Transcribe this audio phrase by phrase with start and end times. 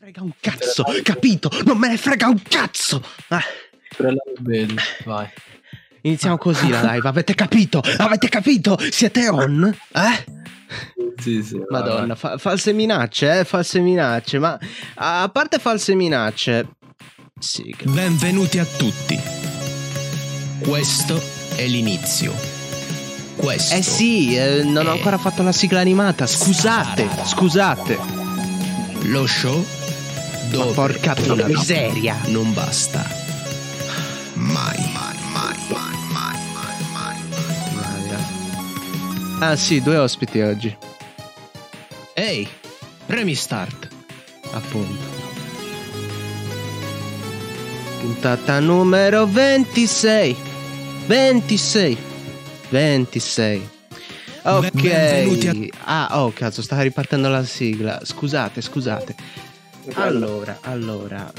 [0.00, 1.50] frega un cazzo, capito?
[1.66, 3.04] Non me ne frega un cazzo.
[3.28, 3.42] Ah.
[5.04, 5.28] Vai.
[6.00, 7.82] Iniziamo così la live, avete capito?
[7.98, 8.78] Avete capito?
[8.90, 9.76] Siete on?
[9.92, 10.24] Eh?
[11.18, 13.44] Sì, sì, Madonna, fa- false minacce, eh?
[13.44, 14.58] False minacce, ma
[14.94, 16.68] a parte false minacce...
[17.38, 19.20] Sì, che- Benvenuti a tutti.
[20.60, 21.20] Questo
[21.56, 22.32] è l'inizio.
[23.36, 27.98] Questo Eh sì, eh, non ho ancora fatto la sigla animata, scusate, scusate.
[29.04, 29.62] lo show
[30.50, 32.16] dove Ma porca la miseria.
[32.26, 33.04] non basta.
[34.34, 37.18] Mai, mai, mai, mai, mai, mai, mai.
[39.40, 40.76] Ah sì, due ospiti oggi,
[42.14, 42.46] Ehi,
[43.06, 43.88] premi start.
[44.52, 45.18] appunto.
[48.00, 50.36] Puntata numero 26.
[51.06, 51.96] 26.
[52.70, 53.68] 26.
[54.42, 54.70] Ok.
[54.72, 58.00] Benvenuti Ah, oh cazzo, stava ripartendo la sigla.
[58.02, 59.14] Scusate, scusate.
[59.94, 61.32] Allora, allora.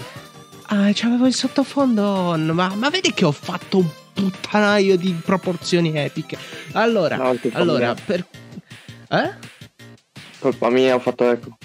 [0.68, 5.96] Ah, c'avevo il sottofondo on, ma, ma vedi che ho fatto un puttanaio di proporzioni
[5.98, 6.38] epiche.
[6.74, 8.04] Allora, No, allora, mia.
[8.06, 8.26] per...
[9.10, 9.32] Eh?
[10.40, 11.58] Colpa mia, ho fatto ecco.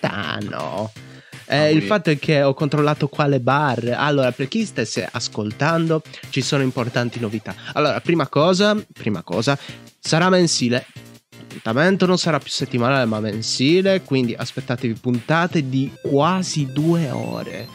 [0.00, 0.90] Ah, no.
[1.46, 3.94] Eh, Ah, il fatto è che ho controllato quale bar.
[3.96, 7.54] Allora, per chi stesse ascoltando, ci sono importanti novità.
[7.74, 9.56] Allora, prima cosa, prima cosa,
[10.00, 10.86] sarà mensile.
[11.54, 14.02] L'appuntamento non sarà più settimanale, ma mensile.
[14.02, 17.68] Quindi aspettatevi puntate di quasi due ore.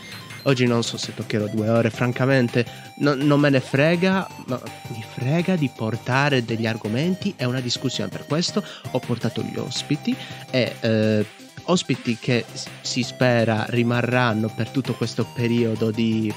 [0.44, 2.66] Oggi non so se toccherò due ore, francamente
[2.98, 8.10] no- non me ne frega, ma mi frega di portare degli argomenti e una discussione.
[8.10, 10.16] Per questo ho portato gli ospiti
[10.50, 11.26] e eh,
[11.64, 12.46] ospiti che
[12.82, 16.34] si spera rimarranno per tutto questo periodo di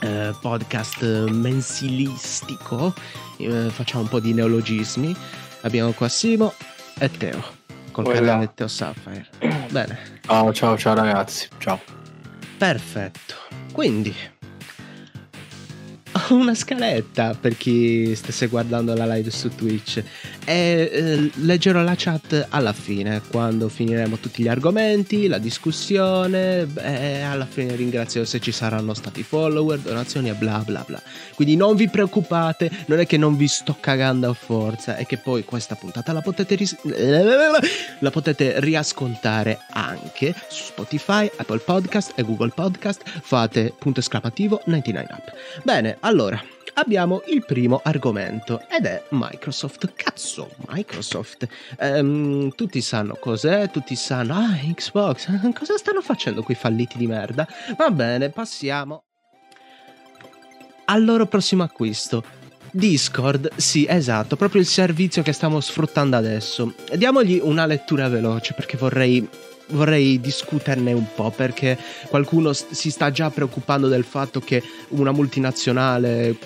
[0.00, 2.94] eh, podcast mensilistico.
[3.38, 5.14] Eh, facciamo un po' di neologismi.
[5.62, 6.54] Abbiamo qua Simo
[6.98, 7.42] e Teo,
[7.92, 8.20] col Voilà.
[8.20, 9.26] canale Teo Sapphire.
[9.70, 9.98] Bene.
[10.22, 11.48] Ciao, ciao, ciao ragazzi.
[11.58, 11.80] Ciao.
[12.58, 13.34] Perfetto.
[13.72, 14.14] Quindi
[16.12, 20.02] ho una scaletta per chi stesse guardando la live su Twitch
[20.44, 27.20] e eh, leggerò la chat alla fine, quando finiremo tutti gli argomenti, la discussione e
[27.20, 31.00] alla fine ringrazio se ci saranno stati follower, donazioni e bla bla bla.
[31.34, 35.16] Quindi non vi preoccupate, non è che non vi sto cagando a forza, è che
[35.16, 36.76] poi questa puntata la potete ris-
[38.00, 43.02] la potete riascoltare anche su Spotify, Apple Podcast e Google Podcast.
[43.04, 45.32] Fate punto esclamativo 99 up.
[45.62, 46.40] Bene, allora
[46.74, 49.92] abbiamo il primo argomento ed è Microsoft.
[49.94, 51.46] Cazzo, Microsoft.
[51.78, 57.46] Ehm, tutti sanno cos'è, tutti sanno, ah, Xbox, cosa stanno facendo quei falliti di merda?
[57.76, 59.04] Va bene, passiamo
[60.86, 62.40] al loro prossimo acquisto.
[62.74, 66.74] Discord, sì, esatto, proprio il servizio che stiamo sfruttando adesso.
[66.94, 69.28] Diamogli una lettura veloce perché vorrei,
[69.72, 71.76] vorrei discuterne un po', perché
[72.08, 76.36] qualcuno si sta già preoccupando del fatto che una multinazionale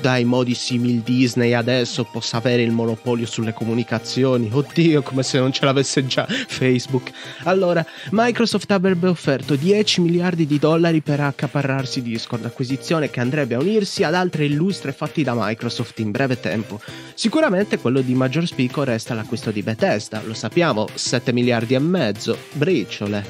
[0.00, 4.50] dai modi simil Disney adesso possa avere il monopolio sulle comunicazioni.
[4.52, 7.10] Oddio, come se non ce l'avesse già Facebook.
[7.44, 13.58] Allora, Microsoft avrebbe offerto 10 miliardi di dollari per accaparrarsi Discord, acquisizione che andrebbe a
[13.58, 16.80] unirsi ad altre illustre fatti da Microsoft in breve tempo.
[17.14, 22.36] Sicuramente quello di maggior spicco resta l'acquisto di Bethesda, lo sappiamo, 7 miliardi e mezzo,
[22.52, 23.24] briciole,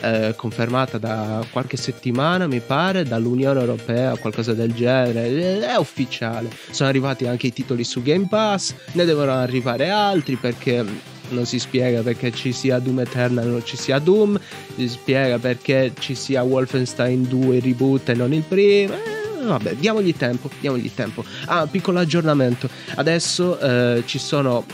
[0.00, 6.03] eh, confermata da qualche settimana mi pare dall'Unione Europea, qualcosa del genere, è ufficiale.
[6.10, 10.84] Sono arrivati anche i titoli su Game Pass, ne devono arrivare altri perché
[11.28, 14.38] non si spiega perché ci sia Doom Eternal e non ci sia Doom,
[14.76, 18.94] si spiega perché ci sia Wolfenstein 2 reboot e non il primo.
[18.94, 21.24] Eh, vabbè, diamogli tempo, diamogli tempo.
[21.46, 22.68] Ah, piccolo aggiornamento.
[22.94, 24.64] Adesso eh, ci sono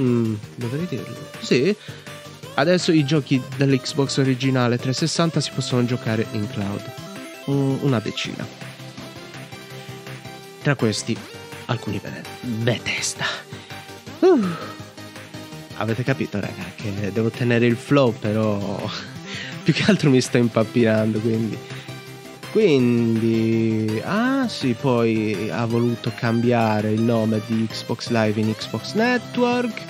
[0.00, 1.16] Mm, dovrei dirlo.
[1.40, 1.74] Sì.
[2.54, 6.82] Adesso i giochi dell'Xbox originale 360 si possono giocare in cloud.
[7.50, 8.46] Mm, una decina.
[10.62, 11.16] Tra questi,
[11.66, 12.22] alcuni bene.
[12.40, 13.24] Bethesda.
[14.20, 14.46] Uh.
[15.76, 18.78] Avete capito, raga, che devo tenere il flow, però
[19.62, 21.58] più che altro mi sto impappinando, quindi
[22.50, 29.80] quindi, ah sì, poi ha voluto cambiare il nome di Xbox Live in Xbox Network.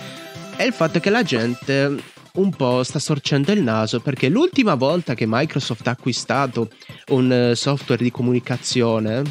[0.58, 1.96] E il fatto è che la gente
[2.32, 6.68] un po' sta storcendo il naso perché l'ultima volta che Microsoft ha acquistato
[7.08, 9.22] un eh, software di comunicazione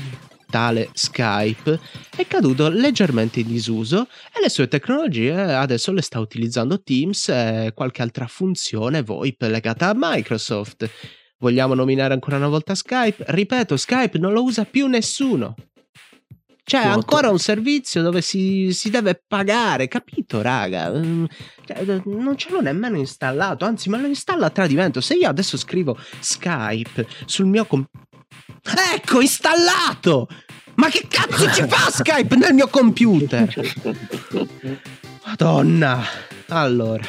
[0.50, 1.80] tale Skype
[2.16, 7.72] è caduto leggermente in disuso e le sue tecnologie adesso le sta utilizzando Teams e
[7.76, 10.90] qualche altra funzione VoIP legata a Microsoft.
[11.40, 13.24] Vogliamo nominare ancora una volta Skype?
[13.28, 15.56] Ripeto, Skype non lo usa più nessuno.
[16.70, 20.92] C'è Io ancora un servizio dove si, si deve pagare, capito, raga?
[20.92, 21.26] Mm,
[21.66, 25.02] cioè, non ce l'ho nemmeno installato, anzi, me lo installa a tradimento.
[25.02, 28.08] Se io adesso scrivo Skype sul mio computer.
[28.94, 30.28] Ecco, installato!
[30.76, 33.54] Ma che cazzo ci fa Skype nel mio computer?
[35.26, 36.04] Madonna.
[36.48, 37.04] Allora.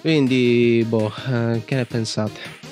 [0.00, 2.62] Quindi, boh, eh, che ne pensate?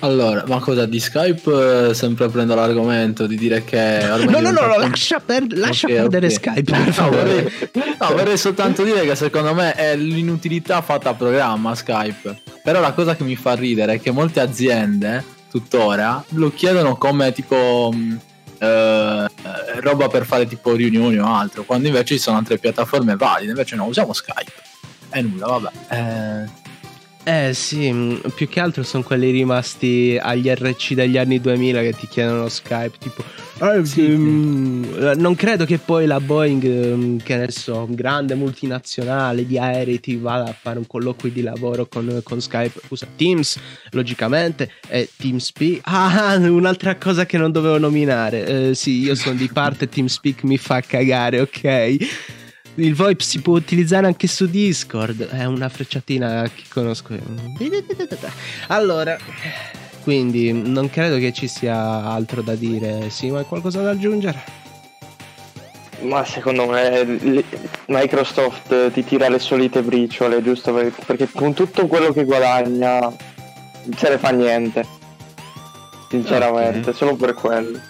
[0.00, 1.88] Allora, ma cosa di Skype?
[1.88, 3.98] eh, sempre prendo l'argomento di dire che
[4.28, 6.32] No, no, no, no, lascia, per- lascia Ok, perdere ok.
[6.32, 7.22] Skype, per No, favore.
[7.72, 12.42] vorrei, no, vorrei soltanto dire che secondo me è l'inutilità fatta a programma Skype.
[12.62, 17.32] Però la cosa che mi fa ridere è che molte aziende tuttora lo chiedono come
[17.32, 18.20] tipo mh,
[18.58, 19.26] eh,
[19.80, 23.50] roba per fare tipo riunioni o altro, quando invece ci sono altre piattaforme valide.
[23.50, 24.52] Invece no, usiamo Skype.
[25.10, 25.70] E nulla, vabbè.
[25.88, 26.67] Eh,
[27.30, 31.92] Eh sì, mh, più che altro sono quelli rimasti agli RC degli anni 2000 che
[31.92, 33.22] ti chiedono Skype, tipo...
[33.60, 38.34] "Eh, Sì, che, mh, Non credo che poi la Boeing, mh, che ne so, grande
[38.34, 42.80] multinazionale di aerei ti vada a fare un colloquio di lavoro con, con Skype.
[42.88, 43.58] Usa Teams,
[43.90, 45.80] logicamente, e TeamSpeak.
[45.82, 48.68] Ah, un'altra cosa che non dovevo nominare.
[48.70, 51.96] Eh, sì, io sono di parte, TeamSpeak mi fa cagare, ok?
[52.78, 55.26] Il VoIP si può utilizzare anche su Discord.
[55.28, 57.12] È una frecciatina che conosco.
[58.68, 59.16] Allora,
[60.04, 63.10] quindi non credo che ci sia altro da dire.
[63.10, 64.66] Sì, ma hai qualcosa da aggiungere?
[66.02, 67.04] Ma secondo me
[67.88, 70.72] Microsoft ti tira le solite briciole, giusto?
[70.72, 73.16] Per- Perché con tutto quello che guadagna non
[73.96, 74.86] se ne fa niente.
[76.08, 76.96] Sinceramente, Ok.
[76.96, 77.80] solo per quello.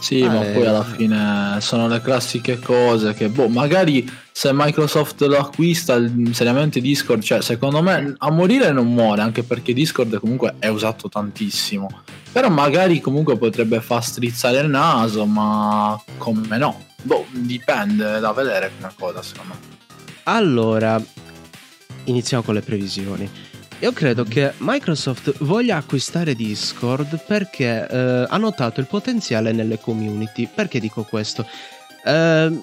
[0.00, 0.52] Sì, Ah, ma eh.
[0.52, 6.00] poi alla fine sono le classiche cose che, boh, magari se Microsoft lo acquista
[6.30, 11.08] seriamente Discord, cioè secondo me a morire non muore, anche perché Discord comunque è usato
[11.08, 11.88] tantissimo.
[12.30, 16.84] Però magari comunque potrebbe far strizzare il naso, ma come no?
[17.02, 19.76] Boh, dipende da vedere come cosa, secondo me.
[20.24, 21.02] Allora,
[22.04, 23.28] iniziamo con le previsioni.
[23.80, 30.48] Io credo che Microsoft voglia acquistare Discord perché eh, ha notato il potenziale nelle community.
[30.52, 31.46] Perché dico questo?
[32.04, 32.58] Eh,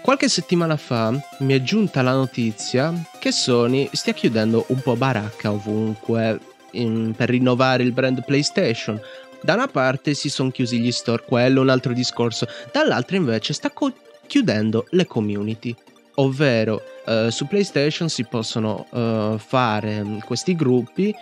[0.00, 5.52] qualche settimana fa mi è giunta la notizia che Sony stia chiudendo un po' baracca
[5.52, 6.40] ovunque
[6.72, 9.00] in- per rinnovare il brand PlayStation.
[9.40, 13.52] Da una parte si sono chiusi gli store, quello è un altro discorso, dall'altra invece
[13.52, 13.94] sta co-
[14.26, 15.72] chiudendo le community
[16.16, 21.14] ovvero eh, su PlayStation si possono eh, fare mm, questi gruppi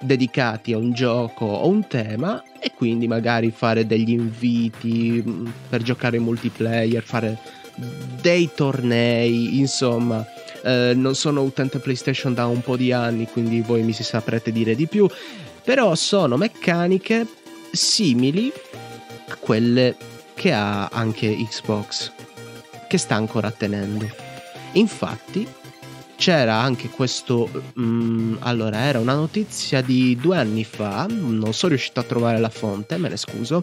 [0.00, 5.82] dedicati a un gioco o un tema e quindi magari fare degli inviti mm, per
[5.82, 7.38] giocare in multiplayer, fare
[8.20, 10.26] dei tornei, insomma.
[10.64, 14.50] eh, non sono utente PlayStation da un po' di anni, quindi voi mi si saprete
[14.50, 15.08] dire di più.
[15.62, 17.26] Però sono meccaniche
[17.70, 18.52] simili
[19.28, 19.94] a quelle
[20.34, 22.10] che ha anche Xbox,
[22.88, 24.27] che sta ancora tenendo.
[24.72, 25.46] Infatti,
[26.18, 27.48] c'era anche questo.
[27.78, 31.06] mm, allora, era una notizia di due anni fa.
[31.08, 33.62] Non sono riuscito a trovare la fonte, me ne scuso.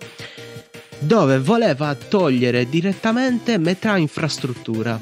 [0.98, 5.00] Dove voleva togliere direttamente metà infrastruttura.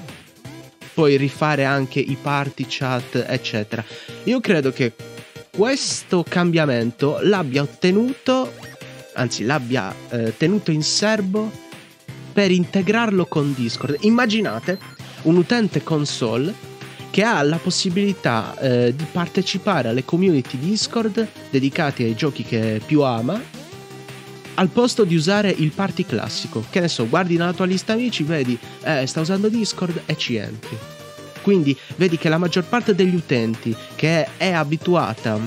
[0.93, 3.83] Poi rifare anche i party chat, eccetera.
[4.25, 4.93] Io credo che
[5.55, 8.51] questo cambiamento l'abbia ottenuto,
[9.13, 11.51] anzi, l'abbia eh, tenuto in serbo
[12.33, 13.97] per integrarlo con Discord.
[14.01, 14.79] Immaginate
[15.23, 16.71] un utente console
[17.09, 23.01] che ha la possibilità eh, di partecipare alle community Discord dedicate ai giochi che più
[23.01, 23.39] ama
[24.55, 26.63] al posto di usare il party classico.
[26.69, 30.35] Che ne so, guardi nella tua lista amici, vedi, eh, sta usando Discord e ci
[30.35, 30.77] entri.
[31.41, 35.37] Quindi vedi che la maggior parte degli utenti che è abituata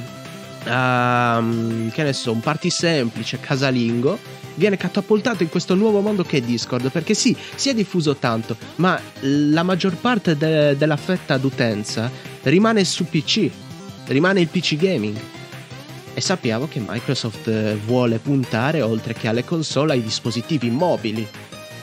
[0.65, 4.19] a, mm, che ne so, un party semplice, casalingo,
[4.57, 6.91] viene catapultato in questo nuovo mondo che è Discord.
[6.91, 12.11] Perché sì, si è diffuso tanto, ma la maggior parte de- della fetta d'utenza
[12.43, 13.51] rimane su PC,
[14.07, 15.17] rimane il PC gaming.
[16.15, 21.27] E sappiamo che Microsoft eh, vuole puntare, oltre che alle console, ai dispositivi mobili.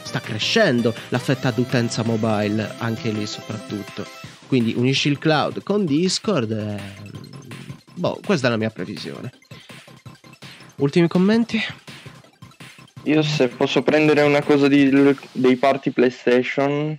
[0.02, 4.06] Sta crescendo la fetta d'utenza mobile, anche lì soprattutto.
[4.48, 6.52] Quindi unisci il cloud con Discord.
[6.52, 6.80] E...
[7.94, 9.32] Boh, questa è la mia previsione.
[10.78, 11.62] Ultimi commenti?
[13.06, 14.90] Io se posso prendere una cosa di-
[15.34, 16.98] dei party PlayStation,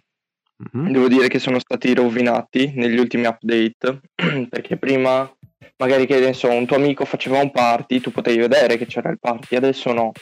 [0.73, 0.91] Mhm.
[0.93, 4.01] devo dire che sono stati rovinati negli ultimi update,
[4.49, 5.31] perché prima
[5.79, 9.11] magari che ne so, un tuo amico faceva un party, tu potevi vedere che c'era
[9.11, 10.13] il party, adesso no.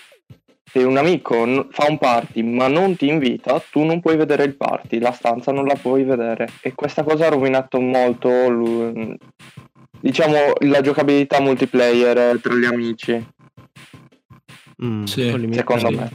[0.65, 4.57] Se un amico fa un party ma non ti invita, tu non puoi vedere il
[4.57, 6.49] party, la stanza non la puoi vedere.
[6.63, 8.93] E questa cosa ha rovinato molto,
[10.01, 13.27] diciamo, la giocabilità multiplayer tra gli amici.
[14.83, 16.11] Mm, Sì, secondo me.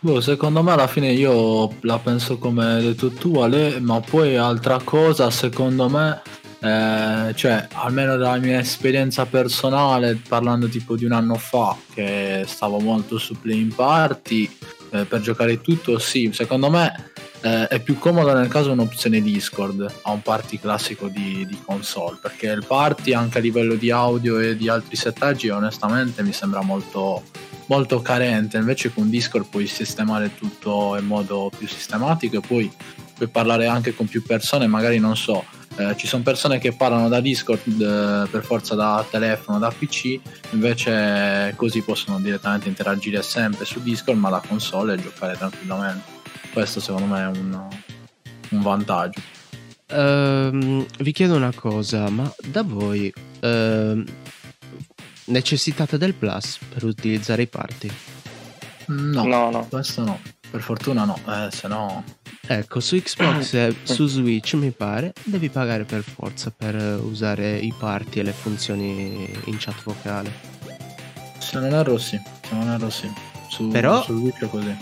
[0.00, 4.36] Boh, secondo me alla fine io la penso come hai detto tu Ale, ma poi
[4.36, 6.20] altra cosa secondo me,
[6.60, 12.80] eh, cioè almeno dalla mia esperienza personale, parlando tipo di un anno fa che stavo
[12.80, 14.50] molto su Playing Party,
[14.90, 17.12] eh, per giocare tutto sì, secondo me
[17.44, 22.16] eh, è più comodo nel caso un'opzione Discord a un party classico di, di console,
[22.18, 26.62] perché il party anche a livello di audio e di altri settaggi onestamente mi sembra
[26.62, 27.22] molto
[27.66, 32.72] molto carente, invece con Discord puoi sistemare tutto in modo più sistematico e poi
[33.14, 35.44] puoi parlare anche con più persone, magari non so,
[35.76, 40.18] eh, ci sono persone che parlano da Discord eh, per forza da telefono, da PC,
[40.50, 46.13] invece così possono direttamente interagire sempre su Discord ma da console e giocare tranquillamente.
[46.54, 47.68] Questo secondo me è un,
[48.50, 49.20] un vantaggio.
[49.88, 54.04] Ehm, vi chiedo una cosa, ma da voi ehm,
[55.26, 57.90] necessitate del Plus per utilizzare i party?
[58.86, 59.66] No, No, no.
[59.68, 62.04] questo no, per fortuna no, eh, se no...
[62.46, 67.74] Ecco, su Xbox e su Switch mi pare devi pagare per forza per usare i
[67.76, 70.30] party e le funzioni in chat vocale.
[71.38, 72.16] Se non erro sì,
[72.48, 73.10] se non erro sì.
[73.48, 74.76] Su, Però- su Switch è così.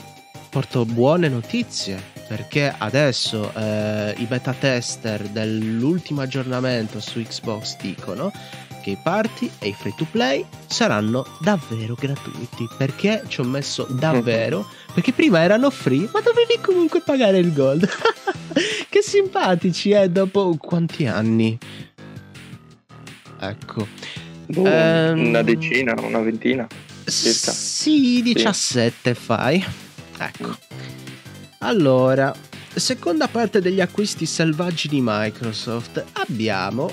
[0.52, 8.30] Porto buone notizie perché adesso eh, i beta tester dell'ultimo aggiornamento su Xbox dicono
[8.82, 12.66] che i party e i free to play saranno davvero gratuiti.
[12.76, 14.66] Perché ci ho messo davvero?
[14.92, 17.88] Perché prima erano free ma dovevi comunque pagare il gold.
[18.92, 21.56] Che simpatici eh dopo quanti anni?
[23.40, 23.88] Ecco.
[24.46, 26.66] Boh, Ehm, Una decina, una ventina.
[27.06, 27.50] Circa.
[27.52, 29.64] sì 17 fai
[30.26, 30.56] ecco
[31.58, 32.34] allora
[32.74, 36.92] seconda parte degli acquisti selvaggi di Microsoft abbiamo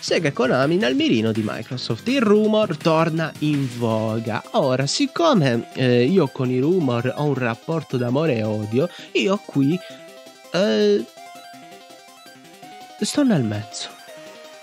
[0.00, 2.08] Sega e Konami nel mirino di Microsoft.
[2.08, 4.42] Il rumor torna in voga.
[4.52, 9.78] Ora, siccome eh, io con i rumor ho un rapporto d'amore e odio, io qui
[10.52, 11.04] eh,
[12.98, 13.88] sto nel mezzo.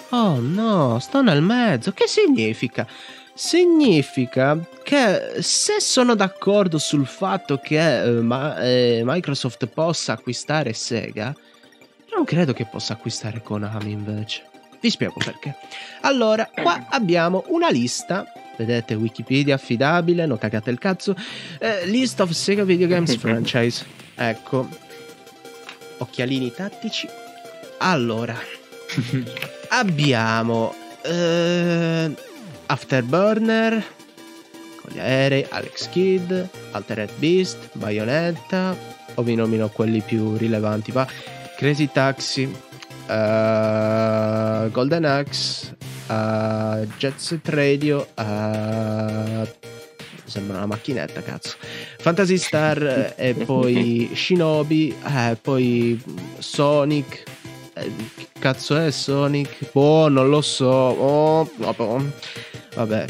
[0.09, 1.91] Oh no, sto nel mezzo.
[1.91, 2.87] Che significa?
[3.37, 11.35] Significa che se sono d'accordo sul fatto che eh, ma- eh, Microsoft possa acquistare Sega,
[12.15, 14.41] non credo che possa acquistare Konami invece.
[14.81, 15.55] Vi spiego perché.
[16.01, 18.25] Allora, qua abbiamo una lista.
[18.57, 21.15] Vedete, Wikipedia affidabile, non cagate il cazzo.
[21.59, 23.85] eh, list of Sega Video Games Franchise.
[24.15, 24.67] Ecco.
[25.99, 27.07] Occhialini tattici.
[27.77, 28.35] Allora,
[29.69, 32.11] abbiamo eh,
[32.67, 33.83] Afterburner
[34.81, 36.31] con gli aerei, Alex Kidd,
[36.71, 38.75] Altered Beast, Bayonetta,
[39.15, 41.07] o vi nomino quelli più rilevanti, va?
[41.57, 42.43] Crazy Taxi,
[43.07, 45.75] eh, Golden Axe,
[46.07, 49.55] eh, Jet Set Radio, eh,
[50.23, 51.55] sembra una macchinetta, cazzo.
[51.97, 56.01] Fantasy Star e poi Shinobi, eh, poi
[56.37, 57.23] Sonic.
[57.73, 59.71] Eh, che cazzo è Sonic?
[59.71, 60.65] Boh, non lo so.
[60.65, 62.05] Oh, vabbè.
[62.77, 63.05] Vabbè.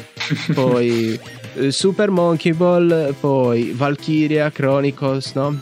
[0.53, 1.19] Poi
[1.55, 5.59] eh, Super Monkey Ball, poi Valkyria Chronicles, no?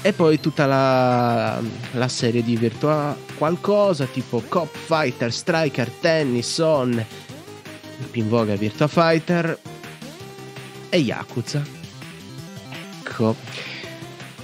[0.00, 1.60] E poi tutta la,
[1.92, 7.04] la serie di Virtua qualcosa tipo Cop Fighter, Striker, Tennis, On,
[8.10, 9.58] più in voga Virtua Fighter
[10.88, 11.62] e Yakuza.
[13.04, 13.36] Ecco.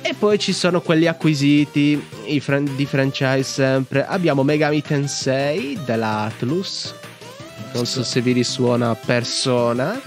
[0.01, 2.01] E poi ci sono quelli acquisiti
[2.39, 4.07] fran- di franchise sempre.
[4.07, 6.95] Abbiamo Megami Tensei della Atlus.
[7.73, 10.01] Non so se vi risuona persona.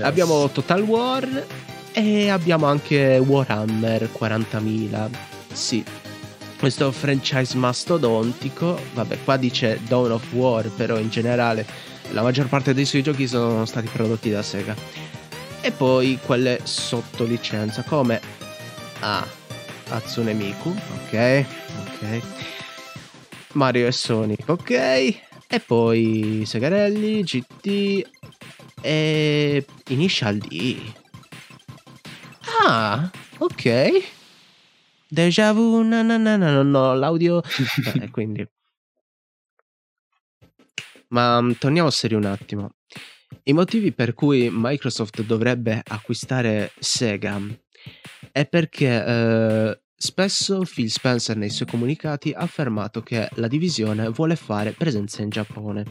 [0.00, 1.46] Abbiamo Total War
[1.92, 5.08] e abbiamo anche Warhammer 40.000.
[5.52, 5.84] Sì.
[6.58, 8.78] Questo franchise mastodontico.
[8.94, 11.66] Vabbè, qua dice Dawn of War, però in generale
[12.12, 14.74] la maggior parte dei suoi giochi sono stati prodotti da Sega.
[15.60, 18.20] E poi quelle sotto licenza come
[19.00, 19.26] ah,
[19.88, 21.44] Hatsune Miku, ok,
[21.80, 22.20] ok.
[23.52, 25.25] Mario e Sonic, ok.
[25.48, 28.06] E poi Segarelli, GT
[28.82, 30.92] e Initial D.
[32.64, 34.14] Ah, ok.
[35.08, 37.42] Deja vu, no, no, no, no, no, l'audio.
[38.00, 38.46] Eh, quindi.
[41.08, 42.72] Ma mm, torniamo serio un attimo.
[43.44, 47.40] I motivi per cui Microsoft dovrebbe acquistare Sega
[48.32, 54.36] è perché eh, spesso Phil Spencer nei suoi comunicati ha affermato che la divisione vuole
[54.36, 55.84] fare presenza in Giappone.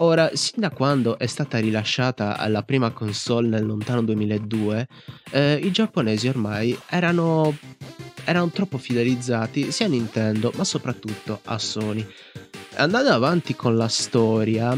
[0.00, 4.88] Ora, sin da quando è stata rilasciata la prima console nel lontano 2002,
[5.30, 7.56] eh, i giapponesi ormai erano,
[8.24, 12.06] erano troppo fidelizzati sia a Nintendo ma soprattutto a Sony.
[12.74, 14.76] Andando avanti con la storia,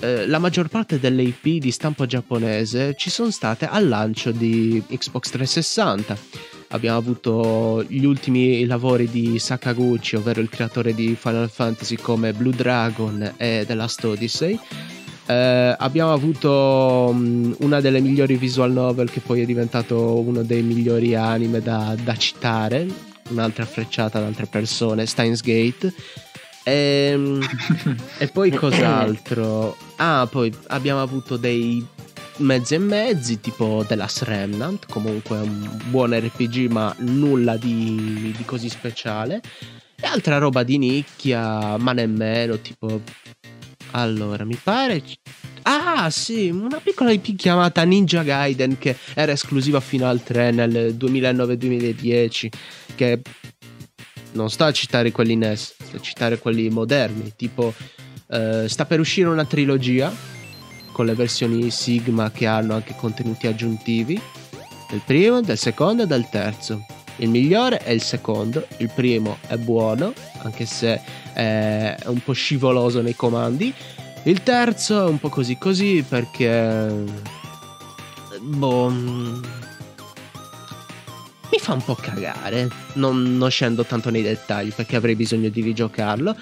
[0.00, 4.82] eh, la maggior parte delle IP di stampo giapponese ci sono state al lancio di
[4.86, 6.57] Xbox 360.
[6.70, 12.52] Abbiamo avuto gli ultimi lavori di Sakaguchi, ovvero il creatore di Final Fantasy come Blue
[12.52, 14.58] Dragon e The Last Odyssey.
[15.26, 20.62] Eh, abbiamo avuto um, una delle migliori visual novel che poi è diventato uno dei
[20.62, 22.86] migliori anime da, da citare,
[23.30, 25.92] un'altra frecciata ad altre persone, Steins Gate.
[26.64, 27.38] E,
[28.18, 29.74] e poi cos'altro?
[29.96, 31.84] Ah, poi abbiamo avuto dei
[32.38, 38.44] mezzi e mezzi, tipo The Last Remnant, comunque un buon RPG, ma nulla di, di
[38.44, 39.40] così speciale.
[40.00, 43.00] E altra roba di nicchia, ma nemmeno, tipo
[43.92, 45.02] allora, mi pare.
[45.62, 50.96] Ah, sì, una piccola IP chiamata Ninja Gaiden che era esclusiva fino al 3 nel
[50.98, 52.48] 2009-2010.
[52.94, 53.22] Che
[54.32, 57.32] non sta a citare quelli NES, sta a citare quelli moderni.
[57.36, 57.72] Tipo,
[58.30, 60.12] eh, sta per uscire una trilogia
[60.98, 64.20] con le versioni Sigma che hanno anche contenuti aggiuntivi.
[64.90, 66.84] Del primo, del secondo e del terzo.
[67.18, 71.00] Il migliore è il secondo, il primo è buono, anche se
[71.34, 73.72] è un po' scivoloso nei comandi.
[74.24, 77.04] Il terzo è un po' così così perché...
[78.40, 78.90] Boh...
[81.50, 82.68] Mi fa un po' cagare.
[82.94, 86.34] Non, non scendo tanto nei dettagli perché avrei bisogno di rigiocarlo.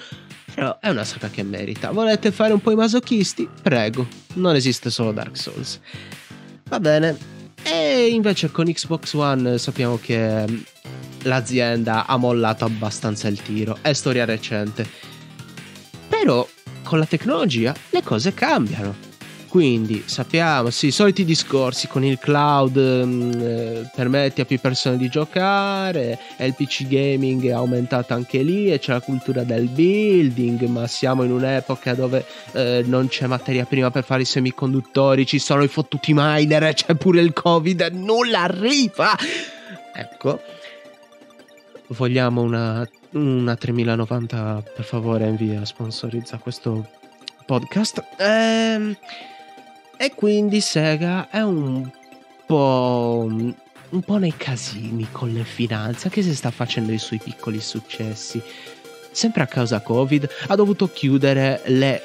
[0.57, 1.91] Però è una saga che merita.
[1.91, 3.47] Volete fare un po' i masochisti?
[3.61, 4.07] Prego.
[4.33, 5.79] Non esiste solo Dark Souls.
[6.67, 7.15] Va bene.
[7.61, 10.63] E invece con Xbox One sappiamo che
[11.21, 14.89] l'azienda ha mollato abbastanza il tiro, è storia recente.
[16.09, 16.47] Però
[16.81, 19.06] con la tecnologia le cose cambiano.
[19.47, 24.97] Quindi sappiamo, sì, i soliti discorsi con il cloud mh, eh, permette a più persone
[24.97, 29.67] di giocare, e il PC gaming è aumentato anche lì e c'è la cultura del
[29.67, 35.25] building, ma siamo in un'epoca dove eh, non c'è materia prima per fare i semiconduttori,
[35.25, 39.15] ci sono i fottuti miner, c'è pure il covid, nulla arriva.
[39.93, 40.41] Ecco,
[41.87, 46.87] vogliamo una, una 3090 per favore invia sponsorizza questo
[47.45, 48.95] podcast ehm,
[49.97, 51.89] e quindi Sega è un
[52.45, 53.27] po'
[53.89, 58.41] un po' nei casini con le finanze che si sta facendo i suoi piccoli successi.
[59.11, 62.01] Sempre a causa covid ha dovuto chiudere le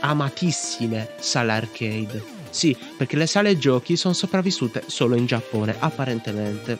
[0.00, 2.22] amatissime sale arcade.
[2.50, 6.78] Sì perché le sale giochi sono sopravvissute solo in Giappone apparentemente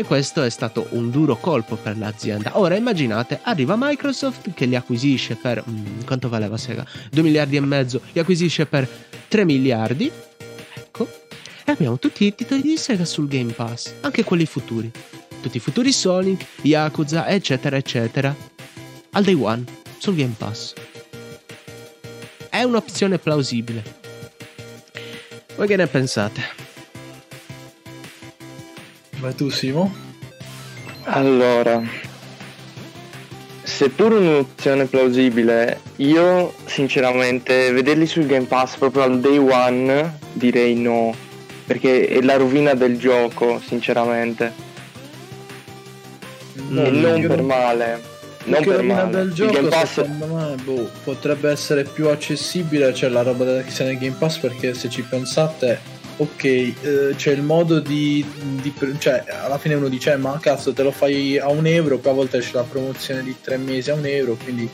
[0.00, 2.58] e questo è stato un duro colpo per l'azienda.
[2.58, 5.62] Ora immaginate, arriva Microsoft che li acquisisce per...
[5.68, 6.86] Mm, quanto valeva Sega?
[7.10, 8.88] 2 miliardi e mezzo, li acquisisce per
[9.28, 10.10] 3 miliardi.
[10.74, 11.06] Ecco.
[11.64, 14.90] E abbiamo tutti i titoli di Sega sul Game Pass, anche quelli futuri.
[15.42, 18.34] Tutti i futuri Sonic, Yakuza, eccetera, eccetera.
[19.10, 19.64] Al day one,
[19.98, 20.72] sul Game Pass.
[22.48, 23.98] È un'opzione plausibile.
[25.56, 26.69] Voi che ne pensate?
[29.20, 29.92] Vai tu, Simo?
[31.04, 31.82] Allora,
[33.62, 41.14] seppur un'opzione plausibile, io sinceramente vederli sul Game Pass proprio al day one direi no,
[41.66, 44.52] perché è la rovina del gioco, sinceramente.
[46.68, 48.00] No, e non per male.
[48.44, 49.10] Non per male.
[49.10, 49.92] del gioco, Pass...
[49.92, 54.38] secondo me, boh, potrebbe essere più accessibile, cioè la roba che sia nel Game Pass,
[54.38, 55.89] perché se ci pensate
[56.20, 56.74] ok, eh,
[57.16, 58.24] c'è il modo di,
[58.60, 61.96] di, cioè alla fine uno dice eh, ma cazzo te lo fai a un euro,
[61.96, 64.68] poi a volte c'è la promozione di tre mesi a un euro, quindi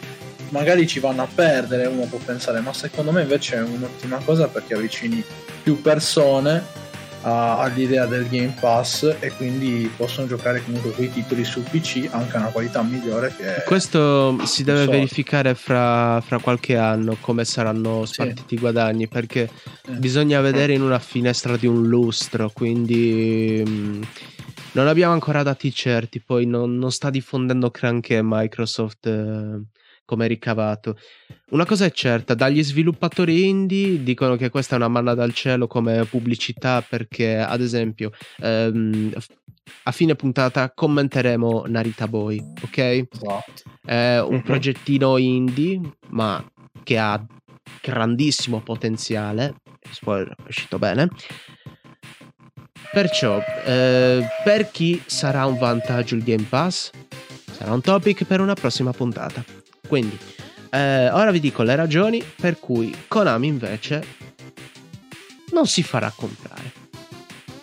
[0.49, 4.49] magari ci vanno a perdere, uno può pensare, ma secondo me invece è un'ottima cosa
[4.49, 5.23] perché avvicini
[5.63, 6.65] più persone
[7.27, 12.37] a, all'idea del Game Pass e quindi possono giocare comunque quei titoli su PC anche
[12.37, 13.35] a una qualità migliore
[13.67, 14.91] questo si deve so.
[14.93, 18.55] verificare fra, fra, qualche anno come saranno spartiti sì.
[18.55, 19.43] i guadagni perché
[19.87, 19.93] eh.
[19.93, 24.03] bisogna vedere in una finestra di un lustro quindi mh, mm,
[24.73, 29.61] non abbiamo ancora dati certi poi non, non sta diffondendo granché Microsoft eh,
[30.07, 30.97] come ricavato.
[31.49, 35.69] Una cosa è certa, dagli sviluppatori indie dicono che questa è una manna dal cielo
[35.69, 39.13] come pubblicità perché ad esempio ehm,
[39.85, 42.79] a fine puntata commenteremo Narita Boy, ok?
[42.79, 43.63] Esatto.
[43.85, 44.43] È un mhm.
[44.43, 46.45] progettino indie ma
[46.83, 47.25] che ha
[47.81, 49.55] grandissimo potenziale,
[49.89, 51.09] spoiler, è uscito bene.
[52.91, 56.91] Perciò, eh, per chi sarà un vantaggio il Game Pass?
[57.53, 59.45] Sarà un topic per una prossima puntata.
[59.87, 60.19] Quindi,
[60.77, 64.05] eh, ora vi dico le ragioni per cui Konami invece
[65.53, 66.85] non si farà comprare.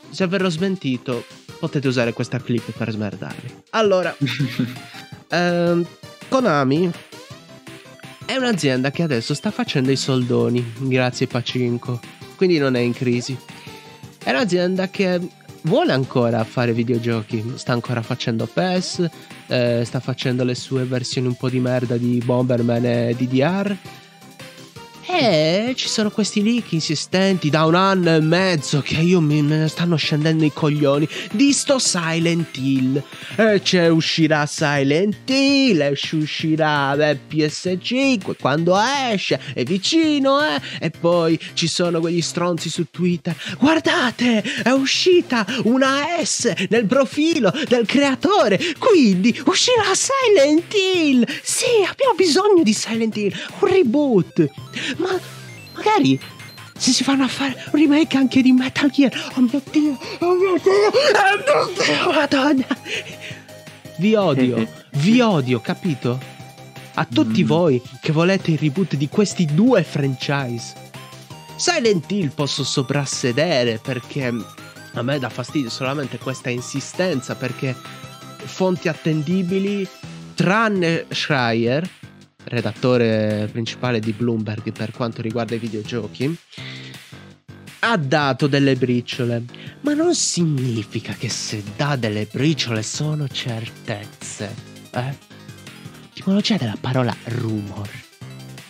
[0.09, 1.23] Se verrò smentito,
[1.59, 3.63] potete usare questa clip per smerdarvi.
[3.71, 4.15] Allora,
[5.29, 5.85] ehm,
[6.27, 6.91] Konami
[8.25, 11.99] è un'azienda che adesso sta facendo i soldoni, grazie Pacinco,
[12.35, 13.37] quindi non è in crisi.
[14.23, 15.19] È un'azienda che
[15.63, 19.09] vuole ancora fare videogiochi, sta ancora facendo PES,
[19.47, 23.77] eh, sta facendo le sue versioni un po' di merda di Bomberman e DDR.
[25.05, 29.67] E ci sono questi leak insistenti da un anno e mezzo che io mi me
[29.67, 33.03] stanno scendendo i coglioni di sto Silent Hill.
[33.35, 38.75] E c'è uscirà Silent Hill, e uscirà eh, PS5 quando
[39.11, 40.61] esce, è vicino, eh.
[40.79, 43.35] E poi ci sono quegli stronzi su Twitter.
[43.59, 51.25] Guardate, è uscita una S nel profilo del creatore, quindi uscirà Silent Hill.
[51.41, 54.47] Sì, abbiamo bisogno di Silent Hill, un reboot.
[54.97, 55.19] Ma
[55.75, 56.19] magari
[56.77, 59.11] se si fanno a fare un remake anche di Metal Gear.
[59.35, 62.65] Oh mio Dio, oh mio Dio, oh mio Dio, madonna.
[63.97, 66.19] Vi odio, vi odio, capito?
[66.95, 67.47] A tutti Mm.
[67.47, 70.73] voi che volete il reboot di questi due franchise.
[71.55, 74.31] Silent Hill posso soprassedere perché
[74.93, 77.75] a me dà fastidio solamente questa insistenza perché
[78.45, 79.87] fonti attendibili
[80.35, 81.87] tranne Schreier
[82.45, 86.37] redattore principale di Bloomberg per quanto riguarda i videogiochi,
[87.79, 89.43] ha dato delle briciole,
[89.81, 94.53] ma non significa che se dà delle briciole sono certezze,
[94.91, 95.31] eh?
[96.11, 97.89] Etimologia della parola rumor,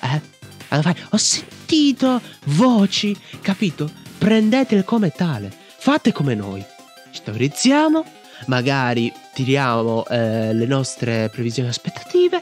[0.01, 0.21] eh?
[0.69, 3.89] Allora fai, ho sentito voci, capito?
[4.17, 6.65] Prendetele come tale, fate come noi,
[7.11, 8.03] ci teorizziamo,
[8.47, 12.41] magari tiriamo eh, le nostre previsioni e aspettative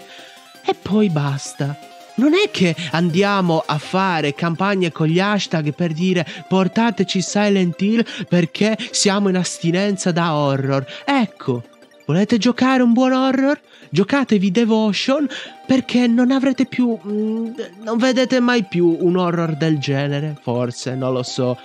[0.66, 1.78] e poi basta.
[2.16, 8.06] Non è che andiamo a fare campagne con gli hashtag per dire portateci Silent Hill
[8.28, 10.86] perché siamo in astinenza da horror.
[11.06, 11.64] Ecco,
[12.06, 13.60] volete giocare un buon horror?
[13.90, 15.28] Giocatevi Devotion
[15.66, 16.98] perché non avrete più...
[17.06, 17.48] mm,
[17.84, 21.58] non vedete mai più un horror del genere, forse, non lo so.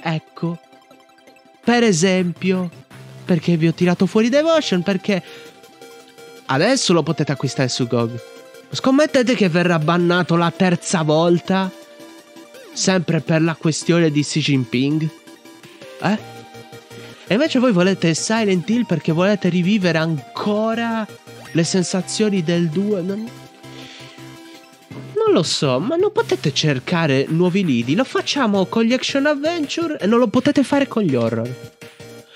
[0.00, 0.58] Ecco,
[1.64, 2.70] per esempio,
[3.24, 4.82] perché vi ho tirato fuori Devotion?
[4.82, 5.22] Perché
[6.46, 8.20] adesso lo potete acquistare su GOG.
[8.70, 11.70] Scommettete che verrà bannato la terza volta?
[12.72, 15.08] Sempre per la questione di Xi Jinping?
[16.02, 16.18] Eh?
[17.28, 21.06] E invece voi volete Silent Hill perché volete rivivere ancora
[21.52, 23.00] le sensazioni del 2?
[23.02, 23.28] Non...
[24.88, 27.94] non lo so, ma non potete cercare nuovi lidi.
[27.94, 31.50] Lo facciamo con gli action adventure e non lo potete fare con gli horror.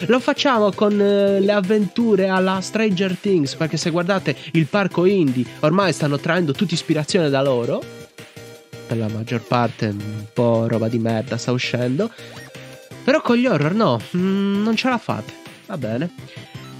[0.06, 5.44] Lo facciamo con eh, le avventure alla Stranger Things, perché se guardate il parco indie,
[5.60, 7.82] ormai stanno traendo tutta ispirazione da loro.
[8.86, 12.10] Per la maggior parte un po' roba di merda sta uscendo.
[13.04, 15.32] Però con gli horror no, mm, non ce la fate.
[15.66, 16.10] Va bene.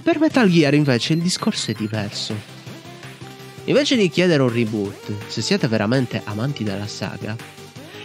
[0.01, 2.35] Per Metal Gear invece il discorso è diverso.
[3.65, 7.35] Invece di chiedere un reboot, se siete veramente amanti della saga,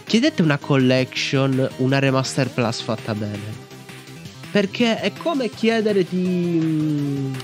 [0.05, 3.66] chiedete una collection, una remaster plus fatta bene.
[4.57, 7.35] Perché è come chiedere di mm,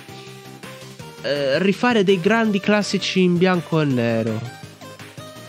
[1.20, 4.40] eh, rifare dei grandi classici in bianco e nero.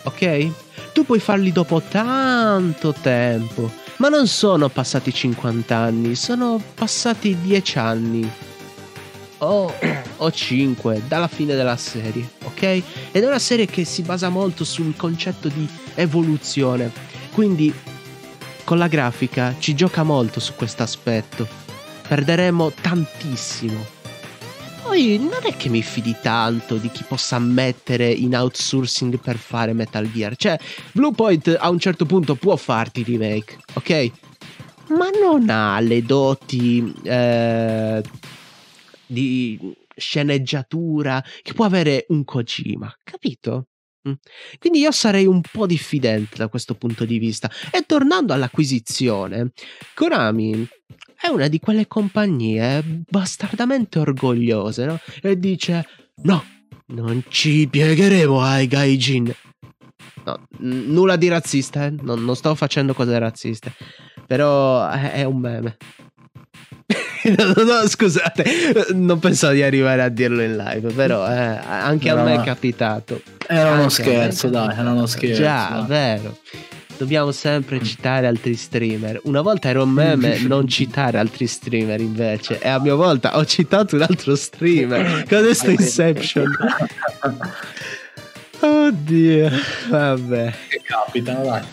[0.03, 0.51] Ok?
[0.91, 7.77] Tu puoi farli dopo tanto tempo, ma non sono passati 50 anni, sono passati 10
[7.79, 8.29] anni.
[9.37, 9.73] O,
[10.17, 12.61] o 5 dalla fine della serie, ok?
[12.61, 16.91] Ed è una serie che si basa molto sul concetto di evoluzione.
[17.31, 17.73] Quindi
[18.63, 21.47] con la grafica ci gioca molto su questo aspetto.
[22.07, 24.01] Perderemo tantissimo.
[24.83, 29.73] Poi non è che mi fidi tanto di chi possa mettere in outsourcing per fare
[29.73, 30.35] Metal Gear.
[30.35, 30.59] Cioè,
[30.91, 34.11] Bluepoint a un certo punto può farti remake, ok?
[34.89, 38.03] Ma non ha le doti eh,
[39.05, 43.67] di sceneggiatura che può avere un Kojima, capito?
[44.07, 44.13] Mm.
[44.59, 47.49] Quindi io sarei un po' diffidente da questo punto di vista.
[47.71, 49.51] E tornando all'acquisizione,
[49.93, 50.67] Konami
[51.19, 54.99] è una di quelle compagnie bastardamente orgogliose, no?
[55.21, 55.87] E dice:
[56.23, 56.43] No,
[56.87, 59.33] non ci piegheremo ai gaijin.
[60.25, 61.91] No, n- nulla di razzista, eh?
[62.01, 63.73] non, non sto facendo cose razziste.
[64.27, 65.77] Però è, è un meme.
[67.37, 72.15] No, no, scusate, non pensavo di arrivare a dirlo in live, però eh, anche a
[72.15, 72.41] No, me no.
[72.41, 73.21] è capitato.
[73.47, 75.41] Era uno Anche scherzo, dai, era uno scherzo.
[75.41, 75.85] Già, dai.
[75.87, 76.37] vero.
[76.95, 79.19] Dobbiamo sempre citare altri streamer.
[79.23, 82.59] Una volta ero un meme non citare altri streamer invece.
[82.59, 85.25] E a mia volta ho citato un altro streamer.
[85.27, 86.49] Con questo Inception.
[88.59, 89.49] Oddio.
[89.89, 90.53] Vabbè.
[90.69, 91.63] Che capitano, dai.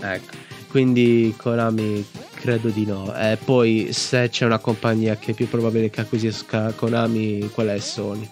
[0.00, 0.36] Ecco.
[0.68, 2.06] Quindi Konami
[2.44, 3.16] credo di no.
[3.16, 7.78] E poi se c'è una compagnia che è più probabile che acquisisca Konami, quella è
[7.78, 8.28] Sony.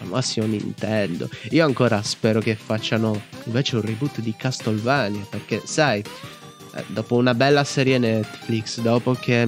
[0.00, 1.30] al massimo Nintendo.
[1.50, 7.34] Io ancora spero che facciano invece un reboot di Castlevania, perché sai, eh, dopo una
[7.34, 9.46] bella serie Netflix, dopo che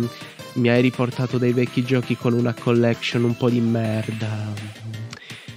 [0.53, 4.53] mi hai riportato dei vecchi giochi con una collection un po' di merda.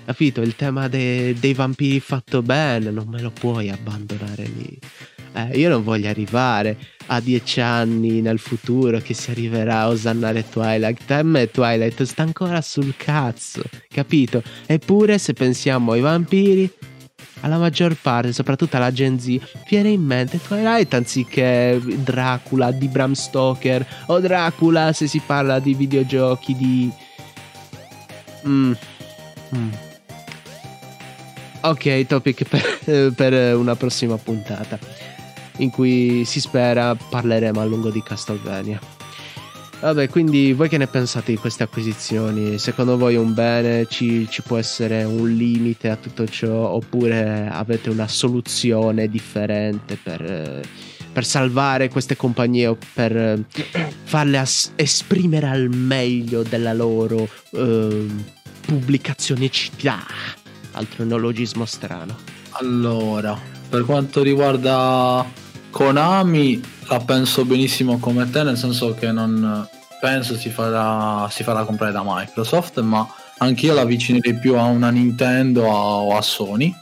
[0.04, 0.41] Capito?
[0.41, 4.80] Il tema de- dei vampiri fatto bene, non me lo puoi abbandonare lì.
[5.34, 10.48] Eh, io non voglio arrivare a dieci anni nel futuro che si arriverà a osannare
[10.50, 11.10] Twilight.
[11.12, 14.41] A me Twilight sta ancora sul cazzo, capito?
[14.65, 16.72] Eppure se pensiamo ai vampiri,
[17.41, 19.38] alla maggior parte, soprattutto alla Gen Z,
[19.70, 25.74] viene in mente Twilight anziché Dracula di Bram Stoker o Dracula se si parla di
[25.74, 26.91] videogiochi di...
[28.48, 28.72] Mm.
[29.56, 29.70] Mm.
[31.62, 34.96] Ok, topic per, per una prossima puntata
[35.58, 38.80] in cui si spera parleremo a lungo di Castlevania.
[39.80, 42.58] Vabbè, quindi voi che ne pensate di queste acquisizioni?
[42.58, 43.86] Secondo voi è un bene?
[43.86, 46.70] Ci, ci, può essere un limite a tutto ciò?
[46.70, 50.62] Oppure avete una soluzione differente per,
[51.13, 53.46] per salvare queste compagnie o per
[54.04, 58.06] farle as- esprimere al meglio della loro eh,
[58.62, 60.00] pubblicazionicità?
[60.72, 62.17] Altro neologismo strano.
[62.54, 63.39] Allora,
[63.70, 65.24] per quanto riguarda
[65.78, 69.70] Konami la penso benissimo come te, nel senso che non
[70.02, 74.90] penso si farà, si farà comprare da Microsoft, ma anch'io la avvicinerei più a una
[74.90, 76.74] Nintendo o a Sony,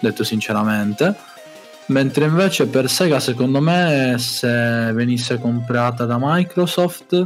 [0.00, 1.14] detto sinceramente.
[1.86, 4.48] Mentre invece per Sega, secondo me, se
[4.94, 7.24] venisse comprata da Microsoft,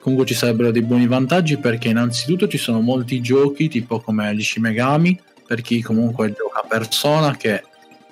[0.00, 4.42] comunque ci sarebbero dei buoni vantaggi perché innanzitutto ci sono molti giochi, tipo come gli
[4.42, 7.62] Shimegami, per chi comunque gioca persona, che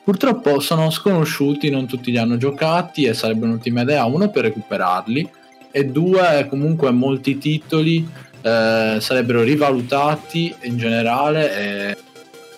[0.07, 5.29] Purtroppo sono sconosciuti, non tutti li hanno giocati e sarebbe un'ottima idea, uno per recuperarli
[5.73, 8.09] e due comunque molti titoli
[8.40, 11.97] eh, sarebbero rivalutati in generale e,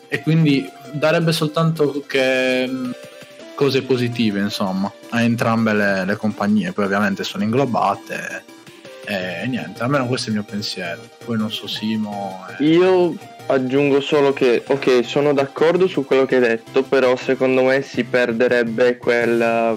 [0.09, 2.91] e quindi darebbe soltanto che mm,
[3.55, 8.45] cose positive insomma a entrambe le, le compagnie, poi ovviamente sono inglobate
[9.07, 12.45] e, e, niente, almeno questo è il mio pensiero, poi non so Simo.
[12.59, 12.63] E...
[12.63, 13.17] Io
[13.49, 18.05] aggiungo solo che, ok, sono d'accordo su quello che hai detto, però secondo me si
[18.05, 19.77] perderebbe quella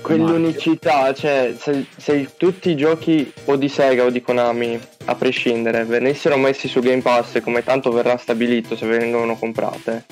[0.00, 5.84] quell'unicità, cioè se, se, tutti i giochi o di Sega o di Konami, a prescindere,
[5.84, 10.04] venissero messi su Game Pass come tanto verrà stabilito se vengono comprate,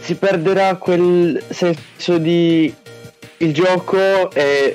[0.00, 2.74] si perderà quel senso di
[3.38, 4.74] il gioco è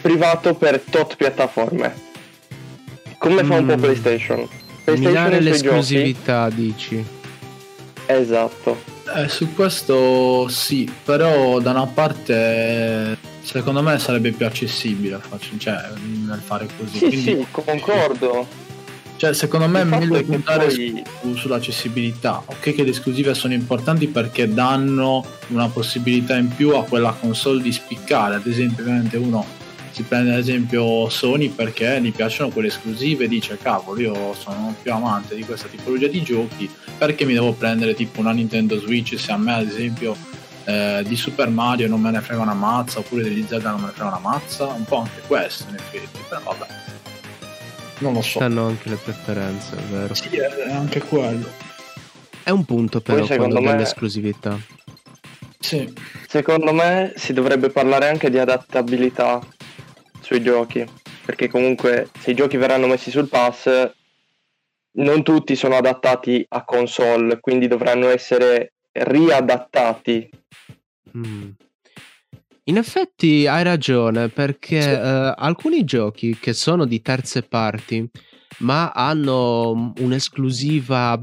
[0.00, 2.06] privato per tot piattaforme.
[3.18, 3.80] Come fa un po' mm.
[3.80, 4.48] PlayStation.
[4.92, 6.62] PlayStation l'esclusività, giochi.
[6.62, 7.04] dici.
[8.06, 8.96] Esatto.
[9.14, 15.20] Eh, su questo sì, però da una parte secondo me sarebbe più accessibile
[15.56, 15.76] cioè,
[16.26, 16.98] nel fare così.
[16.98, 18.46] Sì, Quindi, sì, concordo.
[19.16, 21.02] Cioè, secondo me è meglio puntare poi...
[21.22, 22.42] su, sull'accessibilità.
[22.44, 27.62] Ok che le esclusive sono importanti perché danno una possibilità in più a quella console
[27.62, 28.36] di spiccare.
[28.36, 29.44] Ad esempio, ovviamente uno
[29.98, 34.72] si prende ad esempio Sony perché gli piacciono quelle esclusive e dice cavolo io sono
[34.80, 39.18] più amante di questa tipologia di giochi perché mi devo prendere tipo una Nintendo Switch
[39.18, 40.16] se a me ad esempio
[40.66, 43.86] eh, di Super Mario non me ne frega una mazza oppure degli Zelda non me
[43.86, 44.66] ne frega una mazza?
[44.66, 46.66] Un po' anche questo in effetti però vabbè.
[47.98, 48.38] Non lo so.
[48.38, 50.14] Hanno anche le preferenze è vero.
[50.14, 51.48] Sì è anche quello.
[52.44, 53.72] È un punto però Poi, quello me...
[53.72, 54.56] dell'esclusività
[55.58, 55.92] sì.
[56.28, 59.40] Secondo me si dovrebbe parlare anche di adattabilità
[60.28, 60.84] sui giochi,
[61.24, 63.90] perché comunque se i giochi verranno messi sul pass,
[64.98, 70.28] non tutti sono adattati a console, quindi dovranno essere riadattati.
[71.16, 71.48] Mm.
[72.64, 74.90] In effetti hai ragione, perché sì.
[74.90, 78.06] uh, alcuni giochi che sono di terze parti,
[78.58, 81.18] ma hanno un'esclusiva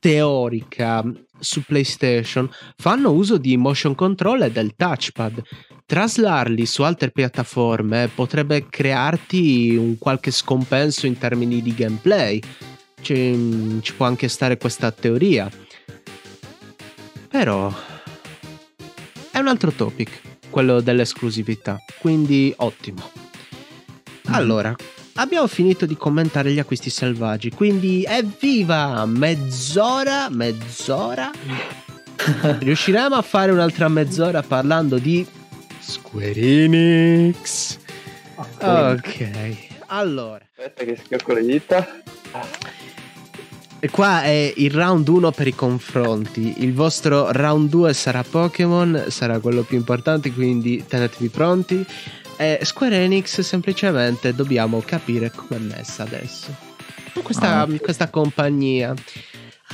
[0.00, 1.04] teorica
[1.38, 5.42] su PlayStation, fanno uso di motion control e del touchpad
[5.90, 12.40] traslarli su altre piattaforme potrebbe crearti un qualche scompenso in termini di gameplay.
[13.00, 15.50] Ci, ci può anche stare questa teoria.
[17.28, 17.74] Però
[19.32, 23.10] è un altro topic, quello dell'esclusività, quindi ottimo.
[24.28, 24.32] Mm.
[24.32, 24.76] Allora,
[25.14, 29.04] abbiamo finito di commentare gli acquisti selvaggi, quindi evviva!
[29.06, 31.30] Mezz'ora, mezz'ora.
[32.58, 35.26] Riusciremo a fare un'altra mezz'ora parlando di
[35.78, 37.78] Square Enix.
[38.60, 40.44] Ok, allora.
[40.56, 42.02] Aspetta che schiocco le dita.
[43.82, 46.56] E qua è il round 1 per i confronti.
[46.58, 51.86] Il vostro round 2 sarà Pokémon, sarà quello più importante, quindi tenetevi pronti.
[52.40, 56.56] E Square Enix semplicemente dobbiamo capire com'è messa adesso.
[57.12, 57.80] con questa, ok.
[57.82, 58.94] questa compagnia.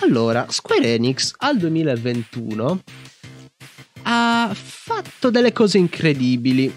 [0.01, 2.81] Allora, Square Enix al 2021
[4.03, 6.77] ha fatto delle cose incredibili.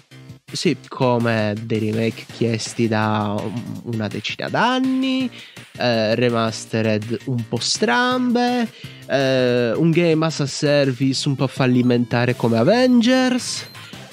[0.52, 5.30] Sì, come dei remake chiesti da un- una decina d'anni,
[5.76, 8.68] eh, remastered un po' strambe,
[9.06, 13.66] eh, un game as a service un po' fallimentare come Avengers,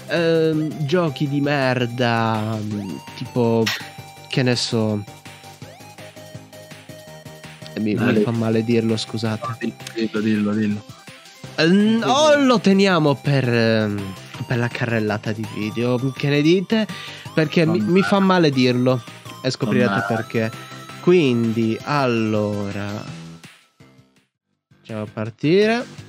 [0.07, 3.63] ehm, giochi di merda mm, tipo,
[4.29, 5.03] che ne so...
[7.79, 9.73] Mi, mi fa male dirlo, scusate.
[9.93, 10.83] Dillo, dillo, dillo.
[11.55, 14.13] Eh, o lo teniamo per, ehm,
[14.47, 16.87] per la carrellata di video, che ne dite?
[17.35, 19.03] Perché mi, mi fa male dirlo
[19.43, 20.51] e scoprirete perché.
[21.01, 23.15] Quindi, allora...
[24.79, 26.06] Facciamo partire.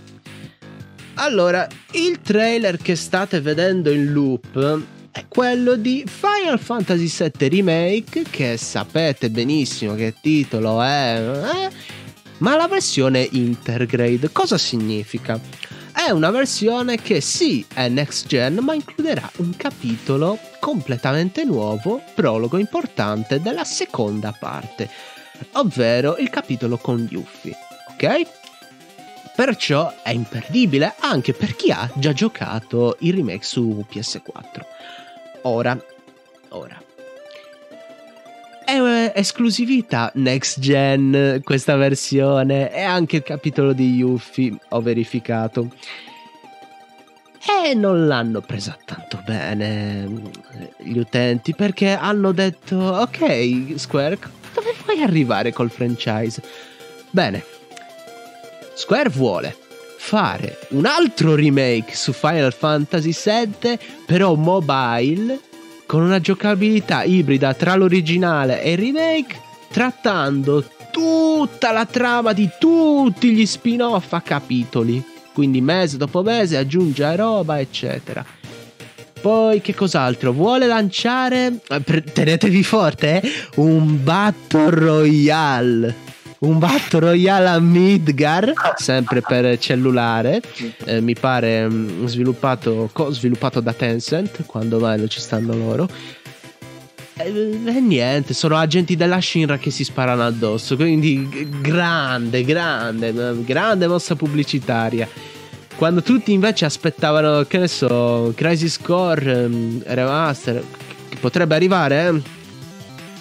[1.21, 8.23] Allora, il trailer che state vedendo in loop è quello di Final Fantasy VII Remake,
[8.31, 11.21] che sapete benissimo che titolo è...
[11.21, 11.71] eh?
[12.39, 15.41] Ma la versione Intergrade cosa significa?
[15.93, 22.59] È una versione che sì è next gen, ma includerà un capitolo completamente nuovo, prologo
[22.59, 24.89] importante della seconda parte,
[25.55, 27.57] ovvero il capitolo con Yuffie,
[27.91, 28.47] ok?
[29.39, 34.65] Perciò è imperdibile anche per chi ha già giocato il remake su PS4.
[35.43, 35.81] Ora,
[36.49, 36.83] ora.
[38.65, 45.71] È eh, esclusività next gen questa versione e anche il capitolo di Yuffie ho verificato.
[47.39, 50.21] E non l'hanno presa tanto bene
[50.79, 54.19] gli utenti perché hanno detto ok Square
[54.53, 56.43] dove vuoi arrivare col franchise?
[57.11, 57.45] Bene,
[58.79, 59.57] Square vuole
[59.97, 65.41] fare un altro remake su Final Fantasy VII però mobile
[65.85, 69.41] con una giocabilità ibrida tra l'originale e il remake,
[69.73, 75.05] trattando tutta la trama di tutti gli spin-off a capitoli.
[75.33, 78.25] Quindi mese dopo mese aggiunge roba, eccetera.
[79.21, 80.31] Poi che cos'altro?
[80.31, 83.33] Vuole lanciare, eh, tenetevi forte, eh?
[83.57, 86.07] un Battle Royale.
[86.41, 90.41] Un Battle Royale a Midgar, sempre per cellulare
[90.85, 95.89] eh, mi pare mm, sviluppato, co-sviluppato da Tencent, quando mai non ci stanno loro.
[97.17, 101.29] E, e niente, sono agenti della Shinra che si sparano addosso, quindi
[101.61, 105.09] grande, grande, eh, grande mossa pubblicitaria.
[105.75, 110.63] Quando tutti invece aspettavano, che ne so, Crisis Core ehm, Remaster,
[111.09, 112.23] che potrebbe arrivare, eh?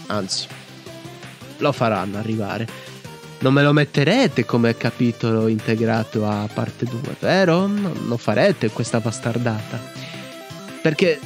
[0.06, 0.47] anzi,
[1.58, 2.87] lo faranno arrivare.
[3.39, 7.67] Non me lo metterete come capitolo integrato a parte 2, vero?
[7.67, 9.80] Non farete questa bastardata.
[10.82, 11.19] Perché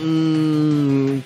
[0.00, 1.18] mm,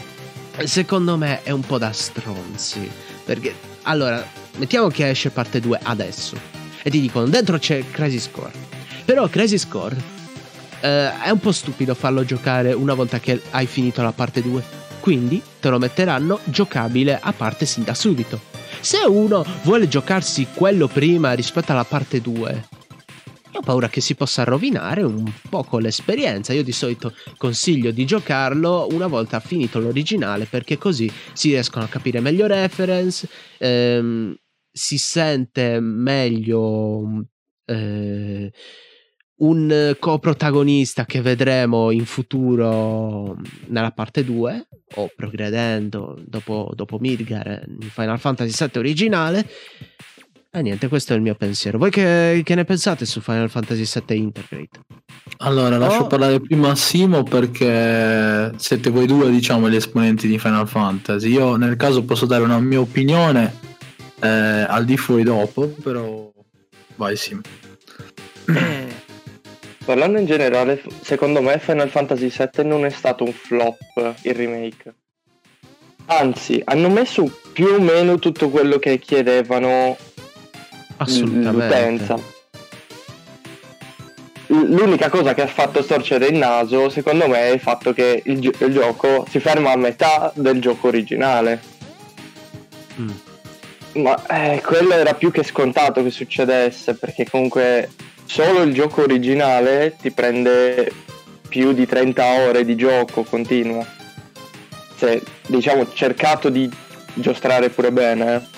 [0.64, 2.90] secondo me è un po' da stronzi.
[3.24, 4.24] Perché allora,
[4.56, 6.36] mettiamo che esce parte 2 adesso
[6.82, 8.52] e ti dicono dentro c'è Crisis Core.
[9.04, 9.96] Però Crisis Core
[10.80, 14.80] eh, è un po' stupido farlo giocare una volta che hai finito la parte 2.
[15.00, 18.51] Quindi te lo metteranno giocabile a parte sin da subito.
[18.82, 22.68] Se uno vuole giocarsi quello prima rispetto alla parte 2,
[23.52, 26.52] io ho paura che si possa rovinare un poco l'esperienza.
[26.52, 31.88] Io di solito consiglio di giocarlo una volta finito l'originale perché così si riescono a
[31.88, 34.34] capire meglio reference, ehm,
[34.68, 37.24] si sente meglio
[37.66, 38.52] eh,
[39.42, 47.88] un coprotagonista che vedremo in futuro nella parte 2 o progredendo dopo, dopo Midgar in
[47.90, 49.48] Final Fantasy VII originale.
[50.54, 51.78] E niente, questo è il mio pensiero.
[51.78, 54.80] Voi che, che ne pensate su Final Fantasy VII Integrate?
[55.38, 56.06] Allora, lascio Oh.
[56.06, 61.30] parlare prima Simo perché siete voi due, diciamo, gli esponenti di Final Fantasy.
[61.30, 63.54] Io nel caso posso dare una mia opinione
[64.20, 66.30] eh, al di fuori dopo, però
[66.96, 67.40] vai Simo.
[69.84, 74.94] Parlando in generale, secondo me Final Fantasy VII non è stato un flop il remake.
[76.06, 79.96] Anzi, hanno messo più o meno tutto quello che chiedevano
[80.96, 81.50] Assolutamente.
[81.50, 82.18] l'utenza.
[84.46, 88.38] L'unica cosa che ha fatto storcere il naso, secondo me, è il fatto che il,
[88.38, 91.60] gio- il gioco si ferma a metà del gioco originale.
[93.00, 93.10] Mm.
[93.94, 97.88] Ma eh, quello era più che scontato che succedesse, perché comunque
[98.32, 100.90] solo il gioco originale ti prende
[101.46, 103.84] più di 30 ore di gioco continuo.
[104.96, 106.70] Se diciamo cercato di
[107.12, 108.48] giostrare pure bene.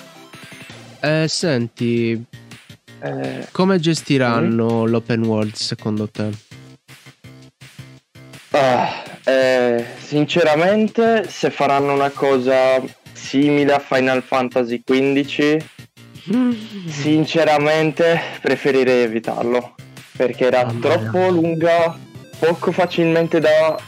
[1.01, 2.23] Eh, senti,
[3.01, 3.47] eh.
[3.51, 6.29] come gestiranno l'open world secondo te?
[8.51, 15.57] Ah, eh, sinceramente, se faranno una cosa simile a Final Fantasy XV,
[16.87, 19.75] sinceramente preferirei evitarlo
[20.15, 21.29] perché era Mamma troppo mia.
[21.29, 21.97] lunga,
[22.39, 23.79] poco facilmente da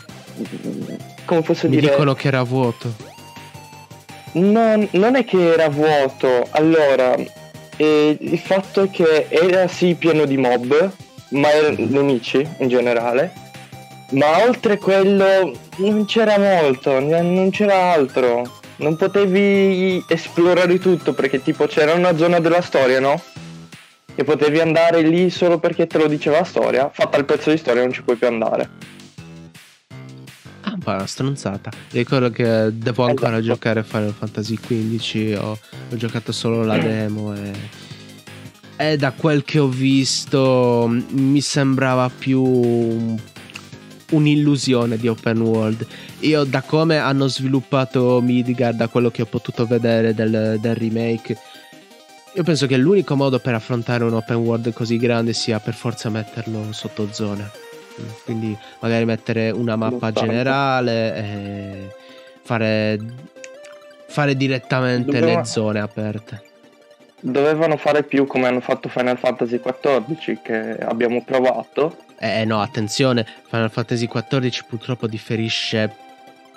[1.25, 2.93] come posso Mi dire dicono che era vuoto.
[4.33, 7.15] non, non è che era vuoto, allora
[7.77, 10.91] eh, il fatto è che era sì pieno di mob,
[11.29, 13.33] ma erano nemici in generale,
[14.11, 21.65] ma oltre quello non c'era molto, non c'era altro, non potevi esplorare tutto perché tipo
[21.67, 23.21] c'era una zona della storia, no?
[24.15, 27.57] Che potevi andare lì solo perché te lo diceva la storia, fatta il pezzo di
[27.57, 28.69] storia non ci puoi più andare.
[30.61, 31.69] Ah, un po' una stronzata.
[31.91, 33.43] Ricordo che devo ancora Esatto.
[33.45, 35.38] giocare a Final Fantasy XV.
[35.41, 35.51] Ho,
[35.91, 37.51] ho giocato solo la demo e.
[38.80, 43.17] E da quel che ho visto mi sembrava più un-
[44.11, 45.85] un'illusione di open world.
[46.19, 51.37] Io da come hanno sviluppato Midgard, da quello che ho potuto vedere del, del remake,
[52.33, 56.09] io penso che l'unico modo per affrontare un open world così grande sia per forza
[56.09, 57.49] metterlo sotto zone.
[57.99, 61.95] Mm, Quindi magari mettere una mappa generale e
[62.43, 62.99] fare,
[64.07, 66.41] fare direttamente Doveva- le zone aperte.
[67.19, 71.97] Dovevano fare più come hanno fatto Final Fantasy XIV che abbiamo provato.
[72.20, 75.93] Eh no, attenzione, Final Fantasy XIV purtroppo differisce.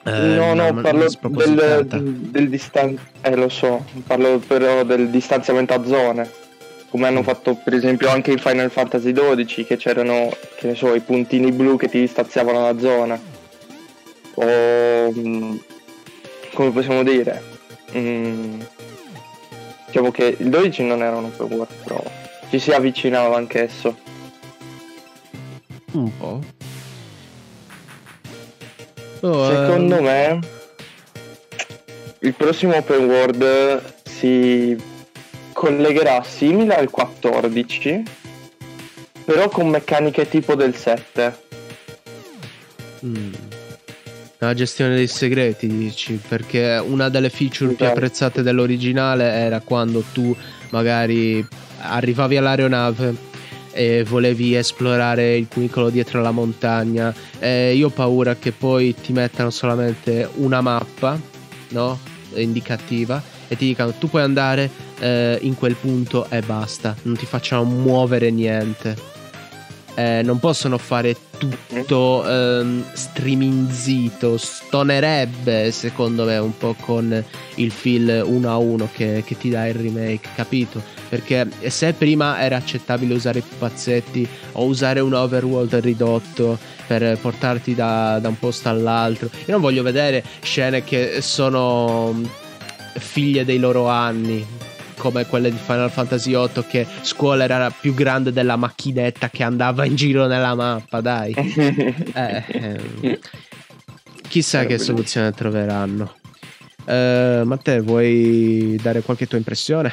[0.04, 1.98] eh, no, no, una- parlo spropositata.
[1.98, 3.02] del, del distanziamento.
[3.20, 6.30] Eh, lo so, parlo però del distanziamento a zone.
[6.88, 10.94] Come hanno fatto per esempio anche in Final Fantasy XII, che c'erano, che ne so,
[10.94, 13.20] i puntini blu che ti distanziavano la zona.
[14.34, 15.12] O.
[15.12, 15.56] mm,
[16.54, 17.42] come possiamo dire?
[17.96, 18.60] Mm,
[19.86, 22.02] diciamo che il 12 non era un open world, però
[22.48, 23.96] ci si avvicinava anch'esso.
[25.92, 26.40] Un po'.
[29.20, 30.38] Oh, Secondo ehm, me
[32.20, 34.76] il prossimo open world si
[35.52, 38.02] collegherà simile al 14
[39.24, 41.38] però con meccaniche tipo del 7
[43.04, 43.32] mm.
[44.42, 46.18] La gestione dei segreti, dici?
[46.26, 47.98] Perché una delle feature più Esatto.
[47.98, 50.34] apprezzate dell'originale era quando tu
[50.70, 51.46] magari
[51.82, 53.14] arrivavi all'aeronave
[53.72, 57.14] e volevi esplorare il cunicolo dietro la montagna.
[57.38, 61.18] E io ho paura che poi ti mettano solamente una mappa,
[61.70, 61.98] no?
[62.34, 67.26] Indicativa e ti dicano tu puoi andare eh, in quel punto e basta, non ti
[67.26, 69.19] facciano muovere niente.
[70.00, 77.22] Eh, non possono fare tutto ehm, streaminzito, stonerebbe secondo me un po' con
[77.56, 80.82] il feel 1 a 1 che, che ti dà il remake, capito?
[81.06, 87.74] Perché se prima era accettabile usare i pupazzetti o usare un overworld ridotto per portarti
[87.74, 92.24] da, da un posto all'altro, io non voglio vedere scene che sono mm,
[92.94, 94.46] figlie dei loro anni,
[95.00, 99.86] come quelle di Final Fantasy VIII che scuola era più grande della macchinetta che andava
[99.86, 101.34] in giro nella mappa, dai.
[102.12, 103.18] Eh, ehm,
[104.28, 106.14] chissà che soluzione troveranno.
[106.84, 109.92] Eh, Matteo, vuoi dare qualche tua impressione?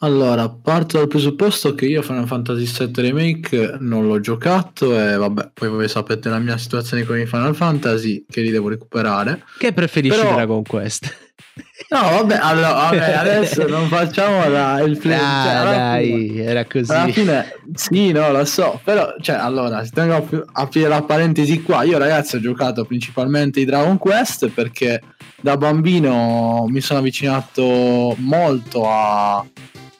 [0.00, 5.52] Allora, parto dal presupposto che io Final Fantasy VII Remake non l'ho giocato e vabbè,
[5.54, 9.42] poi voi sapete la mia situazione con i Final Fantasy che li devo recuperare.
[9.58, 11.25] Che preferisci Però- Dragon Quest?
[11.88, 15.18] No, vabbè, allora, vabbè, adesso non facciamo la, il play.
[15.18, 16.92] Ah, cioè, dai, fine- era così.
[16.92, 20.24] Alla fine, sì, no, lo so, però, cioè, allora, si tengo a
[20.60, 21.82] aprire la parentesi qua.
[21.84, 25.00] Io, ragazzi, ho giocato principalmente i Dragon Quest perché
[25.40, 29.44] da bambino mi sono avvicinato molto a-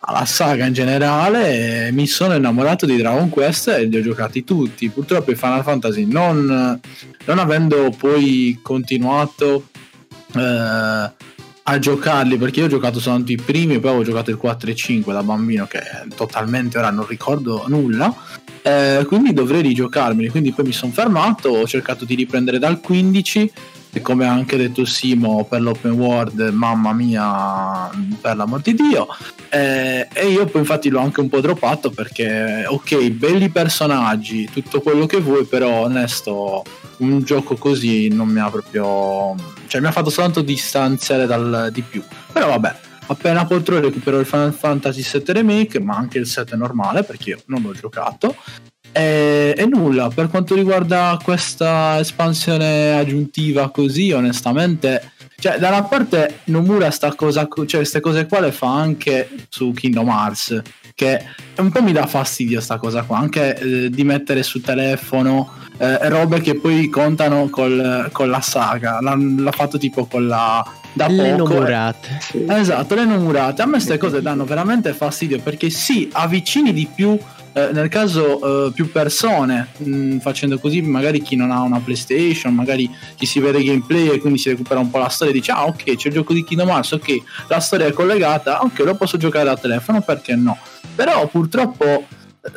[0.08, 4.44] alla saga in generale e mi sono innamorato di Dragon Quest e li ho giocati
[4.44, 4.88] tutti.
[4.88, 6.80] Purtroppo i Final Fantasy non,
[7.24, 9.68] non avendo poi continuato
[10.34, 11.10] eh,
[11.68, 14.70] a giocarli perché io ho giocato soltanto i primi e poi avevo giocato il 4
[14.70, 15.80] e 5 da bambino che
[16.14, 18.14] totalmente ora non ricordo nulla.
[18.62, 23.52] Eh, quindi dovrei rigiocarmeli quindi poi mi sono fermato ho cercato di riprendere dal 15
[23.92, 27.88] e come ha anche detto Simo per l'open world mamma mia
[28.20, 29.08] per l'amor di Dio.
[29.48, 34.80] Eh, e io poi infatti l'ho anche un po' droppato perché ok belli personaggi tutto
[34.80, 36.62] quello che vuoi però onesto
[36.98, 39.34] un gioco così non mi ha proprio
[39.66, 42.02] cioè mi ha fatto soltanto distanziare dal di più.
[42.32, 42.74] Però vabbè
[43.08, 47.42] appena potrò recupero il Final Fantasy 7 Remake ma anche il 7 normale perché io
[47.46, 48.36] non l'ho giocato.
[48.92, 56.38] E, e nulla per quanto riguarda questa espansione aggiuntiva così onestamente cioè da una parte
[56.44, 60.62] Nomura sta cosa cioè queste cose qua le fa anche su Kingdom Hearts
[60.94, 61.22] che
[61.58, 66.08] un po' mi dà fastidio sta cosa qua anche eh, di mettere su telefono eh,
[66.08, 71.08] robe che poi contano col- con la saga l'ha, l'ha fatto tipo con la da
[71.08, 71.52] Le poco.
[71.52, 72.18] nomurate.
[72.48, 73.60] Esatto, le numurate.
[73.60, 77.18] A me queste cose danno veramente fastidio perché sì, avvicini di più,
[77.52, 82.54] eh, nel caso eh, più persone, mh, facendo così magari chi non ha una PlayStation,
[82.54, 85.52] magari chi si vede gameplay e quindi si recupera un po' la storia e dice
[85.52, 87.14] ah ok c'è il gioco di Kingdom Hearts, ok
[87.48, 90.56] la storia è collegata, ok lo posso giocare da telefono, perché no?
[90.94, 92.06] Però purtroppo eh,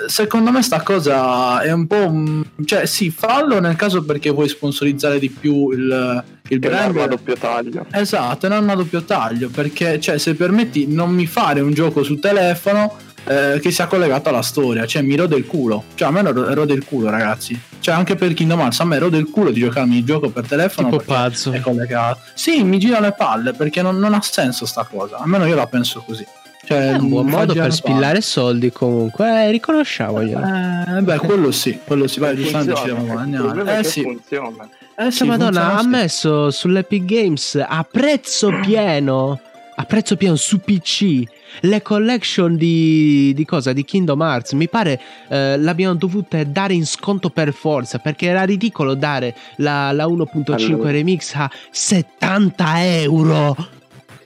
[0.08, 4.48] secondo me sta cosa è un po' un- cioè sì fallo nel caso perché vuoi
[4.50, 7.86] sponsorizzare di più il, il Che è brand un'arma a doppio taglio.
[7.92, 12.04] Esatto, è un'arma a doppio taglio perché, cioè, se permetti, non mi fare un gioco
[12.04, 15.84] sul telefono eh, che sia collegato alla storia, cioè mi rode il culo.
[15.96, 17.60] Cioè, a me ro- rode il culo, ragazzi.
[17.80, 20.46] Cioè, anche per Kingdom Hearts, a me rode il culo di giocarmi il gioco per
[20.48, 21.52] telefono Tipo pazzo.
[21.52, 22.20] è collegato.
[22.34, 25.18] Sì, mi gira le palle perché non, non ha senso sta cosa.
[25.18, 26.26] Almeno io la penso così.
[26.70, 30.98] Cioè, È un buon modo per spillare soldi comunque, eh, riconosciamoglielo.
[30.98, 33.80] Eh, beh, quello sì, quello sì, vai, giustamente ci devo guadagnare.
[33.80, 34.70] Eh sì, funziona.
[34.96, 35.88] eh sì, Madonna, funziona ha sì.
[35.88, 39.40] messo sull'Epic Games a prezzo pieno,
[39.78, 41.24] a prezzo pieno su PC,
[41.62, 43.74] le collection di, di cosa?
[43.74, 44.52] Di Kingdom Hearts.
[44.52, 49.92] Mi pare eh, l'abbiamo dovute dare in sconto per forza, perché era ridicolo dare la,
[49.92, 50.92] la 1.5 Allora.
[50.92, 53.78] Remix a 70 euro.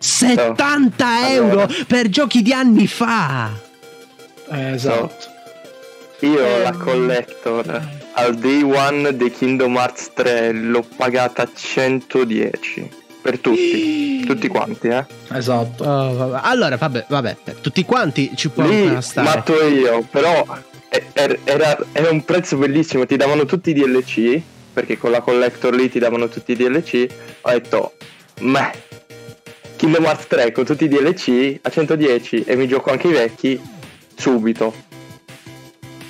[0.04, 1.30] 70 Allora.
[1.30, 3.52] euro per giochi di anni fa.
[4.52, 5.32] Eh, esatto.
[6.20, 7.82] Io Eh, la collector
[8.14, 12.90] al day one di Kingdom Hearts 3 l'ho pagata 110
[13.22, 15.06] per tutti, tutti quanti, eh.
[15.32, 15.84] Esatto.
[15.86, 16.40] Oh, vabbè.
[16.44, 19.28] Allora, vabbè, vabbè, per tutti quanti ci può Lì stare.
[19.28, 20.46] matto io, però
[20.90, 24.42] e- er- era, era un prezzo bellissimo, ti davano tutti i DLC,
[24.74, 27.08] perché con la collector lì ti davano tutti i DLC,
[27.42, 27.94] ho detto,
[28.42, 28.70] ma
[29.84, 33.60] Kingdom Hearts 3 con tutti i DLC a 110 e mi gioco anche i vecchi
[34.16, 34.74] subito.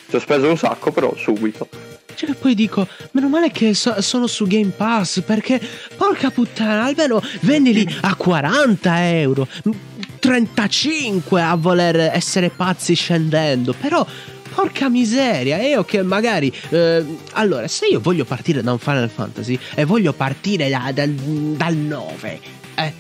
[0.08, 1.68] Ci ho speso un sacco, però subito.
[2.14, 5.60] Cioè, poi dico, meno male che so- sono su Game Pass perché,
[5.98, 9.48] porca puttana, almeno vendili a 40 euro,
[10.20, 14.06] 35 a voler essere pazzi scendendo, però...
[14.54, 16.54] Porca miseria, io che magari...
[16.70, 21.10] eh, allora, se io voglio partire da un Final Fantasy e voglio partire da- dal,
[21.10, 22.40] dal 9,
[22.76, 22.94] eh,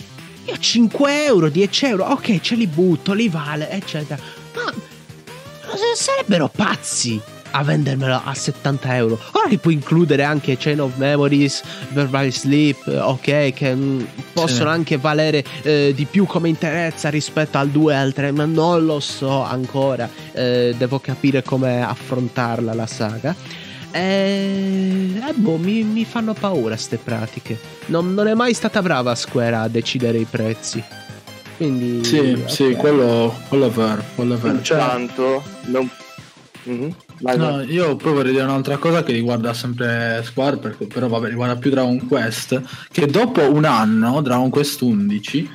[0.45, 4.21] io 5 euro, 10 euro, ok, ce li butto, li vale, eccetera.
[4.55, 4.73] Ma
[5.95, 7.19] sarebbero pazzi
[7.55, 9.19] a vendermelo a 70 euro.
[9.33, 14.01] Ora che puoi includere anche Chain of Memories, Verbal Sleep, eh, ok, che mm,
[14.33, 14.75] possono Sì.
[14.75, 18.83] anche valere eh, di più come interezza rispetto al 2 e al 3, ma non
[18.85, 20.09] lo so ancora.
[20.31, 23.35] Eh, devo capire come affrontarla la saga.
[23.93, 27.59] Eh, eh, boh, mi, mi fanno paura ste pratiche.
[27.87, 30.83] Non, non è mai stata brava Square a decidere i prezzi.
[31.57, 32.03] Quindi...
[32.03, 32.49] Sì, ok.
[32.49, 34.61] sì, quello, quello è vero, quello è vero.
[34.61, 35.89] Cioè, Intanto, non...
[36.63, 36.95] Mhm.
[37.19, 37.71] Vai, no, vai.
[37.71, 41.69] io poi vorrei dire un'altra cosa che riguarda sempre Square, perché, però vabbè, riguarda più
[41.69, 45.49] Dragon Quest, che dopo un anno, Dragon Quest 11,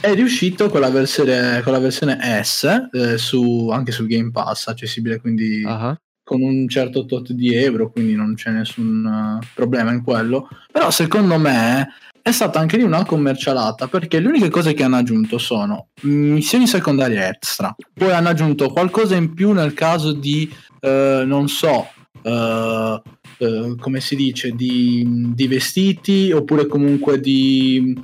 [0.00, 4.68] è riuscito con la versione, con la versione S, eh, su, anche sul Game Pass,
[4.68, 5.98] accessibile quindi Ah,
[6.30, 10.48] con un certo tot di euro, quindi non c'è nessun eh, problema in quello.
[10.70, 11.88] Però secondo me
[12.22, 16.68] è stata anche lì una commercialata perché le uniche cose che hanno aggiunto sono missioni
[16.68, 21.88] secondarie extra, poi hanno aggiunto qualcosa in più nel caso di, eh, non so,
[22.22, 23.02] eh,
[23.38, 28.00] eh, come si dice, di, di vestiti oppure comunque di...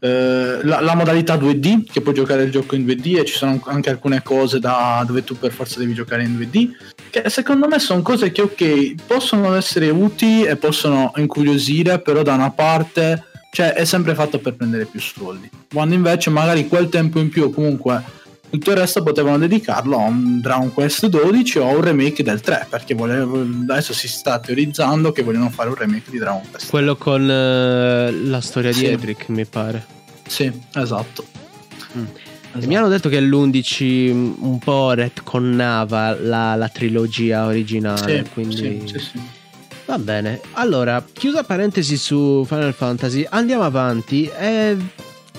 [0.00, 3.60] eh, la, la modalità 2D che puoi giocare il gioco in 2D e ci sono
[3.66, 7.78] anche alcune cose da, dove tu per forza devi giocare in 2D che secondo me
[7.78, 13.72] sono cose che ok possono essere utili e possono incuriosire però da una parte cioè
[13.72, 17.50] è sempre fatto per prendere più soldi quando invece magari quel tempo in più o
[17.50, 18.16] comunque
[18.50, 22.40] tutto il resto potevano dedicarlo a un Dragon Quest 12 o a un remake del
[22.40, 26.70] 3 perché volevo, adesso si sta teorizzando che vogliono fare un remake di Dragon Quest
[26.70, 28.86] quello con eh, la storia di Sì.
[28.86, 29.84] Edric, mi pare.
[30.26, 31.24] sì esatto
[31.96, 32.04] Mm.
[32.50, 32.66] Esatto.
[32.66, 38.98] Mi hanno detto che l'11 un po' retconnava la, la trilogia originale, Sì, quindi sì,
[38.98, 39.20] sì,
[39.86, 40.40] va bene.
[40.52, 44.24] Allora, chiusa parentesi su Final Fantasy, andiamo avanti.
[44.36, 44.76] E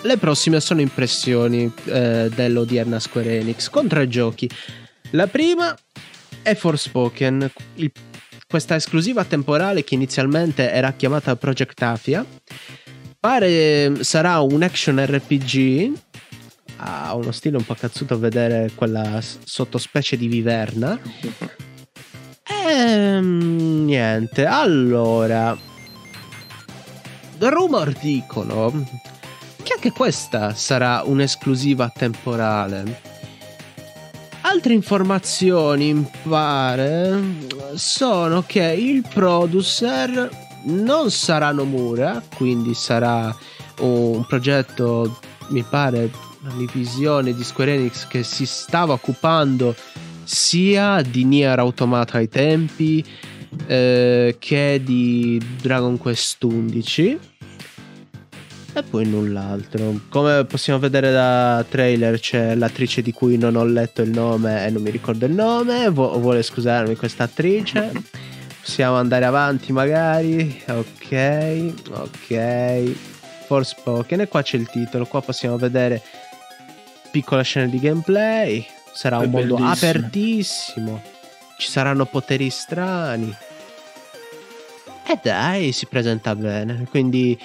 [0.02, 4.50] le prossime sono impressioni eh, dell'odierna Square Enix con tre giochi.
[5.12, 5.76] La prima
[6.42, 7.92] è Forspoken, il-
[8.48, 12.26] questa esclusiva temporale che inizialmente era chiamata Project Afia.
[13.20, 15.92] Pare sarà un action RPG.
[16.82, 21.00] Ha uno stile un po' cazzuto vedere quella sottospecie di viverna.
[22.68, 25.58] Ehm, niente, allora.
[27.38, 28.86] Rumor dicono
[29.64, 33.02] che anche questa sarà un'esclusiva temporale.
[34.42, 37.20] Altre informazioni, mi pare,
[37.76, 40.30] sono che il producer
[40.64, 43.36] non sarà Nomura, quindi sarà
[43.80, 45.20] un progetto,
[45.50, 46.10] mi pare,
[46.42, 49.76] una divisione di Square Enix che si stava occupando
[50.24, 53.04] sia di Nier Automata ai tempi
[53.66, 57.20] eh, che di Dragon Quest 11
[58.72, 60.00] e poi null'altro.
[60.10, 64.70] Come possiamo vedere da trailer c'è l'attrice di cui non ho letto il nome e
[64.70, 67.92] non mi ricordo il nome, Vu- vuole scusarmi questa attrice.
[68.62, 70.62] Possiamo andare avanti magari.
[70.68, 72.92] Ok, ok.
[73.48, 76.04] Forspoken e qua c'è il titolo, qua possiamo vedere
[77.12, 78.66] piccola scena di gameplay.
[78.94, 79.90] Sarà È un mondo bellissimo.
[79.90, 81.02] apertissimo.
[81.58, 83.36] Ci saranno poteri strani.
[85.06, 86.86] E dai, si presenta bene.
[86.90, 87.38] Quindi,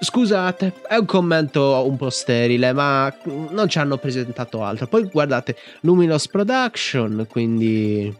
[0.00, 4.86] scusate, è un commento un po' sterile, ma non ci hanno presentato altro.
[4.86, 8.14] Poi guardate, Luminous Production, quindi...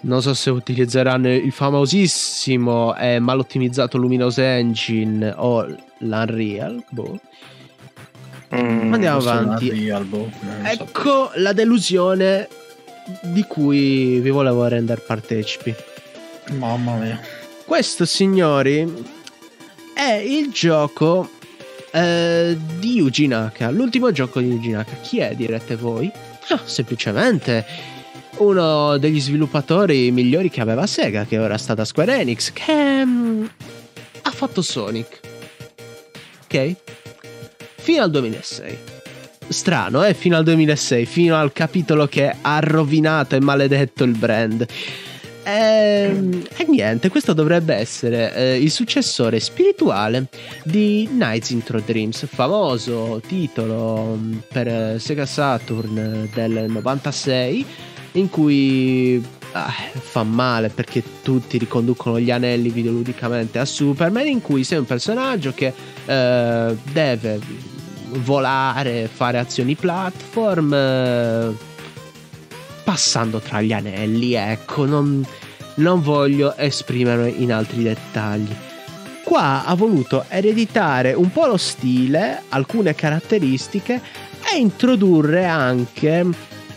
[0.00, 5.66] Non so se utilizzeranno il famosissimo e mal ottimizzato Luminous Engine o
[5.98, 6.84] l'Unreal.
[6.90, 7.18] Boh.
[8.54, 9.68] Mm, Andiamo è avanti.
[9.68, 10.82] Unreal, boh, non so.
[10.82, 12.48] Ecco la delusione
[13.22, 15.74] di cui vi volevo rendere partecipi.
[16.52, 17.20] Mamma mia.
[17.64, 18.90] Questo, signori,
[19.94, 21.28] è il gioco
[21.90, 23.70] eh, di Yuji Naka.
[23.70, 24.94] L'ultimo gioco di Yuji Naka.
[25.02, 26.10] Chi è, direte voi?
[26.48, 27.66] Ah, semplicemente
[28.38, 33.44] uno degli sviluppatori migliori che aveva Sega, che ora sta da Square Enix, che mm,
[34.22, 35.20] ha fatto Sonic.
[36.44, 36.74] Ok?
[37.88, 38.78] Fino al 2006.
[39.48, 40.12] Strano, eh?
[40.12, 44.66] Fino al 2006, fino al capitolo che ha rovinato e maledetto il brand.
[45.44, 50.26] Ehm, E, niente, questo dovrebbe essere eh, il successore spirituale
[50.64, 57.64] di Nights Intro Dreams, famoso titolo mm, per eh, Sega Saturn del 96,
[58.12, 64.62] in cui ah, fa male perché tutti riconducono gli anelli videoludicamente a Superman, in cui
[64.62, 65.72] sei un personaggio che
[66.04, 67.76] eh, deve
[68.10, 70.72] volare, fare azioni platform.
[70.72, 71.66] eh,
[72.88, 75.22] passando tra gli anelli, ecco, non,
[75.74, 78.54] non voglio esprimerlo in altri dettagli.
[79.22, 84.00] Qua ha voluto ereditare un po' lo stile, alcune caratteristiche
[84.50, 86.26] e introdurre anche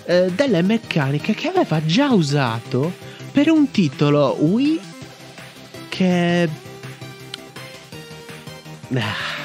[0.03, 2.91] eh, delle meccaniche che aveva già usato
[3.31, 4.79] per un titolo Wii
[5.87, 6.49] che...
[8.95, 9.40] Ah.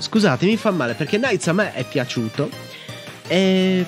[0.00, 2.50] Scusate, mi fa male perché Nights a me è piaciuto
[3.28, 3.84] e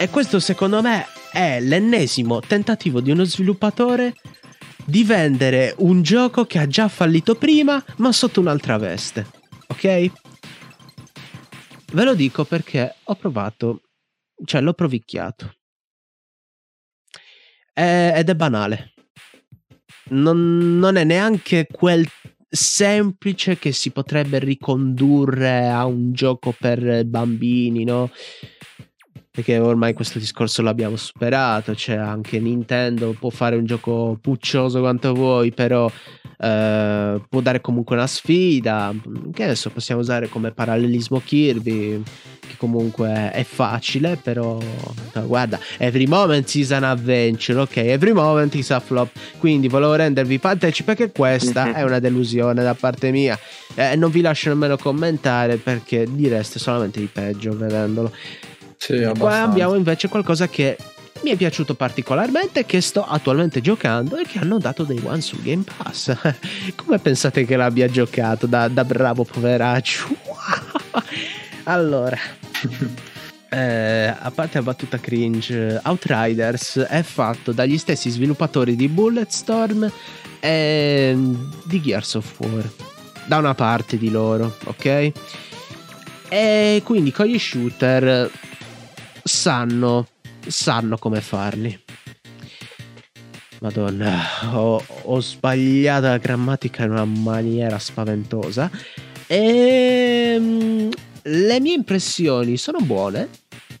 [0.00, 4.14] e questo secondo me è l'ennesimo tentativo di uno sviluppatore
[4.82, 9.26] di vendere un gioco che ha già fallito prima, ma sotto un'altra veste.
[9.66, 10.10] Ok?
[11.92, 13.82] Ve lo dico perché ho provato,
[14.42, 15.54] cioè l'ho provicchiato.
[17.74, 18.94] È- ed è banale.
[20.12, 22.08] Non, non è neanche quel
[22.50, 28.10] semplice che si potrebbe ricondurre a un gioco per bambini, no?
[29.32, 35.14] perché ormai questo discorso l'abbiamo superato, cioè anche Nintendo può fare un gioco puccioso quanto
[35.14, 35.90] vuoi, però
[36.40, 38.94] eh, può dare comunque una sfida,
[39.32, 42.02] che adesso possiamo usare come parallelismo Kirby,
[42.40, 44.58] che comunque è facile, però
[45.14, 49.94] no, guarda, every moment is an adventure, ok, every moment is a flop, quindi volevo
[49.94, 51.72] rendervi partecipe che questa Mhm.
[51.72, 53.38] è una delusione da parte mia,
[53.74, 58.12] e non vi lascio nemmeno commentare perché direste solamente di peggio vedendolo.
[58.76, 60.76] Sì, Qua abbiamo invece qualcosa che
[61.22, 65.42] mi è piaciuto particolarmente, che sto attualmente giocando e che hanno dato dei one sul
[65.42, 66.16] Game Pass.
[66.74, 70.08] Come pensate che l'abbia giocato da, da bravo poveraccio?
[71.64, 72.16] allora,
[73.50, 79.90] eh, a parte la battuta cringe, Outriders è fatto dagli stessi sviluppatori di Bulletstorm
[80.40, 81.18] e
[81.64, 82.68] di Gears of War.
[83.26, 85.12] Da una parte di loro, ok?
[86.28, 88.30] E quindi con gli shooter
[89.22, 90.06] sanno,
[90.50, 91.78] sanno come farli.
[93.60, 98.70] Madonna, ho, ho sbagliato la grammatica in una maniera spaventosa.
[99.26, 100.88] E
[101.22, 103.28] le mie impressioni sono buone.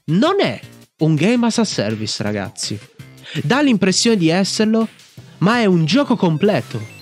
[0.06, 0.60] Non è
[0.98, 2.78] un game as a service, ragazzi.
[3.42, 4.86] Dà l'impressione di esserlo,
[5.38, 6.98] ma è un gioco completo.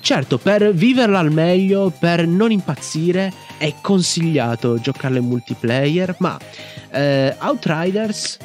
[0.00, 6.38] Certo, per viverla al meglio, per non impazzire, è consigliato giocarlo in multiplayer, ma
[6.90, 8.36] eh, Outriders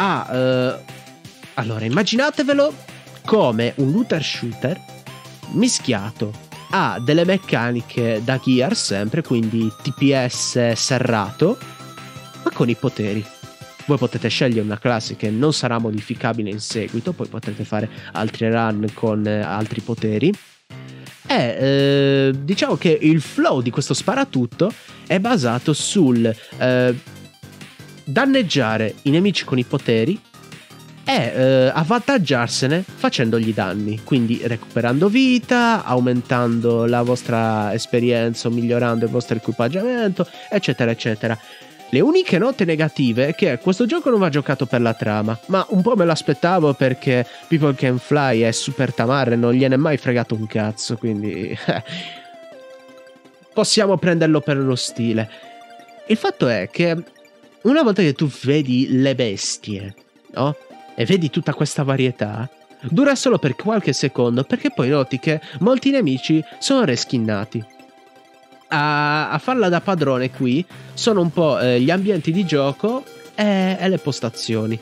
[0.00, 0.28] ha...
[0.32, 0.78] eh,
[1.54, 2.74] allora, immaginatevelo
[3.26, 4.80] come un looter shooter
[5.52, 6.32] mischiato
[6.70, 11.58] a delle meccaniche da Gear sempre, quindi TPS serrato,
[12.42, 13.24] ma con i poteri.
[13.86, 18.48] Voi potete scegliere una classe che non sarà modificabile in seguito, poi potrete fare altri
[18.48, 20.32] run con eh, altri poteri.
[21.26, 24.72] E eh, diciamo che il flow di questo sparatutto
[25.06, 26.24] è basato sul
[26.58, 26.94] eh,
[28.10, 30.20] danneggiare i nemici con i poteri
[31.04, 39.36] e eh, avvantaggiarsene facendogli danni, quindi recuperando vita, aumentando la vostra esperienza, migliorando il vostro
[39.36, 41.38] equipaggiamento, eccetera, eccetera.
[41.92, 45.66] Le uniche note negative è che questo gioco non va giocato per la trama, ma
[45.70, 49.96] un po' me l'aspettavo perché People Can Fly è super tamarre, non gliene è mai
[49.96, 51.56] fregato un cazzo, quindi
[53.52, 55.28] possiamo prenderlo per lo stile.
[56.06, 57.02] Il fatto è che
[57.62, 59.94] una volta che tu vedi le bestie,
[60.34, 60.56] no?
[60.94, 62.48] E vedi tutta questa varietà,
[62.82, 67.78] dura solo per qualche secondo perché poi noti che molti nemici sono reskinnati
[68.70, 73.04] a, a farla da padrone qui sono un po' eh, gli ambienti di gioco
[73.34, 74.78] e, e le postazioni.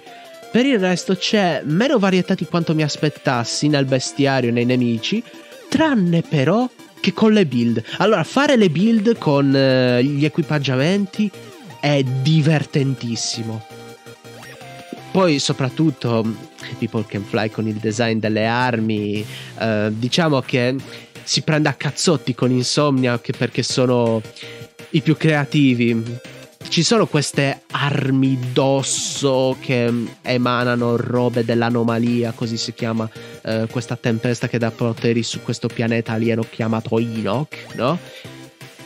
[0.50, 5.22] Per il resto c'è meno varietà di quanto mi aspettassi nel bestiario nei nemici,
[5.68, 6.68] tranne però
[7.00, 7.82] che con le build.
[7.98, 11.30] Allora, fare le build con eh, gli equipaggiamenti
[11.80, 13.64] è divertentissimo.
[15.10, 16.24] Poi, soprattutto,
[16.78, 19.24] People Can Fly con il design delle armi,
[19.58, 20.76] eh, diciamo che
[21.24, 24.22] si prende a cazzotti con Insomnia perché sono
[24.90, 26.02] i più creativi.
[26.68, 33.08] Ci sono queste armi d'osso che emanano robe dell'anomalia, così si chiama
[33.42, 37.98] eh, questa tempesta che dà poteri su questo pianeta alieno chiamato Enoch, no?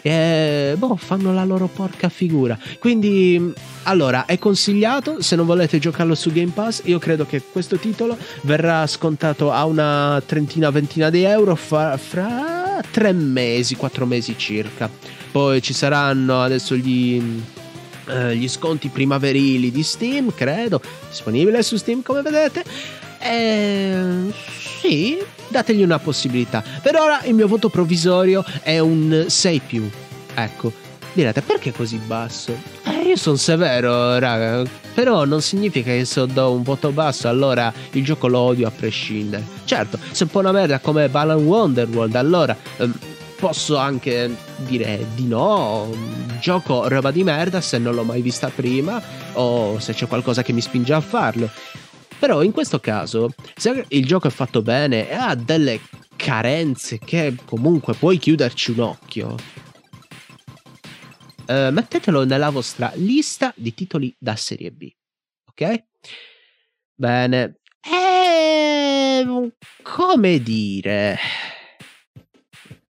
[0.03, 2.59] E boh, fanno la loro porca figura.
[2.79, 3.53] Quindi,
[3.85, 5.23] allora, è consigliato.
[5.23, 9.65] Se non volete giocarlo su Game Pass, io credo che questo titolo verrà scontato a
[9.65, 14.91] una trentina, ventina di euro fra, fra tre mesi, quattro mesi circa.
[15.31, 17.23] Poi ci saranno adesso gli.
[18.05, 22.65] Uh, gli sconti primaverili di Steam, credo, disponibile su Steam come vedete.
[23.23, 24.33] E
[24.81, 25.17] sì,
[25.49, 26.63] dategli una possibilità.
[26.83, 29.89] Per ora il mio voto provvisorio è un 6 più.
[30.35, 30.73] Ecco,
[31.13, 32.53] direte perché così basso?
[32.85, 34.69] Eh, io sono severo, raga.
[34.95, 38.73] Però non significa che se do un voto basso allora il gioco lo odio a
[38.73, 39.45] prescindere.
[39.65, 42.93] Certo, se è un po' una merda come Balan Wonderworld, allora ehm,
[43.37, 45.91] posso anche dire di no.
[46.41, 49.01] Gioco roba di merda se non l'ho mai vista prima
[49.35, 51.49] o se c'è qualcosa che mi spinge a farlo.
[52.23, 55.81] Però in questo caso, se il gioco è fatto bene e ha delle
[56.15, 59.35] carenze che comunque puoi chiuderci un occhio,
[61.47, 64.89] eh, mettetelo nella vostra lista di titoli da serie B.
[65.47, 65.85] Ok?
[66.95, 67.57] Bene.
[67.81, 69.53] E...
[69.83, 71.19] come dire...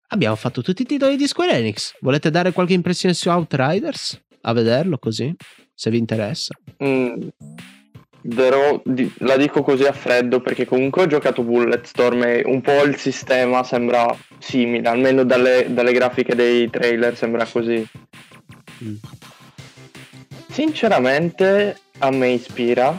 [0.07, 1.97] Abbiamo fatto tutti i titoli di Square Enix.
[2.01, 4.19] Volete dare qualche impressione su Outriders?
[4.41, 5.37] A vederlo così?
[5.75, 6.55] Se vi interessa.
[6.83, 7.29] Mm,
[8.35, 8.83] Però
[9.19, 13.63] la dico così a freddo perché comunque ho giocato Bulletstorm e un po' il sistema
[13.63, 17.87] sembra simile, almeno dalle, dalle grafiche dei trailer sembra così.
[18.85, 18.95] Mm.
[20.51, 22.99] Sinceramente a me ispira.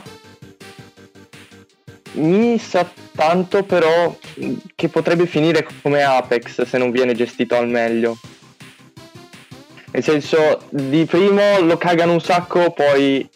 [2.12, 4.16] Mi sa tanto però
[4.74, 8.18] che potrebbe finire come Apex se non viene gestito al meglio.
[9.92, 13.28] Nel senso, di primo lo cagano un sacco, poi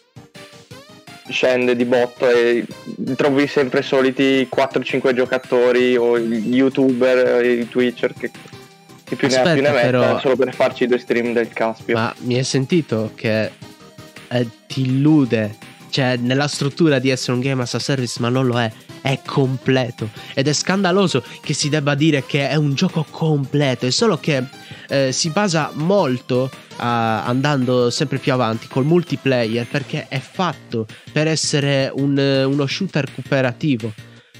[1.27, 2.65] scende di botto e
[3.15, 8.31] trovi sempre i soliti 4-5 giocatori o gli youtuber, i twitcher che,
[9.03, 11.95] che più Aspetta, ne ha più ne mettono solo per farci due stream del Caspio.
[11.95, 13.51] Ma mi hai sentito che
[14.27, 15.55] eh, ti illude,
[15.89, 18.71] cioè nella struttura di essere un game as a service, ma non lo è,
[19.01, 23.91] è completo ed è scandaloso che si debba dire che è un gioco completo, è
[23.91, 24.43] solo che
[24.87, 31.89] eh, si basa molto andando sempre più avanti col multiplayer perché è fatto per essere
[31.93, 33.93] un, uno shooter cooperativo.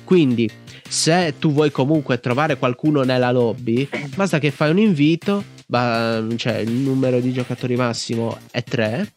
[0.04, 0.50] Quindi,
[0.88, 6.72] se tu vuoi comunque trovare qualcuno nella lobby, basta che fai un invito, cioè il
[6.72, 9.14] numero di giocatori massimo è 3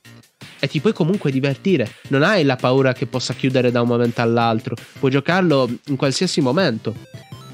[0.60, 1.90] e ti puoi comunque divertire.
[2.08, 6.40] Non hai la paura che possa chiudere da un momento all'altro, puoi giocarlo in qualsiasi
[6.40, 6.94] momento.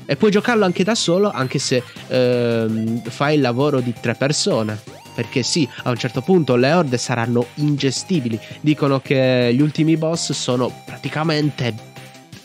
[0.06, 5.02] E puoi giocarlo anche da solo, anche se ehm, fai il lavoro di tre persone
[5.14, 8.38] perché sì, a un certo punto le orde saranno ingestibili.
[8.60, 11.72] Dicono che gli ultimi boss sono praticamente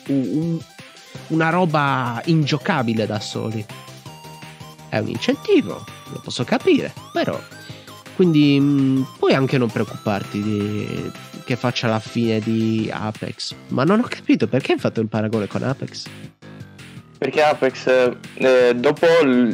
[0.08, 0.60] un,
[1.28, 3.66] una roba ingiocabile da soli.
[4.88, 7.40] È un incentivo, lo posso capire, però.
[8.16, 11.12] Quindi mh, mm, puoi anche non preoccuparti di,
[11.46, 13.56] che faccia la fine di Apex.
[13.70, 16.06] Ma non ho capito perché hai fatto il paragone con Apex.
[17.20, 17.86] Perché Apex,
[18.36, 19.06] eh, dopo,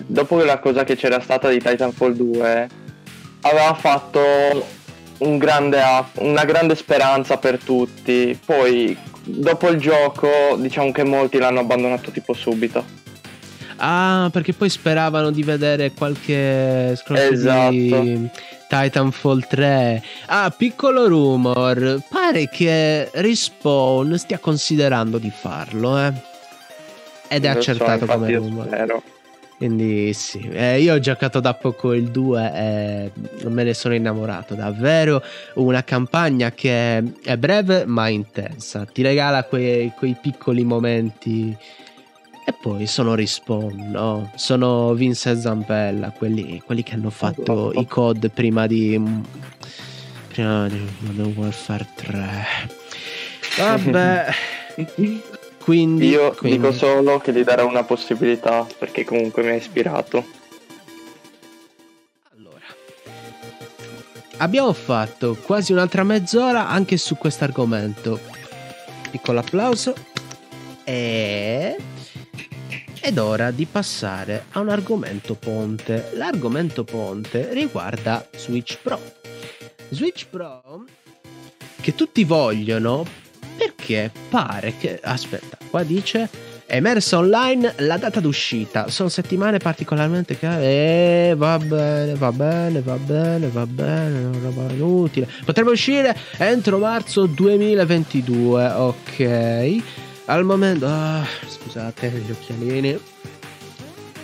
[0.06, 2.70] dopo la cosa che c'era stata di Titanfall 2,
[3.42, 4.22] aveva fatto
[5.18, 5.82] un grande
[6.20, 8.38] una grande speranza per tutti.
[8.46, 12.86] Poi dopo il gioco diciamo che molti l'hanno abbandonato tipo subito.
[13.78, 17.72] Ah, perché poi speravano di vedere qualche scrollo Esatto.
[17.72, 18.30] di
[18.70, 20.04] Titanfall 3.
[20.28, 22.00] Ah, piccolo rumor.
[22.08, 26.14] Pare che Respawn stia considerando di farlo, eh.
[27.36, 28.66] Ed è Non so, accertato infatti come io rumor.
[28.68, 29.04] spero.
[29.58, 33.12] Quindi sì, Eh, io ho giocato da poco il 2 e
[33.50, 35.24] me ne sono innamorato, davvero
[35.56, 41.56] una campagna che è breve ma intensa, ti regala quei, quei piccoli momenti
[42.48, 44.30] e poi sono Respawn, no?
[44.36, 47.80] sono Vince e Zampella, quelli, quelli che hanno fatto Esatto.
[47.80, 49.02] i COD prima di...
[50.28, 52.30] prima di Modern Warfare 3.
[53.58, 54.26] Vabbè,
[55.66, 56.10] quindi...
[56.10, 60.24] Io quindi- dico solo che gli darò una possibilità perché comunque mi ha ispirato.
[62.36, 62.66] Allora,
[64.38, 68.20] abbiamo fatto quasi un'altra mezz'ora anche su questo argomento.
[69.10, 69.96] Piccolo applauso.
[70.84, 71.76] E...
[73.02, 76.12] Ed ora di passare a un argomento ponte.
[76.14, 79.00] L'argomento ponte riguarda Switch Pro.
[79.90, 80.86] Switch Pro
[81.82, 83.25] che tutti vogliono
[83.58, 85.00] perché pare che...
[85.02, 88.90] Aspetta, qua dice emersa online la data d'uscita.
[88.90, 90.64] Sono settimane particolarmente care.
[91.30, 94.26] Eh, va bene, va bene, va bene, va bene.
[94.26, 95.28] Una roba inutile.
[95.44, 98.66] Potrebbe uscire entro marzo 2022.
[98.72, 99.82] Ok.
[100.26, 100.86] Al momento.
[100.88, 103.00] ah, scusate, gli occhialini.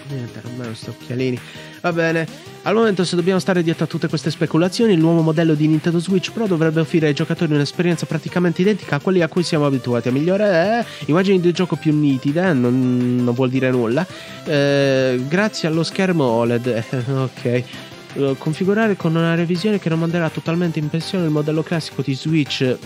[0.09, 1.39] Niente, non me sto occhialini.
[1.81, 2.27] Va bene.
[2.63, 5.97] Al momento, se dobbiamo stare dietro a tutte queste speculazioni, il nuovo modello di Nintendo
[5.97, 10.09] Switch Pro dovrebbe offrire ai giocatori un'esperienza praticamente identica a quelli a cui siamo abituati.
[10.09, 14.05] A migliore eh, immagini di gioco più nitide, non, non vuol dire nulla.
[14.45, 16.67] Eh, grazie allo schermo OLED.
[16.67, 17.45] eh, ok.
[18.13, 22.13] Eh, configurare con una revisione che non manderà totalmente in pensione il modello classico di
[22.13, 22.77] Switch.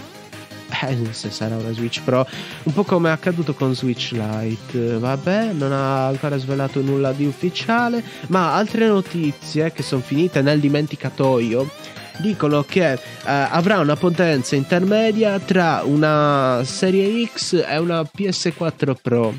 [0.84, 2.28] Eh, se sarà una Switch Pro,
[2.64, 4.98] un po' come è accaduto con Switch Lite.
[4.98, 10.60] Vabbè, non ha ancora svelato nulla di ufficiale, ma altre notizie che sono finite nel
[10.60, 11.70] dimenticatoio
[12.18, 19.34] dicono che eh, avrà una potenza intermedia tra una serie X e una PS4 Pro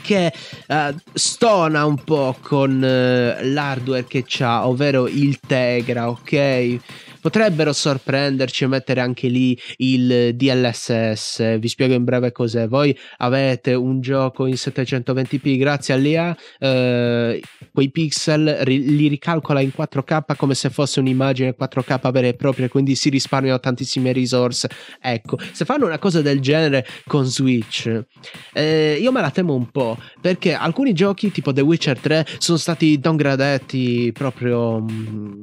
[0.00, 0.32] che
[0.66, 6.78] eh, stona un po' con eh, l'hardware che c'ha, ovvero il Tegra, ok?
[7.24, 11.58] Potrebbero sorprenderci e mettere anche lì il DLSS.
[11.58, 12.68] Vi spiego in breve cos'è.
[12.68, 17.40] Voi avete un gioco in 720p grazie all'IA, eh,
[17.72, 22.68] quei pixel ri- li ricalcola in 4K come se fosse un'immagine 4K vera e propria,
[22.68, 24.68] quindi si risparmiano tantissime risorse.
[25.00, 28.02] Ecco, se fanno una cosa del genere con Switch,
[28.52, 32.58] eh, io me la temo un po' perché alcuni giochi tipo The Witcher 3 sono
[32.58, 35.42] stati downgradati proprio, mm,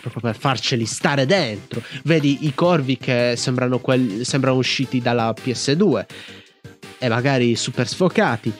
[0.00, 1.82] proprio per farceli stare dentro.
[2.04, 6.06] Vedi i corvi che sembrano, quelli, sembrano usciti dalla PS2
[6.98, 8.52] e magari super sfocati.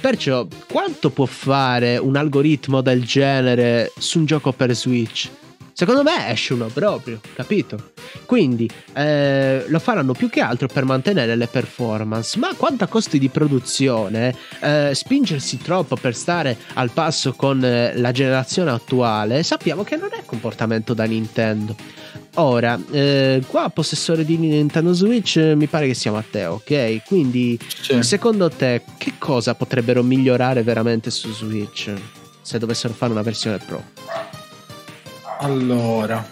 [0.00, 5.30] Perciò, quanto può fare un algoritmo del genere su un gioco per Switch?
[5.76, 7.90] Secondo me esce uno proprio, capito?
[8.26, 12.38] Quindi eh, lo faranno più che altro per mantenere le performance.
[12.38, 17.96] Ma quanto a costi di produzione, eh, spingersi troppo per stare al passo con eh,
[17.96, 21.74] la generazione attuale, sappiamo che non è comportamento da Nintendo.
[22.36, 27.02] Ora, eh, qua possessore di Nintendo Switch, eh, mi pare che siamo a te, ok?
[27.04, 28.00] Quindi, Sì.
[28.02, 31.92] secondo te, che cosa potrebbero migliorare veramente su Switch
[32.42, 33.82] se dovessero fare una versione Pro?
[35.38, 36.26] Allora,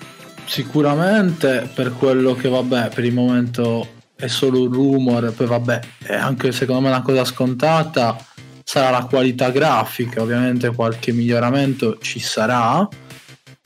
[0.45, 6.15] sicuramente per quello che vabbè, per il momento è solo un rumor, poi vabbè, è
[6.15, 8.17] anche secondo me una cosa scontata
[8.65, 12.89] sarà la qualità grafica, ovviamente qualche miglioramento ci sarà,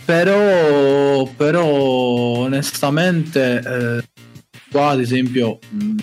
[0.05, 4.05] però, però onestamente eh,
[4.71, 5.95] qua ad esempio mh,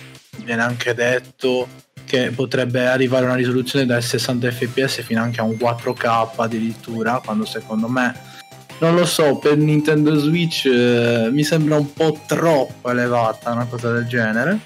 [0.44, 1.66] viene anche detto
[2.04, 7.44] che potrebbe arrivare una risoluzione da 60 fps fino anche a un 4K addirittura, quando
[7.44, 8.32] secondo me
[8.78, 13.92] non lo so, per Nintendo Switch eh, mi sembra un po' troppo elevata una cosa
[13.92, 14.58] del genere,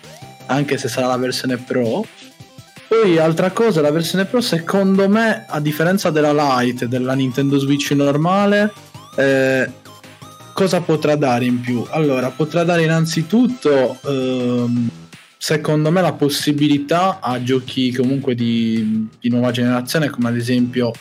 [0.46, 2.04] anche se sarà la versione Pro.
[2.88, 7.90] Poi altra cosa, la versione Pro secondo me, a differenza della Lite della Nintendo Switch
[7.90, 8.72] normale,
[9.16, 9.70] eh,
[10.54, 11.84] cosa potrà dare in più?
[11.90, 14.88] Allora, potrà dare innanzitutto, ehm,
[15.36, 20.92] secondo me, la possibilità a giochi comunque di, di nuova generazione, come ad esempio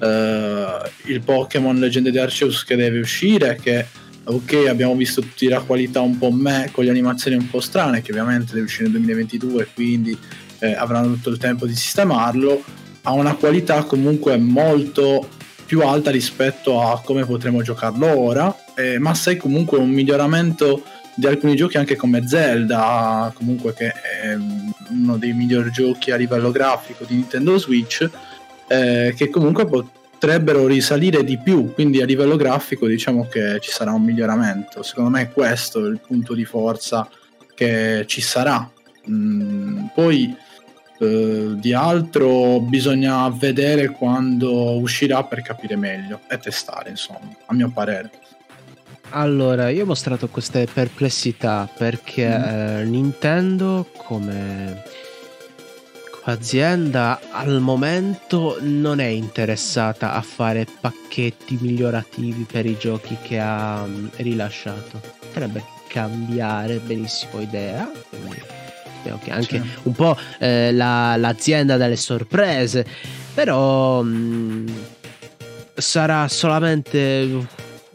[0.00, 3.86] eh, il Pokémon Leggende di Arceus che deve uscire, che
[4.24, 8.02] ok abbiamo visto tutti la qualità un po' me con le animazioni un po' strane,
[8.02, 10.16] che ovviamente deve uscire nel 2022, quindi
[10.58, 12.62] eh, avranno tutto il tempo di sistemarlo,
[13.02, 15.28] ha una qualità comunque molto
[15.66, 20.82] più alta rispetto a come potremo giocarlo ora, eh, ma sei comunque un miglioramento
[21.14, 24.36] di alcuni giochi anche come Zelda, comunque che è
[24.90, 28.08] uno dei migliori giochi a livello grafico di Nintendo Switch,
[28.66, 33.92] eh, che comunque potrebbero risalire di più, quindi a livello grafico diciamo che ci sarà
[33.92, 34.82] un miglioramento.
[34.82, 37.08] Secondo me questo è il punto di forza
[37.54, 38.68] che ci sarà.
[39.08, 40.34] Mm, poi
[40.98, 47.70] eh, di altro bisogna vedere quando uscirà per capire meglio e testare, insomma, a mio
[47.70, 48.10] parere.
[49.10, 52.42] Allora, io ho mostrato queste perplessità perché mm.
[52.42, 54.82] eh, Nintendo come
[56.24, 63.82] azienda al momento non è interessata a fare pacchetti migliorativi per i giochi che ha
[63.82, 65.00] um, rilasciato.
[65.18, 67.90] Potrebbe cambiare benissimo idea.
[69.22, 69.70] Che anche sì.
[69.82, 72.86] un po' eh, la, l'azienda delle sorprese,
[73.34, 74.68] però mh, mm,
[75.74, 77.46] sarà solamente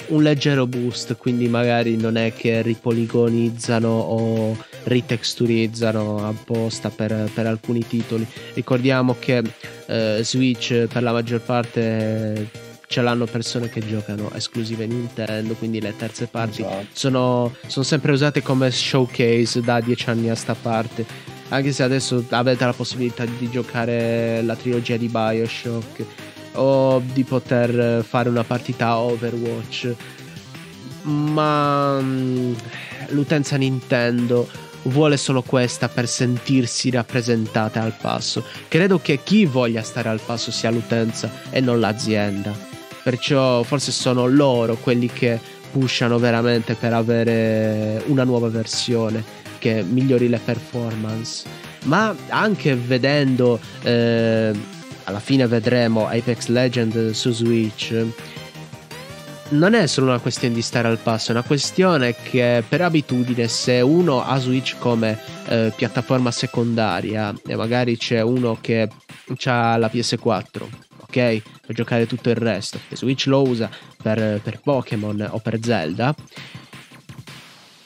[0.09, 4.57] un leggero boost, quindi magari non è che ripoligonizzano o
[4.89, 8.27] ritexturizzano apposta per, per alcuni titoli.
[8.53, 9.43] Ricordiamo che
[9.85, 15.95] eh, Switch per la maggior parte ce l'hanno persone che giocano esclusive Nintendo, quindi le
[15.95, 16.87] terze parti esatto.
[16.91, 21.05] sono, sono sempre usate come showcase da dieci anni a sta parte.
[21.49, 26.05] Anche se adesso avete la possibilità di giocare la trilogia di Bioshock
[26.53, 29.95] o di poter fare una partita Overwatch.
[31.03, 32.53] Ma mm,
[33.09, 34.47] l'utenza Nintendo
[34.84, 38.43] vuole solo questa per sentirsi rappresentata al passo.
[38.67, 42.53] Credo che chi voglia stare al passo sia l'utenza e non l'azienda.
[43.03, 45.39] Perciò forse sono loro quelli che
[45.71, 49.23] pushano veramente per avere una nuova versione
[49.59, 51.45] che migliori le performance.
[51.86, 54.51] Ma anche vedendo eh,
[55.03, 58.05] alla fine vedremo Apex Legend su Switch,
[59.49, 63.47] non è solo una questione di stare al passo, è una questione che per abitudine
[63.47, 68.87] se uno ha Switch come eh, piattaforma secondaria e magari c'è uno che
[69.45, 70.67] ha la PS4,
[70.99, 71.41] ok?
[71.65, 73.69] Per giocare tutto il resto, e Switch lo usa
[74.01, 76.15] per, per Pokémon o per Zelda,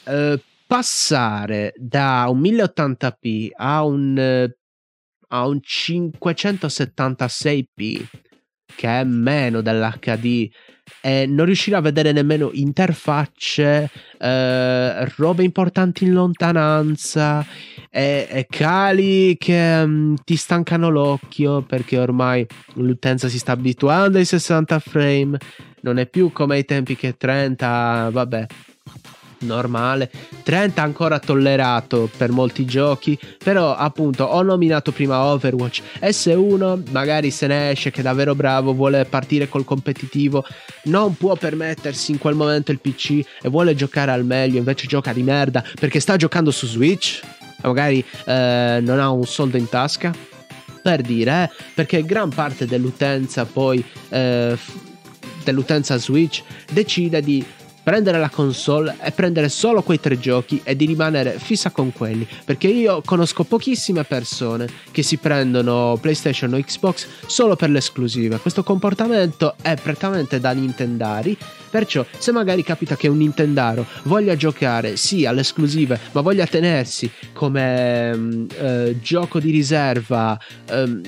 [0.06, 4.52] eh, passare da un 1080p a un
[5.36, 8.06] ha un 576p
[8.76, 10.48] che è meno dell'HD
[11.02, 17.46] e non riuscirà a vedere nemmeno interfacce, eh, robe importanti in lontananza
[17.90, 24.80] e, cali che um, ti stancano l'occhio perché ormai l'utenza si sta abituando ai 60
[24.80, 25.38] frame,
[25.82, 28.46] non è più come ai tempi che 30, vabbè,
[29.44, 30.10] normale.
[30.44, 37.48] 30 ancora tollerato per molti giochi, però appunto ho nominato prima Overwatch S1, magari se
[37.48, 40.44] ne esce che è davvero bravo, vuole partire col competitivo,
[40.84, 45.14] non può permettersi in quel momento il PC e vuole giocare al meglio, invece gioca
[45.14, 47.22] di merda perché sta giocando su Switch,
[47.62, 50.32] magari eh, non ha un soldo in tasca.
[50.84, 54.58] Per dire, eh, perché gran parte dell'utenza poi eh,
[55.44, 57.42] dell'utenza Switch decide di
[57.84, 62.28] prendere la console e prendere solo quei tre giochi e di rimanere fissa con quelli.
[62.46, 68.40] Perché io conosco pochissime persone che si prendono PlayStation o Xbox solo per le esclusive.
[68.40, 71.38] Questo comportamento è prettamente da Nintendari.
[71.70, 77.10] Perciò, se magari capita che un Nintendaro voglia giocare sì alle esclusive, ma voglia tenersi
[77.34, 81.02] come um, uh, gioco di riserva um,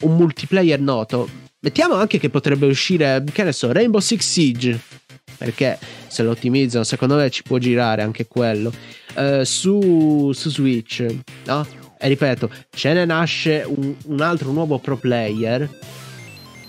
[0.00, 4.80] un multiplayer noto, mettiamo anche che potrebbe uscire, che ne so, Rainbow Six Siege
[5.36, 8.72] perché se lo ottimizzano secondo me ci può girare anche quello
[9.16, 11.04] uh, su, su, Switch
[11.44, 11.66] no?
[11.98, 15.68] e ripeto ce ne nasce un, un altro nuovo pro player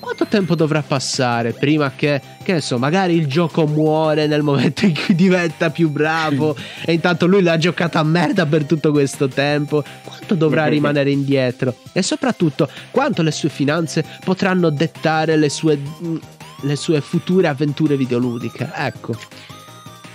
[0.08, 4.86] quanto tempo dovrà passare prima che, che ne so, magari il gioco muore nel momento
[4.86, 6.56] in cui diventa più bravo
[6.86, 9.84] e intanto lui l'ha giocata a merda per tutto questo tempo?
[10.06, 11.76] Quanto dovrà rimanere indietro?
[11.92, 15.78] E soprattutto, quanto le sue finanze potranno dettare le sue
[16.62, 18.72] le sue future avventure videoludiche.
[18.74, 19.14] Ecco.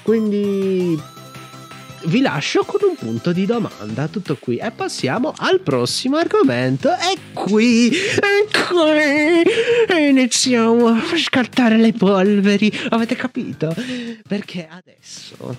[0.03, 0.99] Quindi
[2.07, 4.57] vi lascio con un punto di domanda, tutto qui.
[4.57, 6.91] E passiamo al prossimo argomento.
[6.91, 12.73] E qui, e qui, iniziamo a scartare le polveri.
[12.91, 13.75] Avete capito?
[14.27, 15.57] Perché adesso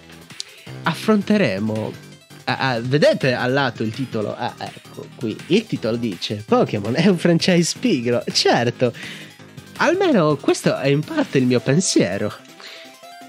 [0.84, 2.12] affronteremo.
[2.46, 4.36] Ah, vedete al lato il titolo?
[4.36, 5.36] Ah, ecco qui.
[5.48, 8.24] Il titolo dice: Pokémon è un franchise pigro.
[8.32, 8.94] Certo,
[9.78, 12.32] Almeno questo è in parte il mio pensiero.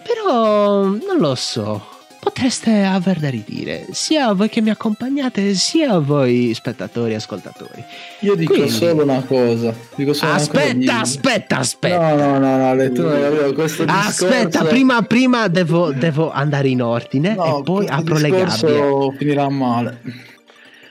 [0.07, 1.94] Però non lo so.
[2.25, 7.85] Potreste aver da ridire, sia voi che mi accompagnate, sia voi spettatori e ascoltatori.
[8.21, 8.71] Io dico Quindi...
[8.71, 9.75] solo una cosa.
[9.95, 12.15] Solo aspetta, una cosa aspetta, aspetta.
[12.15, 14.25] No, no, no, no, le, tu non avevo questo discorso.
[14.27, 19.17] Aspetta, prima, prima devo, devo, andare in ordine no, e poi apro le gabbie.
[19.19, 20.01] finirà male.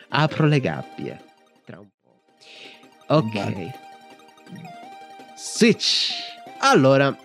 [0.10, 1.20] Apro le gabbie.
[1.66, 3.16] Tra un po'.
[3.16, 3.32] Ok.
[3.34, 3.72] Beh.
[5.36, 6.12] Switch.
[6.60, 7.18] Allora,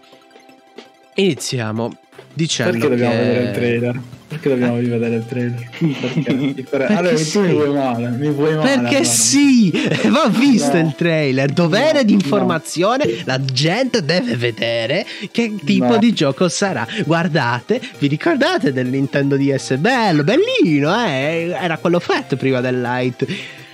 [1.15, 1.93] iniziamo
[2.39, 3.18] dicendo Perché dobbiamo che...
[3.18, 4.01] vedere il trailer?
[4.28, 5.68] Perché dobbiamo rivedere il trailer?
[6.22, 6.62] Perché?
[6.68, 7.39] Per- allora, sì.
[7.39, 8.68] mi vuoi male, mi vuoi male.
[8.68, 9.05] Perché allora.
[9.05, 9.72] sì,
[10.09, 10.86] va visto No.
[10.86, 15.97] il trailer, dovere No, di informazione, la gente deve vedere che tipo No.
[15.97, 16.86] di gioco sarà.
[17.07, 19.76] Guardate, vi ricordate del Nintendo DS?
[19.76, 21.57] Bello, bellino, eh?
[21.59, 23.26] era quello fatto prima del light.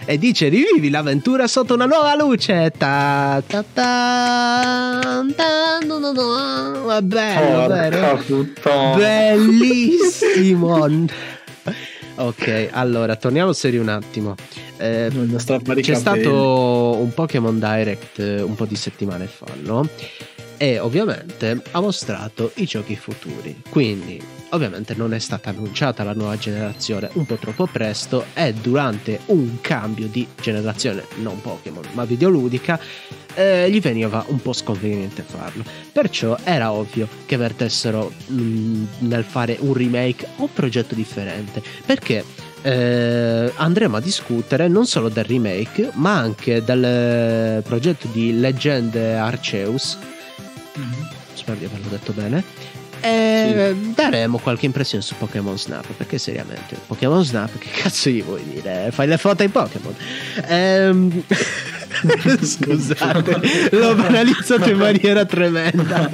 [0.07, 2.71] E dice rivivi l'avventura sotto una nuova luce.
[2.77, 6.95] Ta, ta, ta, ta, no, no, no.
[6.95, 8.23] È bello, vero?
[8.97, 10.87] Bellissimo.
[12.17, 14.35] ok, allora torniamo seri un attimo.
[14.77, 15.11] Eh,
[15.81, 19.89] c'è stato un Pokémon Direct eh, un po' di settimane fa, no?
[20.57, 23.63] E ovviamente ha mostrato i giochi futuri.
[23.71, 24.23] Quindi,
[24.55, 28.27] ovviamente, non è stata annunciata la nuova generazione un po' troppo presto.
[28.35, 32.79] E durante un cambio di generazione, non Pokémon, ma videoludica,
[33.35, 35.65] eh, gli veniva un po' sconveniente farlo.
[35.93, 41.63] Perciò era ovvio che vertessero mm, nel fare un remake un progetto differente.
[41.85, 42.25] Perché
[42.63, 49.99] eh, andremo a discutere non solo del remake, ma anche del progetto di Leggende Arceus.
[51.35, 52.74] Spero di averlo detto bene.
[53.05, 55.87] E daremo qualche impressione su Pokémon Snap.
[55.93, 58.89] Perché seriamente, Pokémon Snap, che cazzo gli vuoi dire?
[58.93, 59.95] Fai le foto ai Pokémon.
[60.47, 61.23] Ehm,
[62.43, 66.11] Scusate, l'ho banalizzato in maniera tremenda.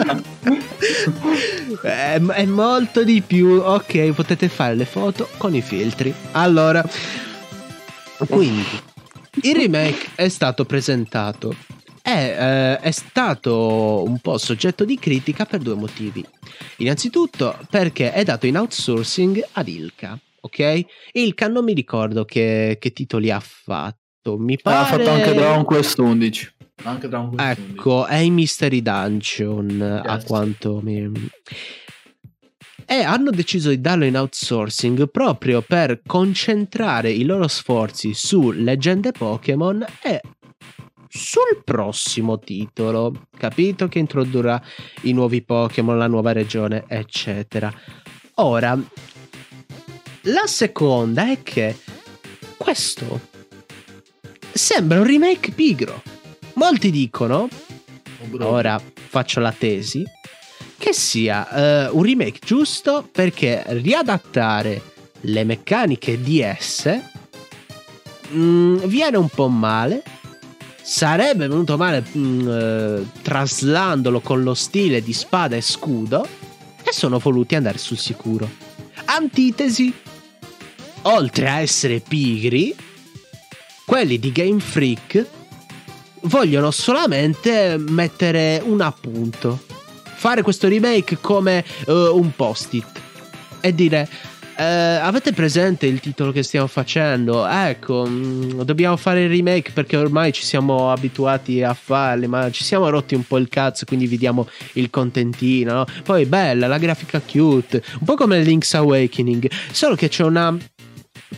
[1.83, 3.61] È, è molto di più.
[3.65, 6.13] Ok, potete fare le foto con i filtri.
[6.33, 6.85] Allora,
[8.29, 8.67] quindi
[9.43, 11.55] il remake è stato presentato.
[12.11, 16.25] È, eh, è stato un po' soggetto di critica per due motivi.
[16.79, 20.19] Innanzitutto perché è dato in outsourcing ad Ilka.
[20.41, 20.85] Ok?
[21.13, 24.39] Ilka non mi ricordo che, che titoli ha fatto.
[24.39, 24.79] Mi pare...
[24.79, 26.53] Ha fatto anche Dragon Quest 11.
[26.83, 27.73] Anche Dragon Quest 11.
[27.73, 30.25] Ecco, è in Mystery Dungeon a Yes.
[30.25, 31.13] quanto mi...
[32.87, 39.13] E hanno deciso di darlo in outsourcing proprio per concentrare i loro sforzi su leggende
[39.13, 40.21] Pokémon e
[41.11, 43.27] sul prossimo titolo.
[43.37, 44.63] Capito che introdurrà
[45.03, 47.73] i nuovi Pokémon, la nuova regione, eccetera.
[48.37, 48.79] Ora,
[50.23, 51.77] la seconda è che
[52.57, 53.29] questo
[54.53, 56.03] sembra un remake pigro.
[56.55, 57.49] Molti dicono,
[58.39, 60.05] ora faccio la tesi,
[60.79, 64.83] che sia eh, un remake giusto perché riadattare
[65.23, 67.11] le meccaniche di esse
[68.33, 70.03] mm, viene un po' male.
[70.83, 76.27] Sarebbe venuto male mm, eh, traslandolo con lo stile di spada e scudo
[76.83, 78.49] e sono voluti andare sul sicuro.
[79.05, 79.93] Antitesi,
[81.03, 82.75] oltre a essere pigri,
[83.85, 85.27] quelli di Game Freak
[86.23, 89.59] vogliono solamente mettere un appunto,
[90.03, 93.01] fare questo remake come eh, un post-it
[93.61, 94.09] e dire
[94.61, 97.47] eh, avete presente il titolo che stiamo facendo?
[97.47, 102.63] Ecco, mm, dobbiamo fare il remake perché ormai ci siamo abituati a farli, ma ci
[102.63, 105.73] siamo rotti un po' il cazzo, quindi vi diamo il contentino.
[105.73, 105.87] no?
[106.05, 110.55] Poi bella, la grafica cute, un po' come Link's Awakening, solo che c'è una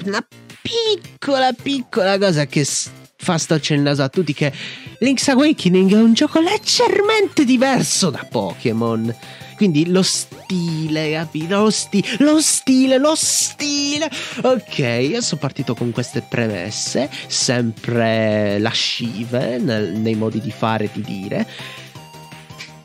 [0.04, 0.26] una
[0.62, 4.52] piccola piccola cosa che fa storcere il naso a tutti che
[4.98, 9.14] Link's Awakening è un gioco leggermente diverso da Pokémon.
[9.62, 11.62] Quindi lo stile, capito?
[11.62, 14.10] Lo, sti- lo stile, lo stile.
[14.42, 20.90] Ok, io sono partito con queste premesse, sempre lascive nel- nei modi di fare e
[20.92, 21.46] di dire.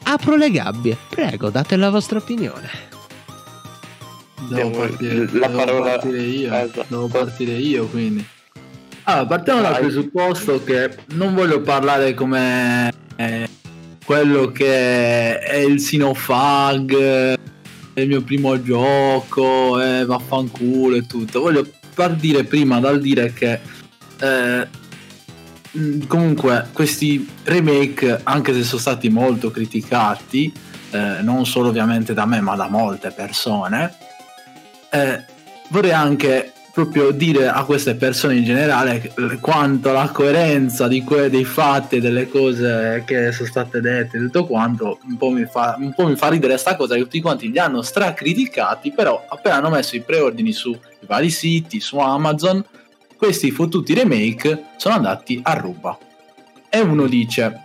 [0.03, 2.69] Apro le gabbie, prego, date la vostra opinione.
[4.47, 6.53] Devo Devo- partire, la devo parola- partire io.
[6.53, 6.85] Esatto.
[6.89, 8.23] Devo partire io, quindi.
[9.05, 13.49] Allora, partiamo dal presupposto che non voglio parlare come eh,
[14.07, 21.41] quello che è il Sinofag, è il mio primo gioco, e vaffanculo e tutto.
[21.41, 23.59] Voglio partire prima dal dire che
[24.21, 24.67] eh,
[26.07, 30.53] comunque questi remake, anche se sono stati molto criticati,
[30.91, 33.93] eh, non solo ovviamente da me, ma da molte persone,
[34.89, 35.21] eh,
[35.67, 41.95] vorrei anche proprio dire a queste persone in generale quanto la coerenza que- dei fatti
[41.95, 46.05] e delle cose che sono state dette tutto quanto un po' mi fa, un po'
[46.05, 49.95] mi fa ridere sta cosa che tutti quanti li hanno stracriticati però appena hanno messo
[49.95, 52.63] i preordini sui vari siti su Amazon
[53.17, 55.97] questi fottuti remake sono andati a ruba.
[56.69, 57.61] E uno dice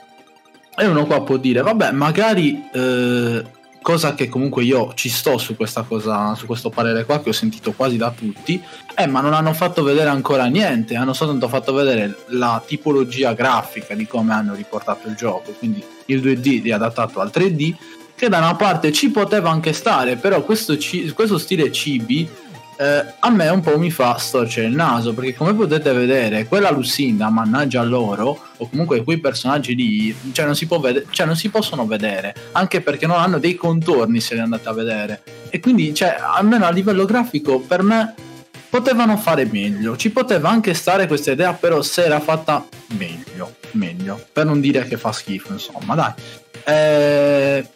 [0.75, 3.45] e uno qua può dire vabbè magari eh,
[3.83, 7.33] cosa che comunque io ci sto su questa cosa, su questo parere qua che ho
[7.33, 8.63] sentito quasi da tutti,
[8.97, 13.95] eh, ma non hanno fatto vedere ancora niente, hanno soltanto fatto vedere la tipologia grafica
[13.95, 17.75] di come hanno riportato il gioco, quindi il 2D riadattato al 3D,
[18.15, 22.29] che da una parte ci poteva anche stare, però questo, ci- questo stile cibi
[22.77, 26.71] eh, a me un po' mi fa storcere il naso perché come potete vedere quella
[26.71, 31.37] Lucinda mannaggia loro o comunque quei personaggi lì cioè non si, può vede- cioè non
[31.37, 35.23] si possono vedere anche perché non hanno dei contorni se li andate a vedere.
[35.51, 38.15] E quindi cioè almeno a livello grafico per me
[38.69, 39.97] potevano fare meglio.
[39.97, 42.67] Ci poteva anche stare questa idea però se era fatta
[42.97, 44.21] meglio meglio.
[44.33, 46.13] Per non dire che fa schifo insomma dai.
[46.65, 47.67] Eh...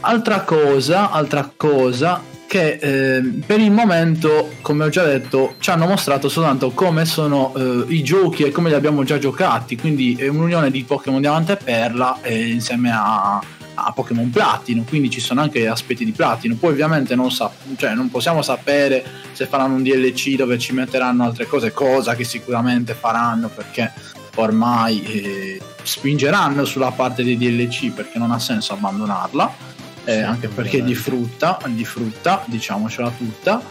[0.00, 5.86] altra cosa altra cosa che eh, per il momento, come ho già detto, ci hanno
[5.86, 10.26] mostrato soltanto come sono eh, i giochi e come li abbiamo già giocati, quindi è
[10.26, 13.40] un'unione di Pokémon Diamante e Perla eh, insieme a,
[13.74, 16.56] a, Pokémon Platino, quindi ci sono anche aspetti di Platino.
[16.56, 21.22] Poi ovviamente non, sa- cioè, non possiamo sapere se faranno un DLC dove ci metteranno
[21.22, 23.92] altre cose, cosa che sicuramente faranno perché
[24.34, 30.82] ormai eh, spingeranno sulla parte dei DLC perché non ha senso abbandonarla eh, anche perché
[30.82, 33.62] di frutta, di frutta, diciamocela tutta.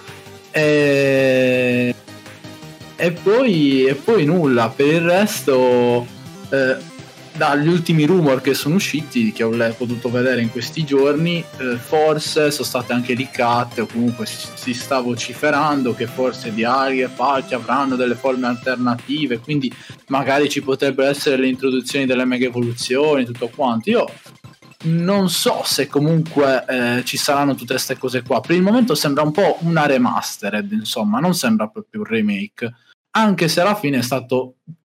[0.52, 1.94] E,
[2.96, 6.06] e, poi, e poi nulla, per il resto,
[6.50, 6.78] eh,
[7.40, 12.52] dagli ultimi rumor che sono usciti, che ho potuto vedere in questi giorni, eh, forse
[12.52, 17.54] sono state anche leakate o comunque si, si sta vociferando che forse Diari e Falchi
[17.54, 19.74] avranno delle forme alternative, quindi
[20.08, 23.90] magari ci potrebbero essere le introduzioni delle mega evoluzioni, tutto quanto.
[23.90, 24.06] Io
[24.84, 28.40] non so se comunque eh, ci saranno tutte queste cose qua.
[28.40, 32.74] Per il momento sembra un po' una remastered, insomma, non sembra proprio un remake,
[33.12, 34.56] anche se alla fine è stato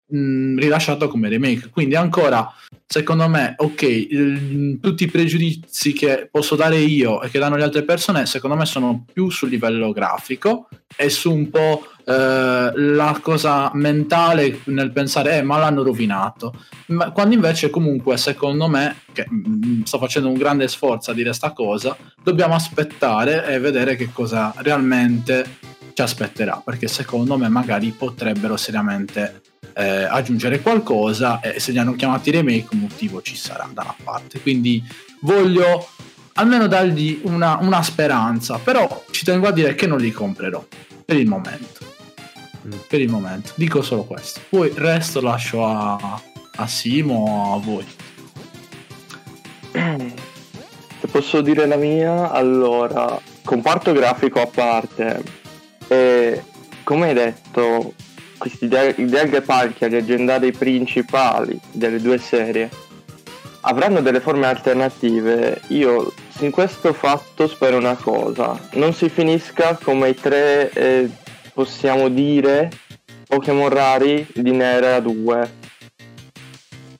[0.06, 1.70] mh, mm, rilasciato come remake.
[1.70, 2.52] Quindi ancora,
[2.86, 7.64] secondo me, ok, il, tutti i pregiudizi che posso dare io e che danno le
[7.64, 13.18] altre persone, secondo me sono più sul livello grafico e su un po' eh, la
[13.22, 16.52] cosa mentale nel pensare eh, ma l'hanno rovinato
[16.86, 21.14] ma, quando invece comunque secondo me che mh, mm, sto facendo un grande sforzo a
[21.14, 25.58] dire sta cosa dobbiamo aspettare e vedere che cosa realmente
[25.92, 29.42] ci aspetterà perché secondo me magari potrebbero seriamente
[29.74, 33.96] eh, aggiungere qualcosa e se li hanno chiamati remake un motivo ci sarà da una
[34.02, 34.82] parte quindi
[35.20, 35.86] voglio
[36.34, 40.64] almeno dargli una, una speranza però ci tengo a dire che non li comprerò
[41.10, 41.89] per il momento.
[42.88, 43.52] Per il momento.
[43.54, 44.40] Dico solo questo.
[44.48, 46.20] Poi il resto lascio a,
[46.56, 47.86] a Simo a voi.
[51.00, 55.22] Se posso dire la mia, allora, comparto grafico a parte,
[55.88, 56.42] e
[56.84, 57.94] come hai detto,
[58.36, 62.70] questi Delga Parchi leggendari principali delle due serie
[63.62, 65.60] avranno delle forme alternative.
[65.68, 71.10] Io in questo fatto spero una cosa, non si finisca come i tre eh,
[71.52, 72.70] possiamo dire
[73.26, 75.58] Pokémon rari di Nera 2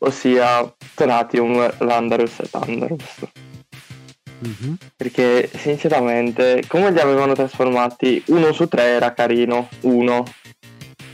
[0.01, 3.29] ossia Tonatium, Landorus e Thunderous.
[4.43, 4.75] Mm-hmm.
[4.97, 8.23] perché sinceramente come li avevano trasformati?
[8.29, 10.25] Uno su tre era carino uno.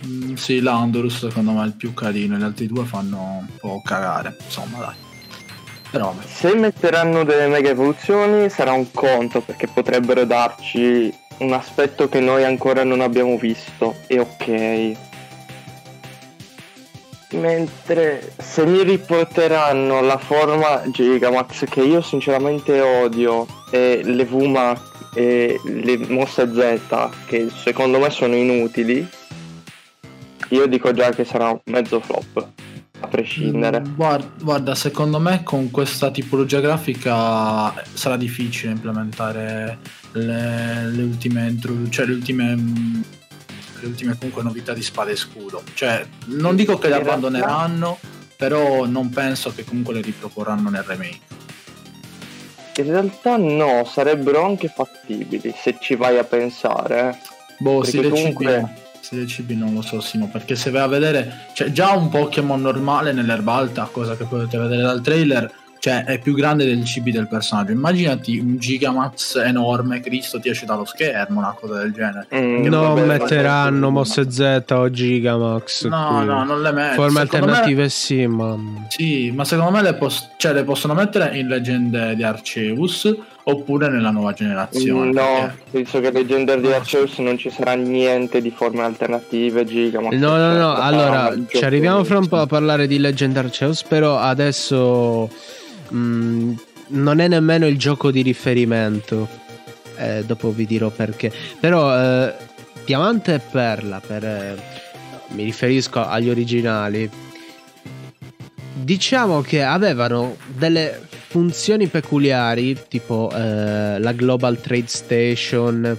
[0.07, 3.83] Mm, sì Landorus secondo me è il più carino gli altri due fanno un po'
[3.85, 4.95] cagare insomma dai.
[5.91, 12.21] Però se metteranno delle mega evoluzioni sarà un conto perché potrebbero darci un aspetto che
[12.21, 14.97] noi ancora non abbiamo visto e ok.
[17.31, 24.81] Mentre se mi riporteranno la forma Gigamax che io sinceramente odio e le VMAX
[25.15, 29.07] e le mosse Z che secondo me sono inutili,
[30.51, 32.66] io dico già che sarà mezzo flop
[33.01, 33.81] a prescindere.
[33.81, 39.79] Mm, guarda, guarda, secondo me con questa tipologia grafica sarà difficile implementare
[40.13, 41.55] le, le ultime,
[41.91, 42.55] cioè le ultime,
[43.81, 45.63] le ultime comunque novità di spada e scudo.
[45.75, 47.99] Cioè, non dico che le abbandoneranno,
[48.37, 51.35] però non penso che comunque le riproporranno nel remake.
[52.77, 57.09] In realtà no, sarebbero anche fattibili se ci vai a pensare.
[57.09, 57.35] Eh.
[57.59, 61.47] Boh, si comunque se dei cibi non lo so Simo perché se vai a vedere
[61.53, 66.19] c'è già un Pokémon normale nell'erba alta cosa che potete vedere dal trailer cioè è
[66.19, 67.71] più grande del cibi del personaggio.
[67.71, 72.27] Immaginati un Gigamax enorme Cristo ti esce dallo schermo una cosa del genere.
[72.35, 76.27] Mm, non metteranno mosse Z o Gigamax no qui.
[76.27, 77.89] no non le mettono forme alternative me...
[77.89, 78.59] sì ma
[78.89, 83.15] sì ma secondo me le, pos- cioè, le possono mettere in leggende di Arceus
[83.49, 85.13] oppure nella nuova generazione.
[85.13, 85.63] No, perché...
[85.71, 90.01] penso che Legendary di Arceus non ci sarà niente di forme alternative, Giga.
[90.01, 94.19] No, no, no, allora ci arriviamo fra un po' a parlare di Legendary Arceus, però
[94.19, 95.31] adesso
[95.89, 96.55] mh, mm,
[96.89, 99.29] non è nemmeno il gioco di riferimento.
[99.97, 101.33] Eh, dopo vi dirò perché.
[101.61, 102.35] Però eh,
[102.85, 104.57] Diamante e Perla, per, eh,
[105.29, 107.09] mi riferisco agli originali,
[108.75, 115.99] diciamo che avevano delle funzioni peculiari, tipo eh, la Global Trade Station,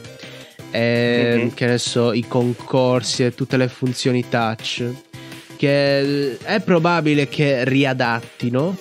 [0.71, 1.53] e, Mhm.
[1.53, 4.83] che ne so, i concorsi e tutte le funzioni touch,
[5.57, 8.77] che è probabile che riadattino,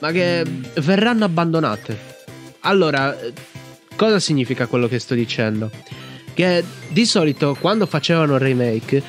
[0.00, 0.44] ma che
[0.80, 2.10] verranno abbandonate.
[2.60, 3.32] Allora, eh,
[3.96, 5.70] cosa significa quello che sto dicendo?
[6.34, 9.02] Che di solito quando facevano il remake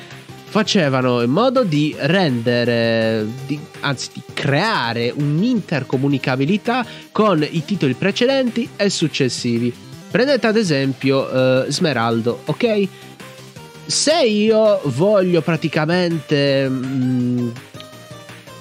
[0.54, 8.88] facevano in modo di rendere, di- anzi di creare un'intercomunicabilità con i titoli precedenti e
[8.88, 9.74] successivi.
[10.08, 12.88] Prendete ad esempio eh, Smeraldo, ok?
[13.84, 17.48] Se io voglio praticamente mm,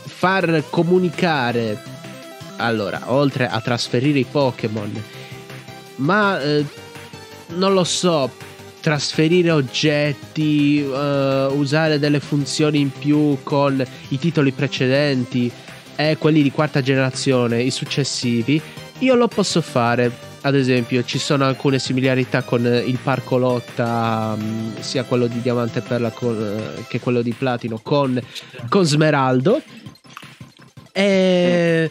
[0.07, 1.79] far comunicare,
[2.55, 5.03] allora, oltre a trasferire i Pokémon,
[5.97, 6.65] ma eh,
[7.49, 8.31] non lo so,
[8.83, 15.49] trasferire oggetti, eh, usare delle funzioni in più con i titoli precedenti
[15.95, 18.61] e quelli di quarta generazione, i successivi,
[18.99, 20.11] io lo posso fare.
[20.41, 25.39] Ad esempio, ci sono alcune similarità con eh, il parco lotta, mh, sia quello di
[25.39, 28.21] Diamante e Perla con- eh, che quello di Platino, con,
[28.67, 29.61] con Smeraldo.
[30.91, 31.89] E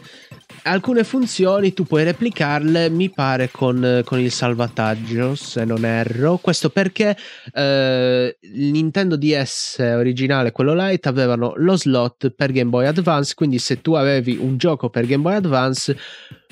[0.64, 6.36] alcune funzioni tu puoi replicarle, mi pare, con, con il salvataggio, se non erro.
[6.38, 7.16] Questo perché
[7.52, 13.58] eh, il Nintendo DS originale, quello light, avevano lo slot per Game Boy Advance, quindi
[13.58, 15.96] se tu avevi un gioco per Game Boy Advance,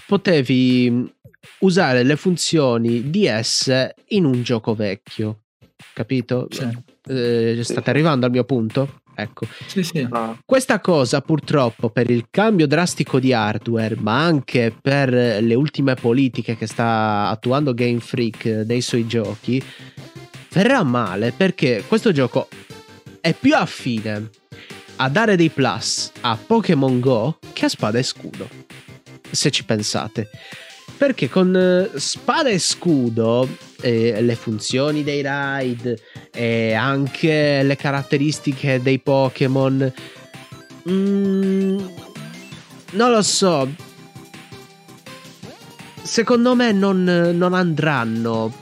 [0.07, 1.13] potevi mh,
[1.61, 5.43] usare le funzioni DS in un gioco vecchio.
[5.93, 6.47] Capito?
[6.51, 6.69] Sì.
[7.09, 9.00] Eh, state arrivando al mio punto?
[9.21, 9.47] Ecco.
[9.67, 10.07] Sì, sì.
[10.11, 15.95] Ah, Questa cosa purtroppo per il cambio drastico di hardware, ma anche per le ultime
[15.95, 19.63] politiche che sta attuando Game Freak dei suoi giochi,
[20.53, 22.49] verrà male perché questo gioco
[23.21, 24.31] è più affine
[24.97, 28.49] a dare dei plus a Pokémon Go che a Spada e Scudo.
[29.31, 30.29] Se ci pensate.
[31.01, 33.49] Perché con eh, Spada e Scudo
[33.81, 35.99] eh, le funzioni dei raid
[36.31, 39.91] e anche le caratteristiche dei Pokémon.
[40.91, 41.79] mm,
[42.91, 43.67] non lo so.
[46.03, 48.53] Secondo me non, non andranno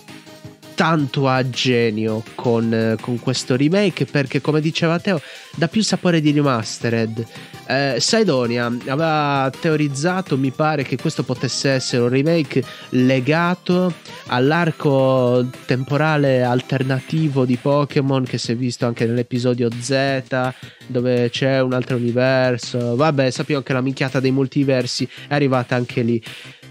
[0.78, 5.20] tanto a genio con, con questo remake perché come diceva Teo
[5.56, 7.26] dà più sapore di remastered.
[7.66, 13.92] Eh, Sidonia aveva teorizzato mi pare che questo potesse essere un remake legato
[14.26, 20.52] all'arco temporale alternativo di Pokémon che si è visto anche nell'episodio Z
[20.86, 22.94] dove c'è un altro universo.
[22.94, 26.22] Vabbè sappiamo che la minchiata dei multiversi è arrivata anche lì.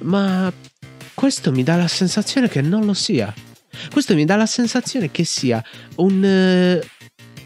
[0.04, 0.50] Ma
[1.14, 3.34] questo mi dà la sensazione che non lo sia
[3.92, 5.64] questo mi dà la sensazione che sia
[5.96, 6.82] un, eh,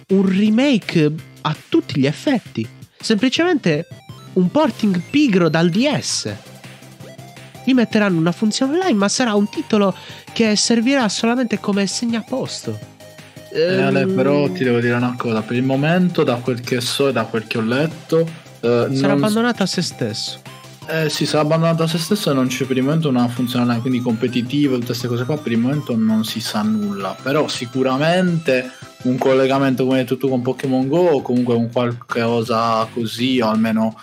[0.09, 2.67] un remake a tutti gli effetti.
[2.99, 3.87] Semplicemente
[4.33, 6.33] un porting pigro dal DS.
[7.63, 9.95] Gli metteranno una funzione online, ma sarà un titolo
[10.33, 12.77] che servirà solamente come segnaposto.
[13.53, 16.79] Eh, Ale, Ehm, però ti devo dire una cosa, per il momento, da quel che
[16.81, 18.27] so e da quel che ho letto, eh,
[18.61, 20.41] sarà non- abbandonato a se stesso.
[20.87, 23.63] Eh, sì, sarà abbandonato a se stesso e non c'è per il momento una funzione
[23.65, 27.47] online, quindi competitivo, tutte queste cose qua, per il momento non si sa nulla, però
[27.47, 28.71] sicuramente
[29.03, 33.49] un collegamento come hai detto tu con Pokémon Go o comunque un qualcosa così, o
[33.49, 33.95] almeno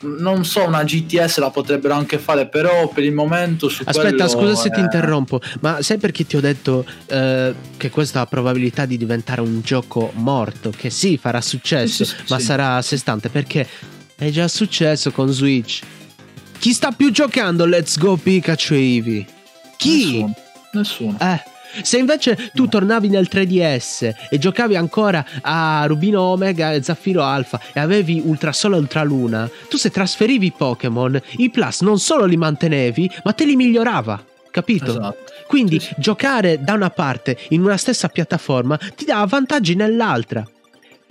[0.00, 4.54] non so, una GTS la potrebbero anche fare, però per il momento su Aspetta, scusa
[4.54, 8.96] se ti interrompo, ma sai perché ti ho detto eh, che questo ha probabilità di
[8.96, 10.70] diventare un gioco morto?
[10.70, 12.44] Che sì, farà successo, sì, sì, ma sì.
[12.44, 13.66] sarà a sé stante perché
[14.14, 15.82] è già successo con Switch.
[16.66, 19.26] Chi sta più giocando Let's Go Pikachu e Eevee?
[19.76, 20.14] Chi?
[20.14, 20.34] Nessuno.
[20.72, 21.16] Nessuno.
[21.20, 21.40] Eh.
[21.80, 27.60] Se invece tu tornavi nel 3DS e giocavi ancora a Rubino Omega e Zaffiro Alpha
[27.72, 32.36] e avevi Ultrasole e Ultraluna, tu se trasferivi i Pokémon, i Plus non solo li
[32.36, 34.24] mantenevi, ma te li migliorava.
[34.50, 34.90] Capito?
[34.90, 35.32] Esatto.
[35.46, 35.94] Quindi Sì, sì.
[35.98, 40.44] giocare da una parte in una stessa piattaforma ti dà vantaggi nell'altra.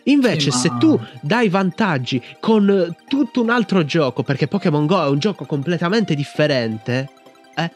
[0.08, 4.86] Invece, Sì, se ma- tu dai vantaggi con eh, tutto un altro gioco, perché Pokémon
[4.86, 7.10] Go è un gioco completamente differente,
[7.56, 7.72] eh,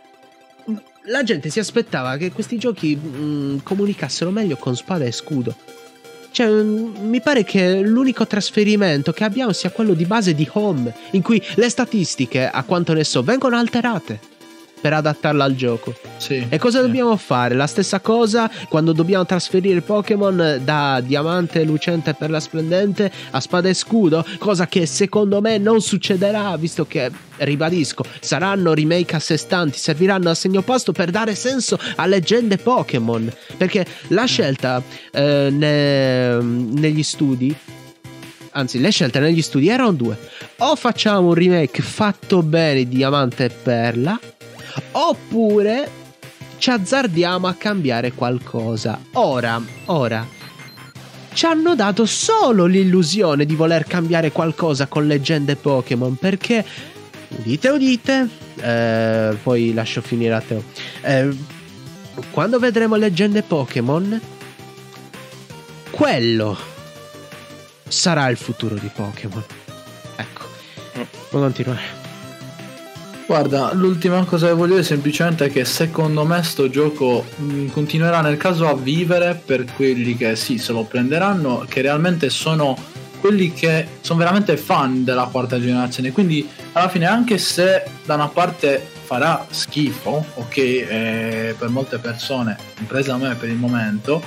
[1.06, 5.56] la gente si aspettava che questi giochi mm, comunicassero meglio con spada e scudo.
[6.32, 10.94] Cioè, mm, mi pare che l'unico trasferimento che abbiamo sia quello di base di home,
[11.12, 14.29] in cui le statistiche, a quanto ne so, vengono alterate.
[14.80, 15.94] Per adattarla al gioco.
[16.18, 16.86] Sì, E cosa sì.
[16.86, 17.56] dobbiamo fare?
[17.56, 23.70] La stessa cosa quando dobbiamo trasferire Pokémon da diamante lucente per la splendente a spada
[23.70, 29.38] e scudo, cosa che secondo me non succederà, visto che, ribadisco, saranno remake a sé
[29.38, 33.32] stanti, serviranno a segno posto per dare senso a leggende Pokémon.
[33.58, 34.82] Perché la scelta
[35.12, 37.56] eh, ne- negli studi,
[38.52, 40.18] anzi, le scelte negli studi erano due:
[40.58, 44.20] o facciamo un remake fatto bene di diamante e perla,
[44.92, 45.90] oppure
[46.58, 49.00] ci azzardiamo a cambiare qualcosa.
[49.14, 50.28] Ora, ora,
[51.34, 56.66] ci hanno dato solo l'illusione di voler cambiare qualcosa con leggende Pokémon perché,
[57.30, 58.28] udite, udite,
[58.62, 60.64] eh, poi lascio finire a Teo.
[61.02, 61.30] Eh,
[62.32, 64.20] quando vedremo leggende Pokémon,
[65.92, 66.58] quello
[67.88, 69.44] sarà il futuro di Pokémon.
[70.18, 70.44] Ecco,
[71.30, 71.99] può continuare.
[73.30, 78.22] Guarda, l'ultima cosa che voglio dire semplicemente è che secondo me sto gioco mh, continuerà
[78.22, 82.76] nel caso a vivere per quelli che sì, se lo prenderanno, che realmente sono
[83.20, 86.12] quelli che sono veramente fan della quarta generazione.
[86.12, 92.58] Quindi alla fine anche se da una parte farà schifo, ok, eh, per molte persone,
[92.78, 94.24] compresa me per il momento,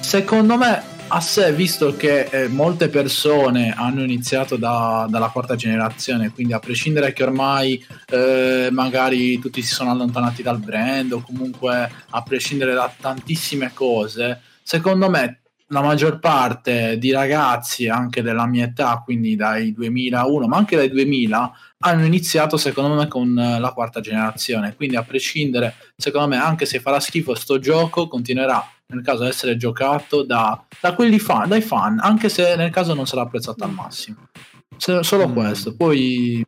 [0.00, 0.82] secondo me
[1.14, 6.58] a sé, visto che eh, molte persone hanno iniziato da- dalla quarta generazione, quindi a
[6.58, 12.72] prescindere che ormai eh, magari tutti si sono allontanati dal brand o comunque a prescindere
[12.72, 19.36] da tantissime cose, secondo me la maggior parte di ragazzi anche della mia età, quindi
[19.36, 24.74] dai 2001, ma anche dai 2000, hanno iniziato secondo me con eh, la quarta generazione,
[24.74, 29.56] quindi a prescindere, secondo me anche se farà schifo sto gioco, continuerà nel caso essere
[29.56, 33.72] giocato da, da quelli fan, dai fan, anche se nel caso non sarà apprezzato al
[33.72, 34.28] massimo.
[34.76, 35.32] Se- solo Mm.
[35.32, 36.44] questo, poi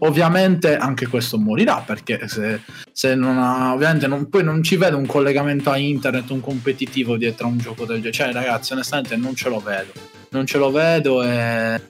[0.00, 2.60] ovviamente anche questo morirà perché se,
[2.92, 7.16] se non ha, ovviamente non, poi non ci vedo un collegamento a internet, un competitivo
[7.16, 8.12] dietro a un gioco del genere.
[8.12, 9.92] Cioè, ragazzi, onestamente non ce lo vedo.
[10.30, 11.80] Non ce lo vedo e.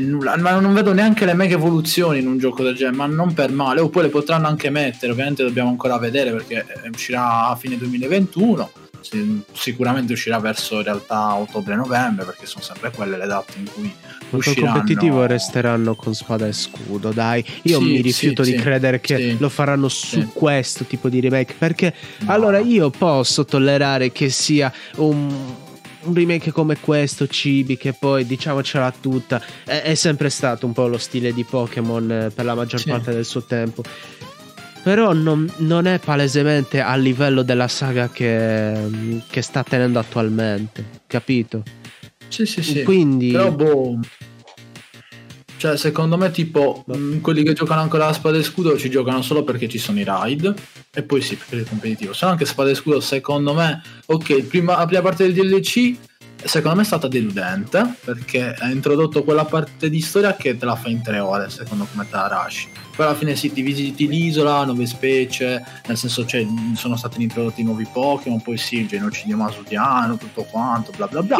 [0.00, 0.36] nulla.
[0.36, 3.50] Ma non vedo neanche le mega evoluzioni in un gioco del genere, ma non per
[3.50, 3.80] male.
[3.80, 7.76] O poi le potranno anche mettere, ovviamente dobbiamo ancora vedere perché eh, uscirà a fine
[7.76, 8.70] 2021.
[9.08, 13.84] Sì, Sicuramente uscirà verso in realtà ottobre-novembre perché sono sempre quelle le date in cui
[13.84, 13.92] il
[14.30, 14.72] usciranno.
[14.72, 17.44] competitivo resteranno con spada e scudo, dai.
[17.62, 18.62] Io Sì, mi rifiuto sì, di sì.
[18.62, 21.54] credere che lo faranno su questo tipo di remake.
[21.56, 22.32] Perché No.
[22.32, 25.54] allora io posso tollerare che sia un,
[26.02, 30.86] un remake come questo, Cibi, che poi diciamocela tutta, è, è sempre stato un po'
[30.88, 32.88] lo stile di Pokémon eh, per la maggior Sì.
[32.88, 33.82] parte del suo tempo.
[34.86, 38.72] Però non, non è palesemente a livello della saga che,
[39.28, 41.64] che sta tenendo attualmente, capito?
[42.28, 42.84] Sì, sì, sì.
[42.84, 43.32] Quindi...
[43.32, 43.98] Però boh.
[45.56, 49.22] Cioè, secondo me, tipo, mh, quelli che giocano ancora a spada e scudo ci giocano
[49.22, 50.54] solo perché ci sono i raid.
[50.94, 52.12] E poi sì, perché è competitivo.
[52.12, 55.96] Se no anche spada e scudo, secondo me, ok, prima- la prima parte del DLC,
[56.46, 57.94] secondo me è stata deludente.
[58.04, 61.86] Perché ha introdotto quella parte di storia che te la fa in tre ore, secondo
[61.90, 62.68] come te la rush.
[62.96, 67.62] Poi alla fine sì, ti visiti l'isola, nuove specie, nel senso cioè, sono stati introdotti
[67.62, 71.36] nuovi Pokémon, poi sì, il genocidio masudiano, tutto quanto, bla bla bla.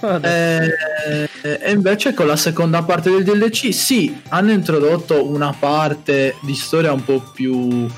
[0.00, 6.54] Eh, e invece con la seconda parte del DLC sì, hanno introdotto una parte di
[6.54, 7.88] storia un po' più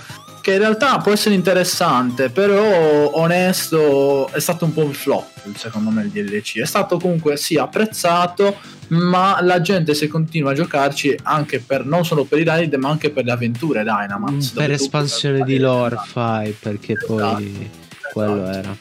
[0.40, 5.90] che in realtà può essere interessante, però onesto è stato un po' un flop secondo
[5.90, 6.58] me il DLC.
[6.58, 8.56] È stato comunque sì apprezzato,
[8.88, 12.88] ma la gente se continua a giocarci anche per non solo per i raid, ma
[12.90, 14.52] anche per le avventure Dynamax.
[14.52, 17.70] dove per espansione di lore fai perché poi
[18.12, 18.58] quello Esatto.
[18.58, 18.76] era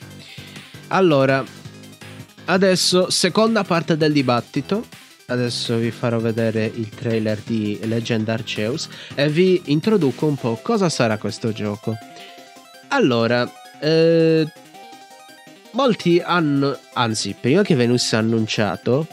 [0.88, 1.44] allora
[2.45, 4.86] adesso seconda parte del dibattito
[5.30, 10.89] adesso vi farò vedere il trailer di Legend Arceus e vi introduco un po' cosa
[10.89, 11.95] sarà questo gioco
[12.89, 13.49] allora
[13.80, 14.45] eh,
[15.72, 19.07] molti hanno anzi prima che venisse annunciato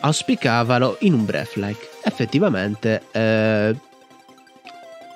[0.00, 3.76] auspicavano in un breath-like effettivamente eh,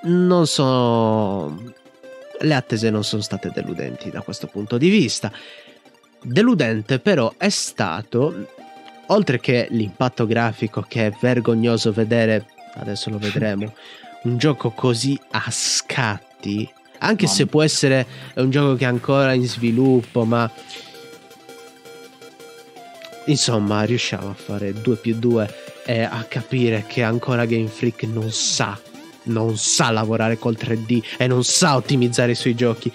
[0.03, 1.75] non sono.
[2.41, 5.31] Le attese non sono state deludenti da questo punto di vista.
[6.23, 8.49] Deludente, però, è stato.
[9.13, 13.75] Oltre che l'impatto grafico, che è vergognoso vedere, adesso lo vedremo,
[14.25, 16.71] un gioco così a scatti.
[16.99, 18.07] Anche Mamma se può essere
[18.37, 20.51] un gioco che è ancora in sviluppo, ma.
[23.27, 28.33] Insomma, riusciamo a fare 2 più 2 e a capire che ancora Game Freak non
[28.33, 28.81] sa
[29.25, 32.91] non sa lavorare col 3D e non sa ottimizzare i suoi giochi.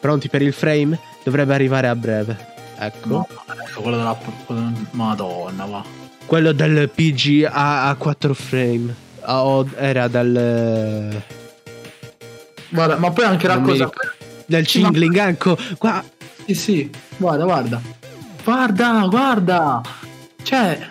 [0.00, 0.98] Pronti per il frame?
[1.22, 2.54] Dovrebbe arrivare a breve.
[2.78, 3.08] Ecco.
[3.08, 3.28] No,
[3.66, 5.84] ecco quello della quello- Madonna, va.
[6.26, 8.94] Quello del PGA a 4 frame.
[9.22, 11.22] Ah, o era dal
[12.68, 13.90] Guarda, ma poi anche la cosa.
[14.46, 15.56] Del Cingling Anko.
[15.78, 16.02] Qua
[16.46, 17.80] Sì, sì, guarda, guarda.
[18.44, 19.80] Guarda, guarda.
[20.42, 20.90] Cioè,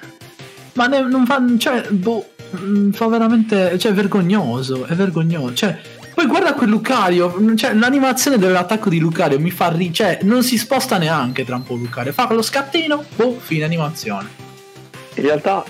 [0.73, 1.41] ma ne- non fa.
[1.57, 2.25] Cioè, boh,
[2.57, 3.77] mm, fa veramente.
[3.79, 4.85] Cioè, è vergognoso.
[4.85, 5.53] È vergognoso.
[5.53, 5.79] Cioè,
[6.25, 7.35] poi guarda quel Lucario.
[7.39, 9.93] mm, Cioè, l'animazione dell'attacco di Lucario mi fa ri.
[9.93, 12.11] Cioè, non si sposta neanche tra un po' Lucario.
[12.11, 14.29] Fa lo scattino, boh, fine animazione.
[15.15, 15.63] In realtà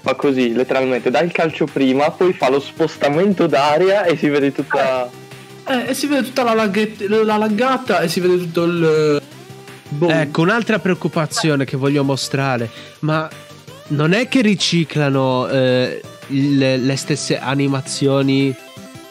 [0.00, 4.52] fa così, letteralmente, dà il calcio prima, poi fa lo spostamento d'aria e si vede
[4.52, 5.08] tutta...
[5.66, 9.22] Eh, e si vede tutta la, laghet- la laggata e si vede tutto il.
[9.90, 10.08] Boh.
[10.08, 12.70] Ecco, un'altra preoccupazione che voglio mostrare,
[13.00, 13.28] ma
[13.88, 18.54] non è che riciclano eh, le, le stesse animazioni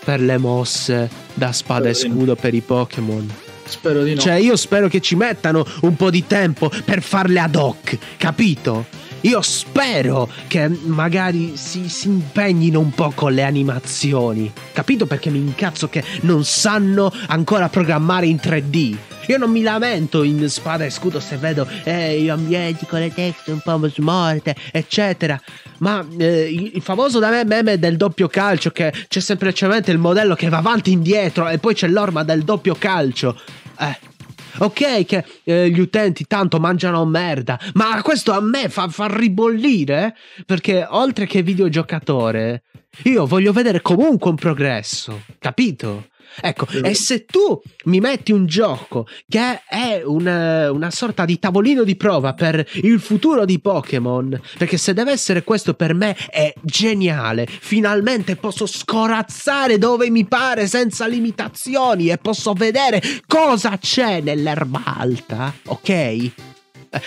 [0.07, 2.15] per le mosse da spada e Spero no.
[2.15, 3.29] scudo per i Pokémon.
[3.65, 4.21] Spero di no.
[4.21, 8.85] Cioè, io spero che ci mettano un po' di tempo per farle ad hoc, capito?
[9.22, 15.06] Io spero che magari si, si impegnino un po' con le animazioni, capito?
[15.06, 18.95] Perché mi incazzo che non sanno ancora programmare in 3D.
[19.27, 23.14] Io non mi lamento in spada e scudo se vedo eh, gli ambienti con le
[23.14, 25.39] texture un po' smorte, eccetera.
[25.80, 30.35] Ma eh, il famoso da me meme del doppio calcio, che c'è semplicemente il modello
[30.35, 33.38] che va avanti e indietro e poi c'è l'orma del doppio calcio.
[33.80, 34.15] Eh.
[34.59, 40.15] Ok, che eh, gli utenti tanto mangiano merda, ma questo a me fa, fa ribollire
[40.45, 42.63] perché oltre che videogiocatore,
[43.03, 46.07] io voglio vedere comunque un progresso, capito?
[46.39, 51.83] Ecco, e se tu mi metti un gioco che è una, una sorta di tavolino
[51.83, 56.53] di prova per il futuro di Pokémon, perché se deve essere questo per me è
[56.61, 64.83] geniale, finalmente posso scorazzare dove mi pare senza limitazioni e posso vedere cosa c'è nell'erba
[64.85, 66.55] alta, ok?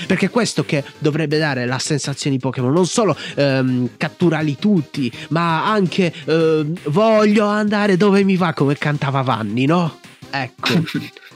[0.07, 5.11] Perché è questo che dovrebbe dare la sensazione di Pokémon, non solo ehm, catturarli tutti,
[5.29, 9.99] ma anche ehm, voglio andare dove mi va come cantava Vanni, no?
[10.31, 10.83] Ecco.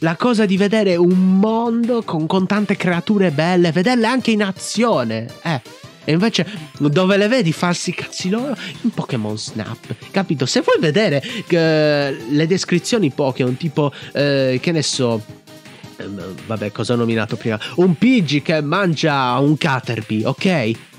[0.00, 5.26] La cosa di vedere un mondo con, con tante creature belle, vederle anche in azione,
[5.42, 5.60] eh.
[6.08, 6.46] E invece
[6.78, 10.46] dove le vedi farsi cazzi loro in Pokémon Snap, capito?
[10.46, 15.20] Se vuoi vedere eh, le descrizioni Pokémon, tipo, eh, che ne so,
[16.46, 17.58] vabbè, cosa ho nominato prima?
[17.76, 20.46] Un Pidgey che mangia un Caterpie, ok?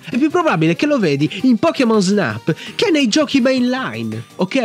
[0.09, 4.55] È più probabile che lo vedi in Pokémon Snap che nei giochi mainline, ok?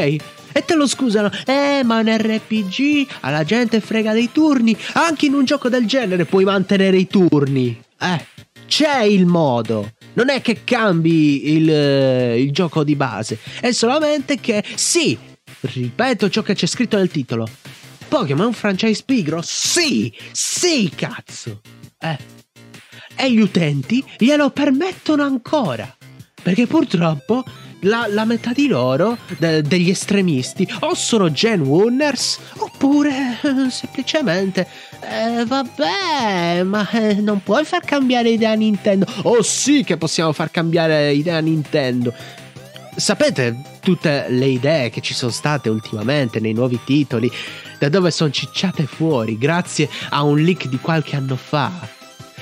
[0.55, 4.77] E te lo scusano, eh, ma un RPG alla gente frega dei turni.
[4.93, 7.81] Anche in un gioco del genere puoi mantenere i turni.
[7.99, 8.27] Eh,
[8.67, 9.93] c'è il modo.
[10.15, 15.19] Non è che cambi il, eh, il gioco di base, è solamente che sì,
[15.61, 17.49] ripeto ciò che c'è scritto nel titolo.
[18.13, 19.41] Pokémon è un franchise pigro?
[19.43, 21.63] Sì, sì, cazzo.
[21.99, 22.19] Eh.
[23.17, 25.97] E gli utenti glielo permettono ancora.
[26.43, 27.43] Perché purtroppo
[27.81, 34.69] la, la metà di loro, de- degli estremisti, o sono Gen Wunners, oppure eh, semplicemente,
[35.01, 39.07] eh, vabbè, ma eh, non puoi far cambiare idea a Nintendo.
[39.23, 42.13] Oh sì che possiamo far cambiare idea a Nintendo.
[42.95, 47.33] Sapete tutte le idee che ci sono state ultimamente nei nuovi titoli,
[47.83, 51.73] da dove sono cicciate fuori grazie a un leak di qualche anno fa?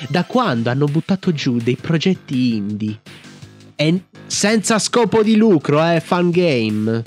[0.07, 2.99] Da quando hanno buttato giù dei progetti indie?
[3.75, 7.03] E senza scopo di lucro, eh, fan game.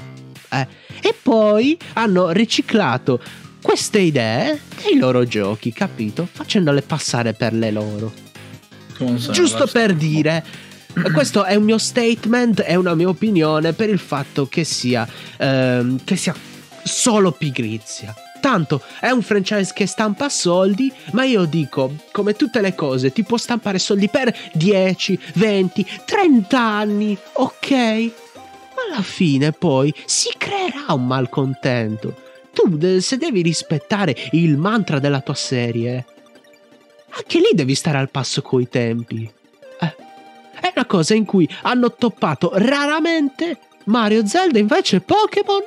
[0.51, 0.66] Eh.
[1.01, 3.20] E poi hanno riciclato
[3.62, 6.28] queste idee nei loro giochi, capito?
[6.28, 8.12] Facendole passare per le loro.
[9.31, 10.44] Giusto per dire,
[11.12, 15.06] questo è un mio statement, è una mia opinione per il fatto che sia,
[15.36, 16.35] ehm, che sia
[16.82, 18.12] solo pigrizia.
[18.45, 23.23] Tanto è un franchise che stampa soldi, ma io dico, come tutte le cose, ti
[23.23, 27.71] può stampare soldi per 10, 20, 30 anni, ok?
[27.71, 32.15] Ma alla fine poi si creerà un malcontento.
[32.53, 36.05] Tu, se devi rispettare il mantra della tua serie,
[37.09, 39.27] anche lì devi stare al passo coi tempi.
[39.81, 39.97] Eh,
[40.61, 45.62] è una cosa in cui hanno toppato raramente Mario Zelda, invece Pokémon.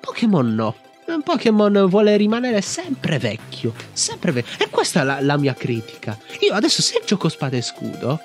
[0.00, 0.76] Pokémon no.
[1.22, 4.64] Pokémon vuole rimanere sempre vecchio, sempre vecchio.
[4.64, 6.18] E questa è la, la mia critica.
[6.40, 8.20] Io adesso se gioco spada e scudo,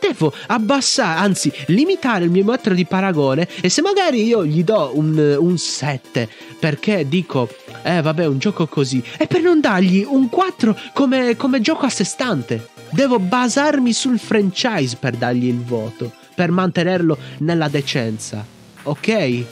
[0.00, 4.92] devo abbassare, anzi limitare il mio metro di paragone e se magari io gli do
[4.94, 6.28] un, un 7
[6.58, 7.48] perché dico,
[7.82, 11.90] eh vabbè un gioco così, è per non dargli un 4 come, come gioco a
[11.90, 12.68] sé stante.
[12.90, 18.44] Devo basarmi sul franchise per dargli il voto, per mantenerlo nella decenza,
[18.84, 19.44] ok?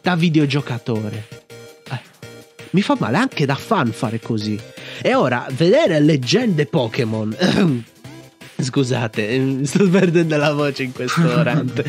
[0.00, 1.45] Da videogiocatore.
[2.70, 4.58] Mi fa male anche da fan fare così.
[5.02, 7.84] E ora, vedere leggende Pokémon...
[8.58, 11.82] Scusate, eh, sto perdendo la voce in questo rant.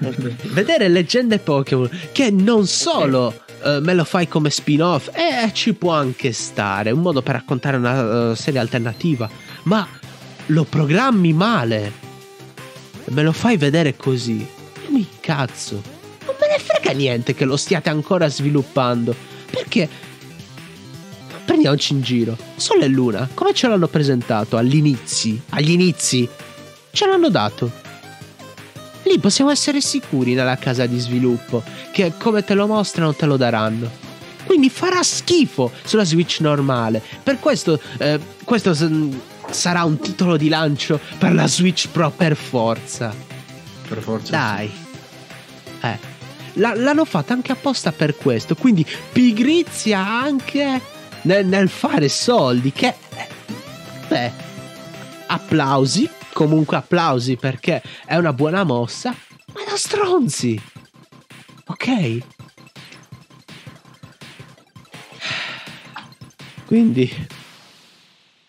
[0.48, 5.92] Vedere leggende Pokémon che non solo eh, me lo fai come spin-off, eh, ci può
[5.92, 9.28] anche stare, un modo per raccontare una uh, serie alternativa,
[9.64, 9.86] ma
[10.46, 11.92] lo programmi male,
[13.06, 14.46] me lo fai vedere così,
[14.88, 15.82] mi cazzo,
[16.24, 19.14] non me ne frega niente che lo stiate ancora sviluppando,
[19.50, 19.88] perché
[21.44, 26.28] prendiamoci in giro, Sole e Luna, come ce l'hanno presentato all'inizio, agli inizi,
[26.92, 27.70] ce l'hanno dato.
[29.02, 31.62] Lì possiamo essere sicuri nella casa di sviluppo
[31.92, 33.90] che come te lo mostrano te lo daranno.
[34.44, 37.02] Quindi farà schifo sulla Switch normale.
[37.22, 38.74] Per questo, eh, questo
[39.50, 43.14] sarà un titolo di lancio per la Switch Pro per forza.
[43.88, 44.30] Per forza.
[44.30, 44.66] Dai.
[44.66, 44.89] Eh.
[46.54, 48.54] L- l'hanno fatta anche apposta per questo.
[48.54, 50.80] Quindi pigrizia anche
[51.22, 52.72] nel, nel fare soldi.
[52.72, 52.88] Che...
[52.88, 53.28] eh,
[54.08, 54.32] Beh.
[55.26, 56.08] Applausi.
[56.32, 59.14] Comunque applausi perché è una buona mossa.
[59.52, 60.60] Ma da stronzi.
[61.66, 62.18] Ok.
[66.66, 67.26] Quindi.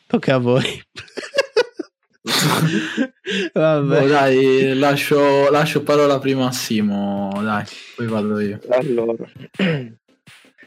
[0.08, 0.84] Tocca a voi.
[3.54, 4.04] Vabbè.
[4.04, 8.60] Oh, dai, lascio, lascio parola prima a Simo, dai, poi vado io.
[8.70, 9.26] Allora,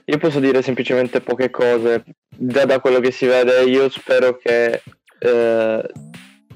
[0.05, 2.05] io posso dire semplicemente poche cose.
[2.37, 4.83] Da, da quello che si vede, io spero che
[5.19, 5.91] eh,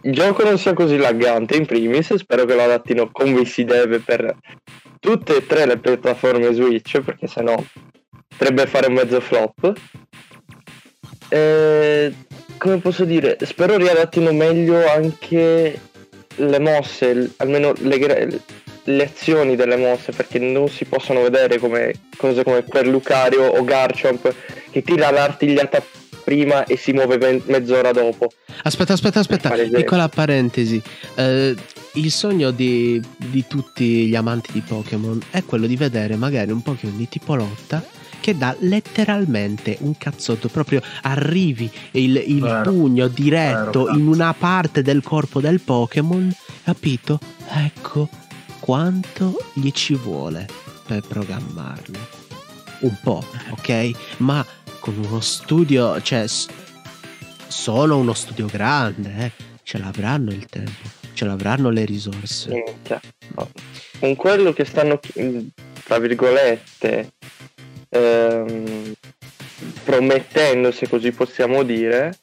[0.03, 2.15] il gioco non sia così laggante in primis.
[2.15, 4.37] Spero che lo adattino come si deve per
[4.99, 7.57] tutte e tre le piattaforme Switch, perché sennò
[8.27, 9.73] potrebbe fare un mezzo flop.
[11.31, 12.15] Eh,
[12.57, 15.81] come posso dire, spero riadattino meglio anche
[16.37, 18.41] le mosse, almeno le,
[18.85, 23.65] le azioni delle mosse, perché non si possono vedere come cose come per Lucario o
[23.65, 24.35] Garchomp
[24.70, 25.83] che tira l'artigliata
[26.25, 28.31] prima e si muove me- mezz'ora dopo.
[28.62, 29.51] Aspetta, aspetta, aspetta.
[29.51, 30.81] Piccola parentesi.
[31.15, 31.55] Eh,
[31.95, 36.62] il sogno di, di tutti gli amanti di Pokémon è quello di vedere magari un
[36.62, 37.83] Pokémon di tipo lotta
[38.20, 40.49] che dà letteralmente un cazzotto.
[40.49, 42.70] Proprio arrivi il, il Vero.
[42.70, 46.35] pugno diretto Vero, in una parte del corpo del Pokémon.
[46.65, 47.19] Capito?
[47.51, 48.09] Ecco
[48.61, 50.47] quanto gli ci vuole
[50.86, 51.99] per programmarlo.
[52.81, 53.90] Un po', ok?
[54.19, 54.45] Ma
[54.78, 56.27] con uno studio, cioè
[57.47, 59.32] solo uno studio grande, eh,
[59.62, 62.51] ce l'avranno il tempo, ce l'avranno le risorse.
[62.51, 63.01] Minchia.
[63.35, 63.51] No.
[63.99, 65.01] Con quello che stanno,
[65.85, 67.12] tra virgolette,
[67.89, 68.93] ehm,
[69.85, 72.19] promettendo, se così possiamo dire,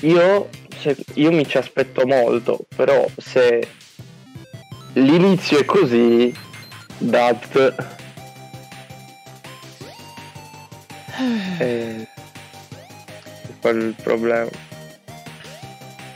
[0.00, 0.48] io,
[0.78, 3.66] se- io mi ci aspetto molto, però se
[4.94, 6.32] l'inizio è così,
[6.98, 7.96] dat...
[11.58, 12.06] Eh,
[13.60, 14.66] qual è il problema?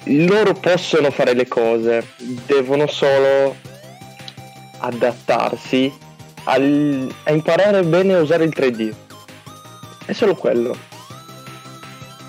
[0.07, 2.05] loro possono fare le cose,
[2.47, 3.57] devono solo
[4.79, 5.93] adattarsi
[6.45, 8.93] al- a imparare bene a usare il 3D.
[10.05, 10.77] È solo quello.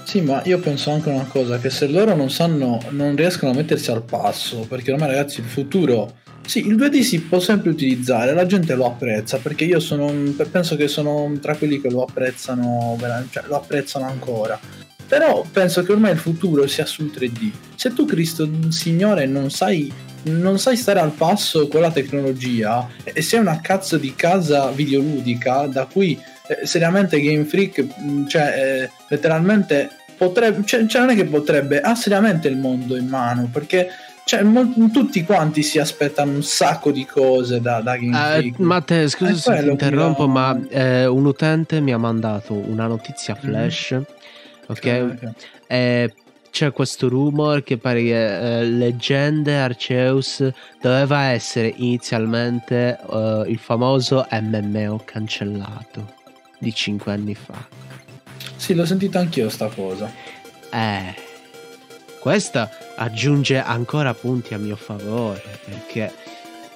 [0.03, 3.56] Sì, ma io penso anche una cosa, che se loro non sanno, non riescono a
[3.56, 6.22] mettersi al passo, perché ormai ragazzi il futuro...
[6.45, 10.11] Sì, il 2D si può sempre utilizzare, la gente lo apprezza, perché io sono,
[10.52, 12.98] penso che sono tra quelli che lo apprezzano,
[13.31, 14.60] cioè lo apprezzano ancora.
[15.07, 17.52] Però penso che ormai il futuro sia sul 3D.
[17.76, 19.91] Se tu, Cristo Signore, non sai,
[20.23, 25.67] non sai stare al passo con la tecnologia e sei una cazzo di casa videoludica
[25.67, 31.15] da cui eh, seriamente Game Freak, mh, cioè eh, letteralmente potrebbe, cioè, cioè non è
[31.15, 33.89] che potrebbe, ha seriamente il mondo in mano perché
[34.25, 38.59] cioè, mol- tutti quanti si aspettano un sacco di cose da, da Game Eh, Freak.
[38.59, 43.33] Matte, scusa se ti interrompo, io- ma eh, un utente mi ha mandato una notizia
[43.37, 43.49] Mhm.
[43.49, 44.01] flash.
[44.67, 45.31] Ok, Ok.
[45.67, 46.13] E
[46.53, 50.47] c'è questo rumor che pare che eh, Leggende Arceus
[50.80, 56.13] doveva essere inizialmente eh, il famoso MMO cancellato
[56.59, 57.55] di 5 anni fa.
[58.55, 60.13] Sì, l'ho sentito anch'io sta cosa.
[60.71, 61.15] Eh,
[62.19, 66.13] questa aggiunge ancora punti a mio favore perché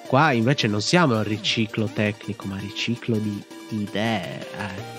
[0.08, 4.40] qua invece non siamo al riciclo tecnico ma riciclo di idee.
[4.40, 4.97] eh.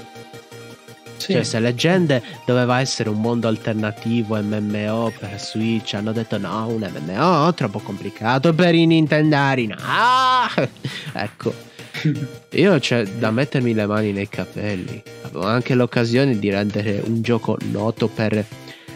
[1.28, 1.34] Sì.
[1.34, 6.90] Cioè, se Leggende doveva essere un mondo alternativo MMO per Switch, hanno detto no, un
[6.90, 9.66] MMO troppo complicato per i Nintendari.
[9.66, 9.76] No!
[11.12, 11.52] ecco,
[12.52, 15.02] io c'è da mettermi le mani nei capelli.
[15.24, 18.42] Avevo anche l'occasione di rendere un gioco noto per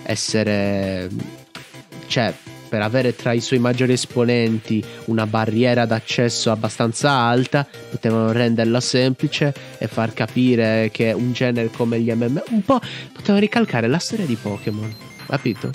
[0.04, 1.10] essere.
[2.06, 2.32] cioè,
[2.72, 9.52] per avere tra i suoi maggiori esponenti una barriera d'accesso abbastanza alta, potevano renderla semplice
[9.76, 12.80] e far capire che un genere come gli MMO un po'
[13.12, 14.90] potevano ricalcare la storia di Pokémon,
[15.26, 15.70] capito?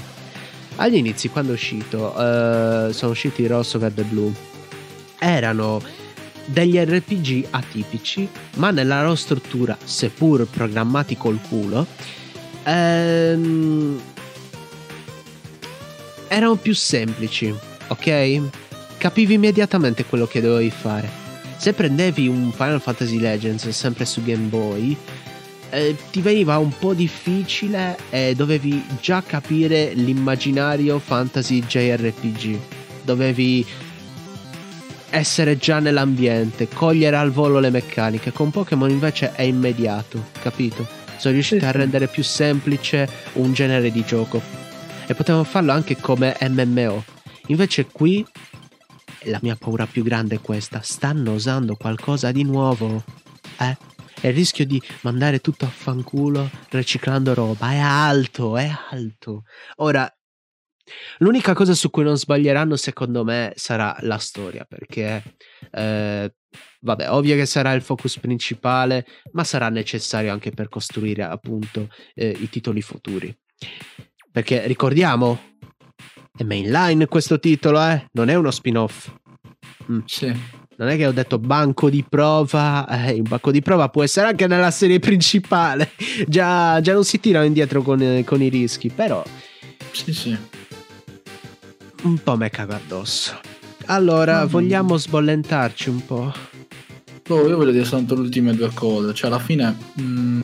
[0.78, 4.34] Agli inizi, quando è uscito, eh, sono usciti Rosso, Verde e Blu,
[5.20, 5.80] erano
[6.46, 11.86] degli RPG atipici, ma nella loro struttura, seppur programmati col culo,
[12.64, 14.02] ehm,
[16.28, 17.54] erano più semplici,
[17.88, 18.42] ok?
[18.98, 21.10] Capivi immediatamente quello che dovevi fare.
[21.58, 24.96] Se prendevi un Final Fantasy Legends sempre su Game Boy,
[25.70, 32.58] eh, ti veniva un po' difficile e dovevi già capire l'immaginario fantasy JRPG.
[33.04, 33.66] Dovevi
[35.10, 38.32] essere già nell'ambiente, cogliere al volo le meccaniche.
[38.32, 40.86] Con Pokémon invece è immediato, capito?
[41.18, 44.67] Sono riusciti a rendere più semplice un genere di gioco.
[45.10, 47.04] E potevano farlo anche come MMO.
[47.48, 48.26] Invece qui
[49.24, 50.82] la mia paura più grande è questa.
[50.82, 53.04] Stanno usando qualcosa di nuovo.
[53.60, 53.78] Eh?
[54.20, 59.44] E il rischio di mandare tutto a fanculo riciclando roba è alto, è alto.
[59.78, 60.12] Ora,
[61.20, 65.38] l'unica cosa su cui non sbaglieranno secondo me sarà la storia, perché
[65.72, 66.36] eh,
[66.82, 72.36] vabbè, ovvio che sarà il focus principale, ma sarà necessario anche per costruire appunto eh,
[72.40, 73.36] i titoli futuri.
[74.32, 75.40] Perché ricordiamo,
[76.38, 78.06] è mainline questo titolo, eh?
[78.12, 79.12] Non è uno spin-off.
[79.92, 80.00] Mm.
[80.06, 80.34] Sì.
[80.78, 84.28] Non è che ho detto banco di prova, eh, il banco di prova può essere
[84.28, 85.90] anche nella serie principale,
[86.28, 89.24] già, già non si tirano indietro con, con, i rischi, però...
[89.92, 90.38] Sì, sì.
[92.04, 93.40] Un po' me cago addosso.
[93.88, 94.50] Allora, mm.
[94.50, 96.32] vogliamo sbollentarci un po'?
[97.30, 100.40] Oh, io voglio dire soltanto le ultime due cose, cioè alla fine, mh, mm,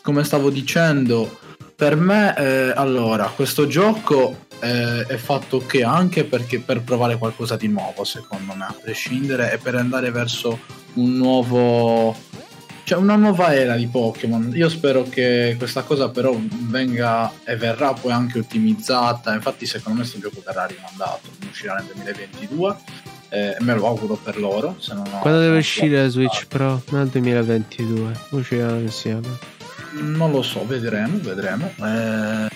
[0.00, 1.40] come stavo dicendo,
[1.76, 7.56] per me, eh, allora, questo gioco eh, è fatto che anche perché per provare qualcosa
[7.56, 10.58] di nuovo, secondo me, a prescindere, e per andare verso
[10.94, 12.16] un nuovo.
[12.84, 14.52] cioè una nuova era di Pokémon.
[14.54, 19.34] Io spero che questa cosa però venga e verrà poi anche ottimizzata.
[19.34, 22.76] Infatti, secondo me, questo gioco verrà rimandato, uscirà nel 2022.
[23.28, 24.76] Eh, me lo auguro per loro.
[25.20, 26.82] Quando deve uscire Switch Pro?
[26.90, 28.12] Nel 2022.
[28.30, 29.54] Usciranno insieme.
[29.92, 31.72] Non lo so, vedremo, vedremo.
[31.80, 32.48] Eh,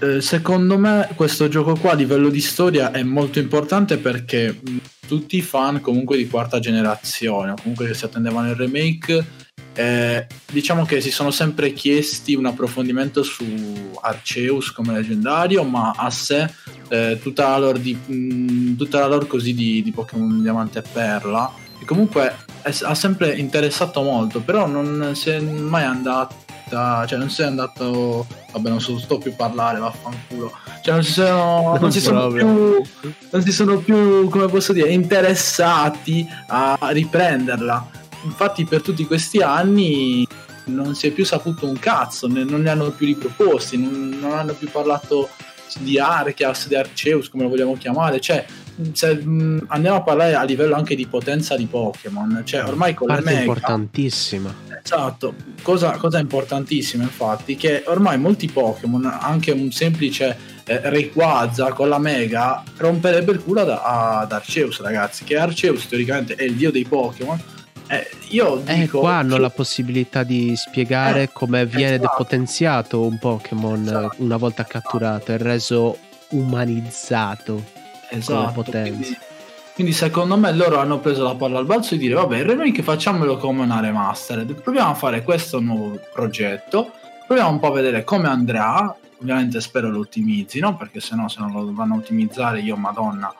[0.00, 4.60] eh, secondo me questo gioco qua a livello di storia è molto importante perché
[5.08, 9.26] tutti i fan comunque di quarta generazione o comunque che si attendevano il remake
[9.74, 16.10] eh, diciamo che si sono sempre chiesti un approfondimento su Arceus come leggendario ma a
[16.10, 16.48] sé
[16.88, 20.84] eh, tutta, la lore di, mh, tutta la lore così di, di Pokémon Diamante e
[20.92, 22.34] Perla che comunque
[22.68, 27.46] è, ha sempre interessato molto però non si è mai andato cioè non si è
[27.46, 30.52] andato vabbè non so, sto più a parlare vaffanculo.
[30.82, 32.82] Cioè non si sono, non non si sono più
[33.30, 37.90] non si sono più come posso dire interessati a riprenderla.
[38.24, 40.26] Infatti per tutti questi anni
[40.64, 44.52] non si è più saputo un cazzo non ne hanno più riproposti non, non hanno
[44.52, 45.30] più parlato
[45.78, 48.44] di Arceus, di Arceus, come lo vogliamo chiamare, cioè
[48.80, 53.24] mh, andiamo a parlare a livello anche di potenza di Pokémon, cioè ormai con Parte
[53.24, 54.54] le mega importantissima.
[54.82, 61.88] Esatto, cosa, cosa importantissima infatti, che ormai molti Pokémon, anche un semplice eh, Rayquaza con
[61.88, 66.70] la Mega, romperebbe il culo ad, ad Arceus ragazzi, che Arceus teoricamente è il dio
[66.70, 67.38] dei Pokémon,
[67.88, 72.12] eh, io eh, dico, qua hanno la possibilità di spiegare Eh, come viene esatto.
[72.18, 74.14] depotenziato un Pokémon Esatto.
[74.18, 75.98] una volta catturato e reso
[76.30, 77.76] umanizzato.
[78.10, 79.16] Esatto, quindi,
[79.74, 82.82] quindi secondo me loro hanno preso la palla al balzo e dire vabbè il remake
[82.82, 86.92] facciamolo come una remastered proviamo a fare questo nuovo progetto
[87.28, 88.96] proviamo un po' a vedere come andrà.
[89.20, 93.34] Ovviamente spero lo ottimizzino perché se no se non lo dovranno ottimizzare io madonna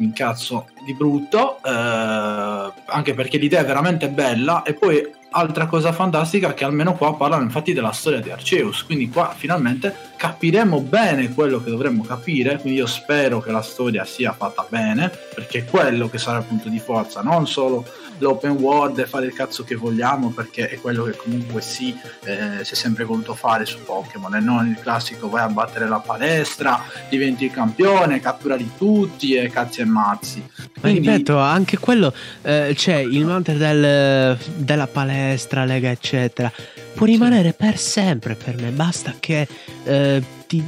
[0.00, 4.62] mi incazzo di brutto eh, anche perché l'idea è veramente bella.
[4.62, 8.84] E poi altra cosa fantastica che almeno qua parlano infatti della storia di Arceus.
[8.84, 12.58] Quindi qua finalmente capiremo bene quello che dovremmo capire.
[12.58, 16.44] Quindi io spero che la storia sia fatta bene perché è quello che sarà il
[16.44, 17.84] punto di forza non solo
[18.20, 21.94] l'open world e fare il cazzo che vogliamo perché è quello che comunque sì
[22.24, 25.88] eh, si è sempre voluto fare su Pokémon e non il classico vai a battere
[25.88, 30.42] la palestra diventi il campione catturali tutti e cazzi e mazzi
[30.80, 36.50] Ma ripeto, anche quello, eh, c'è il mantra del- della palestra, lega, eccetera.
[36.94, 38.70] Può rimanere per sempre per me.
[38.70, 39.46] Basta che
[39.84, 40.64] eh, ti,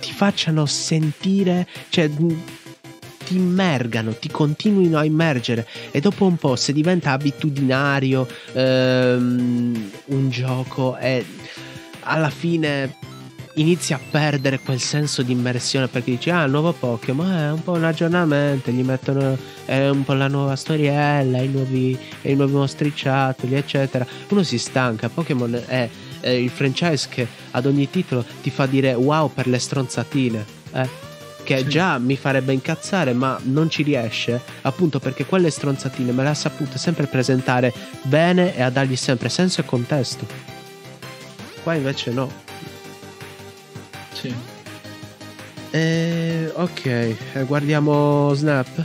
[0.00, 2.08] ti facciano sentire, cioè
[3.30, 5.64] ti immergano, ti continuino a immergere.
[5.92, 11.24] E dopo un po', se diventa abitudinario ehm, un gioco, e
[12.00, 12.96] alla fine
[13.54, 17.72] inizi a perdere quel senso di immersione perché dici ah nuovo Pokémon è un po'
[17.72, 23.56] un aggiornamento gli mettono è un po' la nuova storiella i nuovi, i nuovi mostriciattoli
[23.56, 25.90] eccetera uno si stanca Pokémon è,
[26.20, 31.09] è il franchise che ad ogni titolo ti fa dire wow per le stronzatine eh?
[31.50, 31.68] Che Sì.
[31.68, 36.34] già mi farebbe incazzare, ma non ci riesce, appunto perché quelle stronzatine me le ha
[36.34, 37.72] sapute sempre presentare
[38.02, 40.24] bene e a dargli sempre senso e contesto.
[41.64, 42.30] Qua invece no.
[44.12, 44.32] Sì.
[45.72, 47.16] Eh, ok, eh,
[47.46, 48.84] guardiamo Snap.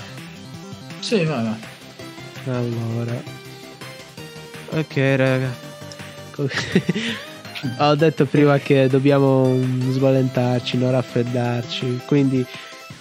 [1.01, 2.55] Sì, vai, vai.
[2.55, 3.21] Allora.
[4.71, 5.53] Ok, raga.
[7.79, 9.57] Ho detto prima che dobbiamo
[9.89, 12.01] svalentarci, non raffreddarci.
[12.05, 12.45] Quindi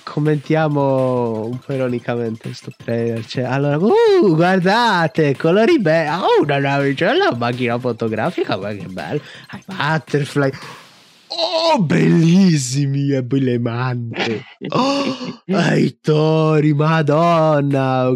[0.02, 3.24] commentiamo un po' ironicamente sto trailer.
[3.26, 6.10] Cioè, allora, uh, guardate, colori belli.
[6.10, 9.20] Oh, una navicella, macchina fotografica, ma che bello.
[9.66, 10.51] Butterfly.
[11.36, 14.44] Oh, bellissimi e poi le mante.
[14.69, 18.09] Oh, ah, i tori, madonna.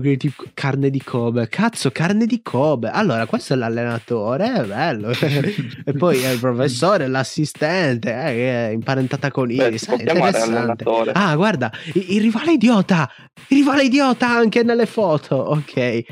[0.54, 1.48] Carne di Kobe.
[1.48, 2.90] Cazzo, carne di Kobe.
[2.90, 5.10] Allora, questo è l'allenatore, è bello.
[5.10, 9.88] e poi è il professore, l'assistente, eh, è imparentata con Iris.
[9.88, 10.84] interessante.
[11.12, 13.10] Ah, guarda, il, il rivale idiota.
[13.48, 15.34] Il rivale idiota anche nelle foto.
[15.34, 16.04] Ok.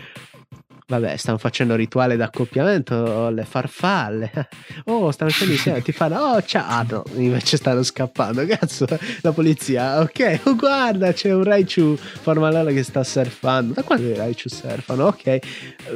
[0.88, 4.30] Vabbè, stanno facendo rituale d'accoppiamento, le farfalle.
[4.84, 6.84] Oh, stanno facendo insieme, ti fanno, oh, ciao.
[6.88, 8.46] No, invece stanno scappando.
[8.46, 8.86] Cazzo,
[9.22, 9.98] la polizia.
[9.98, 13.72] Ok, oh, guarda, c'è un Raichu formalone che sta surfando.
[13.72, 15.06] Da quando i Raichu surfano?
[15.06, 15.38] Ok.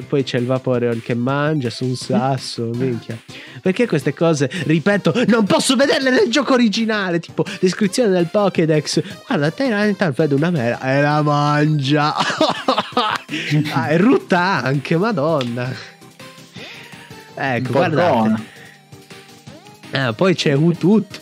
[0.09, 3.17] Poi c'è il Vaporeon che mangia su un sasso, minchia.
[3.63, 7.21] Perché queste cose, ripeto, non posso vederle nel gioco originale?
[7.21, 9.01] Tipo, descrizione del Pokédex.
[9.25, 12.13] Guarda, te in realtà vedo una mela e la mangia.
[13.73, 15.73] ah, è rutta anche, madonna.
[17.35, 18.11] Ecco, guardate.
[18.11, 18.45] Porcone.
[19.93, 21.21] Ah, poi c'è Utut.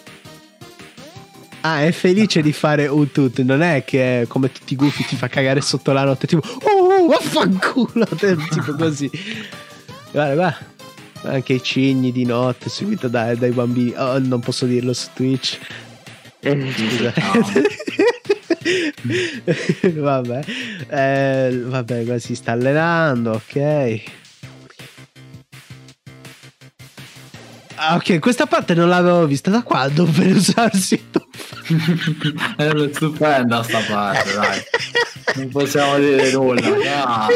[1.61, 3.41] Ah, è felice di fare Utut.
[3.41, 6.27] Non è che come tutti i gufi ti fa cagare sotto la notte.
[6.27, 8.07] Tipo, oh, vaffanculo.
[8.51, 9.11] tipo così.
[10.11, 10.77] Guarda, guarda.
[11.23, 13.93] Anche i cigni di notte seguito dai, dai bambini.
[13.97, 15.59] Oh, non posso dirlo su Twitch.
[16.41, 17.13] Scusa.
[19.95, 20.41] vabbè.
[20.89, 24.03] Eh, vabbè, qua si sta allenando, ok.
[27.81, 31.01] Ah, ok, questa parte non l'avevo vista da quando per usarsi
[32.57, 34.63] Era stupenda sta parte, dai.
[35.37, 36.67] Non possiamo dire nulla.
[37.05, 37.29] Ah,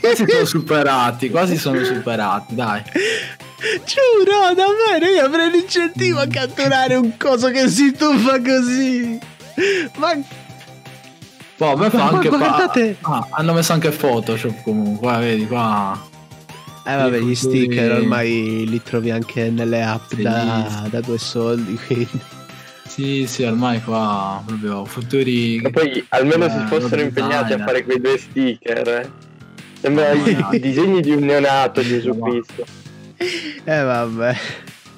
[0.00, 2.82] quasi sono superati, quasi sono superati, dai.
[3.84, 9.18] Giuro, davvero, io avrei l'incentivo a catturare un coso che si tuffa così.
[9.96, 10.12] Ma
[11.58, 15.46] Boh, a me fa Ma anche guardate- ah, hanno messo anche Photoshop comunque, eh, vedi
[15.46, 15.98] qua.
[16.84, 20.22] Eh vabbè, gli sticker ormai li trovi anche nelle app Sì.
[20.22, 22.08] da, da due soldi, quindi...
[22.86, 25.56] Sì, sì, ormai qua proprio futuri.
[25.62, 28.88] E poi almeno eh, si fossero impegnati a fare quei due sticker.
[28.88, 29.10] eh.
[29.80, 32.18] Sembra Mamma i disegni di un neonato Gesù.
[32.18, 32.64] Cristo.
[33.64, 34.36] Eh vabbè.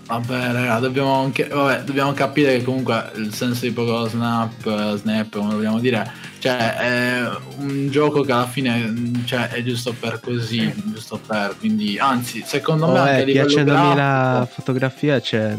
[0.07, 1.49] Vabbè, raga, dobbiamo anche.
[1.49, 6.09] Vabbè, dobbiamo capire che comunque il senso di Pokémon Snap, eh, Snap, come vogliamo dire,
[6.39, 7.29] cioè è
[7.59, 8.93] un gioco che alla fine
[9.25, 11.57] cioè, è giusto per così, giusto per.
[11.59, 15.57] Quindi, anzi, secondo me Oh, anche a eh, livello piacendomi la grafico- fotografia c'è...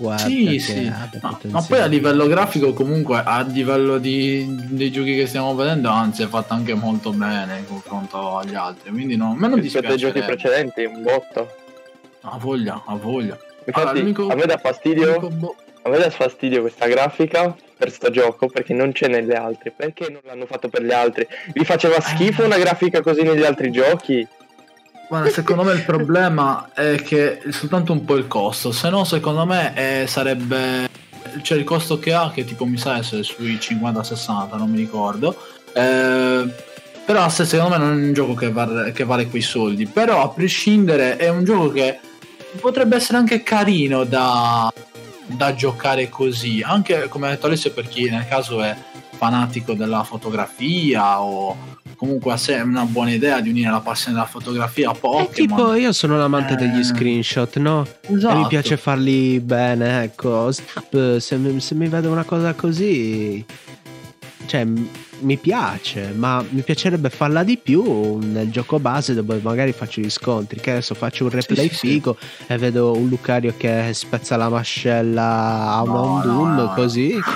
[0.00, 5.16] Guarda Sì, sì, del ma, poi a livello grafico comunque a livello di, dei giochi
[5.16, 9.32] che stiamo vedendo anzi è fatta anche molto bene in confronto agli altri, quindi no,
[9.32, 11.52] a me non Rispetto ai giochi precedenti, un botto.
[12.20, 13.36] Ha voglia, ha voglia.
[13.64, 15.18] Infatti, Allora, a me dà fastidio.
[15.32, 19.72] bo- A me dà fastidio questa grafica per sto gioco perché non c'è nelle altre.
[19.74, 21.26] Perché non l'hanno fatto per gli altri?
[21.52, 24.26] Vi faceva schifo una grafica così negli altri giochi?
[25.08, 29.04] Guarda, secondo me il problema è che è soltanto un po' il costo, se no
[29.04, 30.86] secondo me eh, sarebbe...
[31.40, 35.36] Cioè il costo che ha, che tipo mi sa essere sui 50-60, non mi ricordo.
[35.72, 36.44] Eh,
[37.06, 39.86] però se secondo me non è un gioco che, var- che vale quei soldi.
[39.86, 42.00] Però a prescindere è un gioco che
[42.60, 44.72] potrebbe essere anche carino da,
[45.28, 46.62] da giocare così.
[46.64, 48.76] Anche come ha detto Alessio per chi nel caso è
[49.16, 54.28] fanatico della fotografia o comunque ha se- una buona idea di unire la passione della
[54.28, 55.32] fotografia a Eh, Pokémon.
[55.34, 56.84] tipo, io sono l'amante degli Eh.
[56.84, 57.84] screenshot, no?
[58.02, 58.38] E Esatto.
[58.38, 60.50] mi piace farli bene, ecco.
[60.52, 63.44] Se, mi- se mi vedo una cosa così,
[64.46, 64.66] cioè,
[65.20, 70.10] mi piace, ma mi piacerebbe farla di più nel gioco base dove magari faccio gli
[70.10, 70.60] scontri.
[70.60, 71.86] Che adesso faccio un replay sì, sì.
[71.88, 72.16] figo
[72.46, 76.72] e vedo un Lucario che spezza la mascella a un No, Doom no.
[76.74, 77.14] così.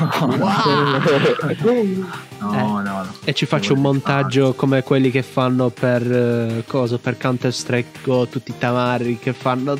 [2.42, 3.06] No, no, no.
[3.22, 8.00] E ci faccio un montaggio come quelli che fanno per eh, cosa per Counter Strike
[8.02, 9.78] Go, tutti i tamarri che fanno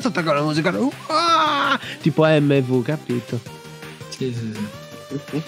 [0.00, 0.72] tutta con la musica
[1.08, 3.40] ah, tipo MV, capito?
[4.08, 4.52] Sì, sì,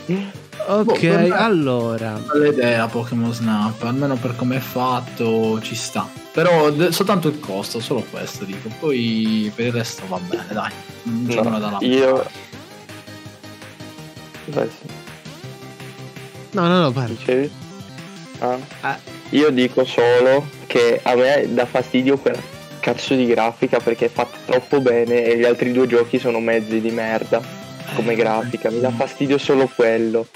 [0.06, 0.42] sì.
[0.66, 2.12] Ok, Boh, allora.
[2.32, 6.08] Bella idea Pokémon Snap, almeno per come è fatto ci sta.
[6.32, 8.68] Però de- soltanto il costo, solo questo dico.
[8.78, 10.70] Poi per il resto va bene, dai.
[11.04, 11.86] Non c'è nulla da No, lamentare.
[11.86, 12.26] io
[14.46, 14.92] Beh, sì.
[16.52, 17.16] No, no, no, parli.
[17.16, 17.50] Dicevi?
[18.40, 18.58] Ah.
[18.80, 18.98] Ah,
[19.30, 22.38] Io dico solo che a me dà fastidio quella
[22.80, 26.80] cazzo di grafica perché è fatta troppo bene e gli altri due giochi sono mezzi
[26.80, 27.40] di merda
[27.94, 28.70] come grafica.
[28.70, 30.26] Mi dà fastidio solo quello.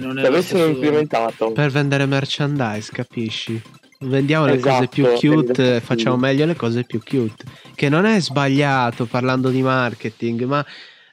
[0.00, 3.60] Non è Se lo avessero stesso- implementato per vendere merchandise, capisci?
[4.02, 5.80] Vendiamo le Esatto, cose più cute, esatto.
[5.84, 7.44] facciamo meglio le cose più cute.
[7.74, 10.64] Che non è sbagliato parlando di marketing, ma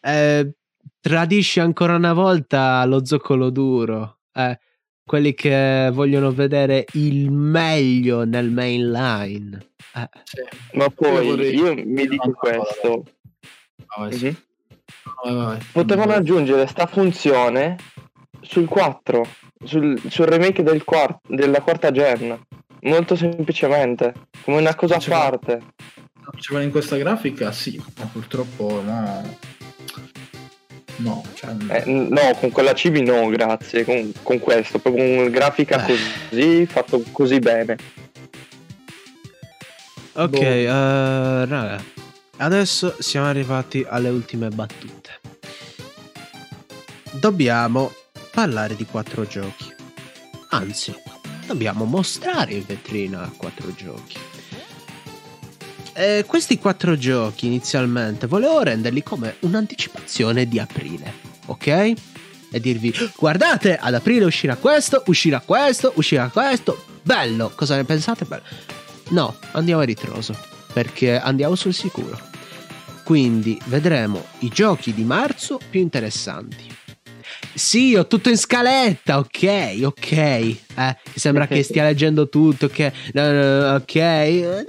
[0.02, 0.54] eh,
[1.02, 4.20] tradisci ancora una volta lo zoccolo duro.
[4.34, 4.58] Eh,
[5.04, 9.68] quelli che vogliono vedere il meglio nel mainline.
[9.96, 10.78] Eh, Sì.
[10.78, 13.04] Ma poi Io vorrei- io mi dico No, no, no, questo.
[13.98, 14.26] Vai, sì.
[14.28, 14.36] Mhm.
[15.24, 15.58] Vai, vai.
[15.74, 17.76] Potevano aggiungere sta funzione
[18.48, 19.26] sul 4,
[19.64, 22.40] sul, sul remake del quart- della quarta gen.
[22.82, 24.14] Molto semplicemente,
[24.44, 25.62] come una cosa a parte.
[26.32, 27.52] Facevano in questa grafica?
[27.52, 29.36] Sì, ma purtroppo no.
[30.98, 33.84] No, cioè, Eh, no, con quella cibi no, grazie.
[33.84, 35.96] Con, con questo, proprio con una grafica Beh.
[36.30, 37.78] così, fatto così bene.
[40.14, 40.38] Ok, Boh.
[40.42, 41.84] eh, raga,
[42.38, 45.20] adesso siamo arrivati alle ultime battute.
[47.12, 47.92] Dobbiamo
[48.38, 49.74] parlare di quattro giochi.
[50.50, 50.94] Anzi,
[51.48, 54.16] dobbiamo mostrare in vetrina quattro giochi.
[55.94, 61.12] E questi quattro giochi inizialmente volevo renderli come un'anticipazione di aprile,
[61.48, 61.68] ok?
[61.68, 66.86] E dirvi, guardate, ad aprile uscirà questo, uscirà questo, uscirà questo.
[67.02, 68.26] Bello, cosa ne pensate?
[68.26, 68.44] Bello.
[69.10, 70.38] No, andiamo a ritroso,
[70.74, 72.22] perché andiamo sul sicuro.
[73.04, 76.76] Quindi vedremo i giochi di marzo più interessanti.
[77.58, 80.12] Sì, ho tutto in scaletta, ok, ok.
[80.12, 82.70] Eh, sembra che stia leggendo tutto,
[83.14, 83.96] no, ok.
[83.96, 84.66] Eh,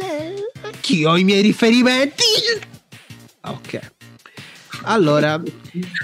[0.63, 2.25] Anch'io ho i miei riferimenti.
[3.43, 3.93] Ok.
[4.85, 5.39] Allora,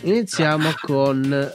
[0.02, 1.52] iniziamo con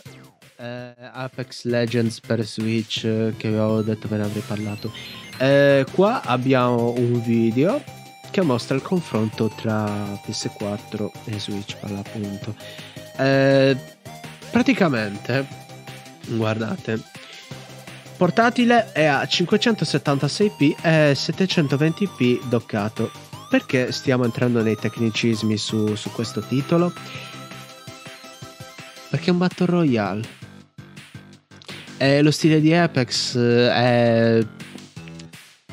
[0.58, 4.92] eh, Apex Legends per Switch, eh, che avevo detto ve ne avrei parlato.
[5.38, 7.84] Eh, qua abbiamo un video
[8.32, 9.86] che mostra il confronto tra
[10.26, 12.56] PS4 e Switch per l'appunto.
[13.20, 13.78] Eh,
[14.52, 15.48] praticamente,
[16.28, 17.02] guardate,
[18.18, 23.12] portatile è a 576p e 720p doccato.
[23.50, 26.94] Perché stiamo entrando nei tecnicismi su, su questo titolo?
[29.10, 30.38] Perché è un Battle Royale.
[31.98, 34.48] E lo stile di Apex eh, è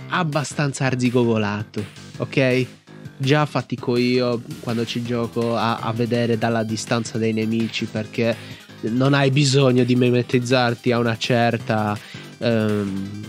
[0.09, 1.85] abbastanza arzigogolato,
[2.17, 2.67] ok?
[3.19, 8.37] Già fatico io quando ci gioco a, a vedere dalla distanza dei nemici perché
[8.81, 11.99] non hai bisogno di mimetizzarti a una certa.
[12.39, 13.25] ehm,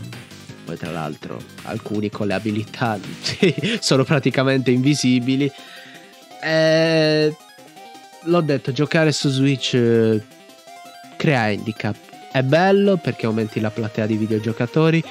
[0.66, 3.00] poi, tra l'altro, alcuni con le abilità
[3.80, 5.50] sono praticamente invisibili.
[6.44, 7.36] Eh,
[8.24, 10.22] l'ho detto, giocare su Switch eh,
[11.16, 11.96] crea handicap.
[12.32, 15.02] È bello perché aumenti la platea di videogiocatori,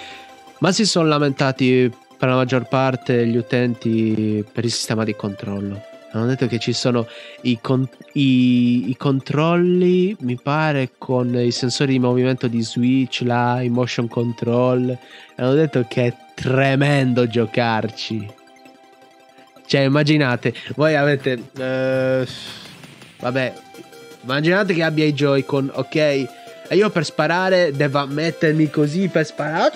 [0.58, 5.95] ma si sono lamentati per la maggior parte gli utenti per il sistema di controllo.
[6.16, 7.06] Hanno detto che ci sono
[7.42, 13.60] i, con- i- i controlli, mi pare, con i sensori di movimento di Switch, là,
[13.60, 14.96] i motion control.
[15.36, 18.26] Hanno detto che è tremendo giocarci.
[19.66, 21.42] Cioè, immaginate, voi avete...
[21.58, 22.26] eh,
[23.18, 23.52] vabbè,
[24.22, 25.94] immaginate che abbia i Joy-Con, ok?
[25.96, 29.70] E io per sparare devo mettermi così per sparare.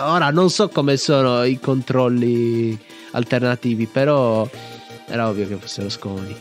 [0.00, 2.78] Ora non so come sono i controlli
[3.12, 4.48] alternativi, però
[5.08, 6.36] era ovvio che fossero scomodi.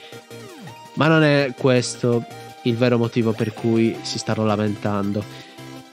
[0.94, 2.26] Ma non è questo
[2.64, 5.24] il vero motivo per cui si stanno lamentando.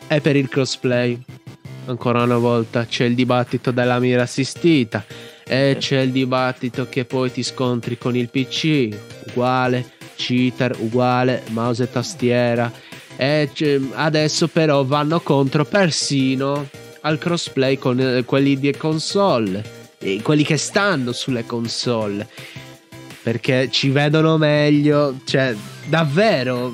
[0.06, 1.20] È per il crossplay.
[1.86, 5.04] Ancora una volta c'è il dibattito della mira assistita.
[5.44, 8.88] E c'è il dibattito che poi ti scontri con il PC.
[9.28, 12.72] Uguale, cheater, uguale, mouse e tastiera.
[13.16, 16.68] E c'è- adesso però vanno contro persino
[17.02, 19.80] al crossplay con eh, quelli di console.
[20.22, 22.26] Quelli che stanno sulle console.
[23.22, 25.20] Perché ci vedono meglio.
[25.24, 25.54] Cioè,
[25.86, 26.72] davvero.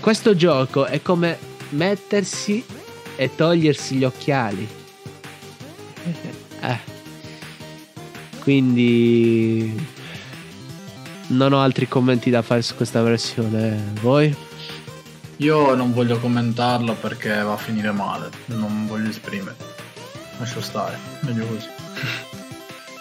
[0.00, 1.38] Questo gioco è come
[1.70, 2.64] mettersi
[3.16, 4.66] e togliersi gli occhiali.
[6.60, 6.78] Eh.
[8.40, 9.86] Quindi
[11.28, 13.92] non ho altri commenti da fare su questa versione.
[14.00, 14.34] Voi?
[15.36, 18.30] Io non voglio commentarlo perché va a finire male.
[18.46, 19.56] Non voglio esprimere.
[20.38, 21.68] Lascio stare, meglio così.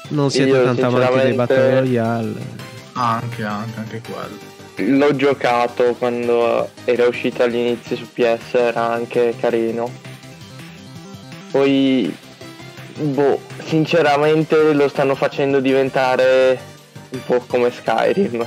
[0.09, 2.67] Non siete Io, tanto amanti dei Battle Royale.
[3.01, 4.37] Ah, anche, anche, anche quello.
[4.75, 9.89] L'ho giocato quando era uscito all'inizio su PS, era anche carino.
[11.49, 12.13] Poi,
[12.95, 16.59] boh, sinceramente lo stanno facendo diventare
[17.11, 18.45] un po' come Skyrim.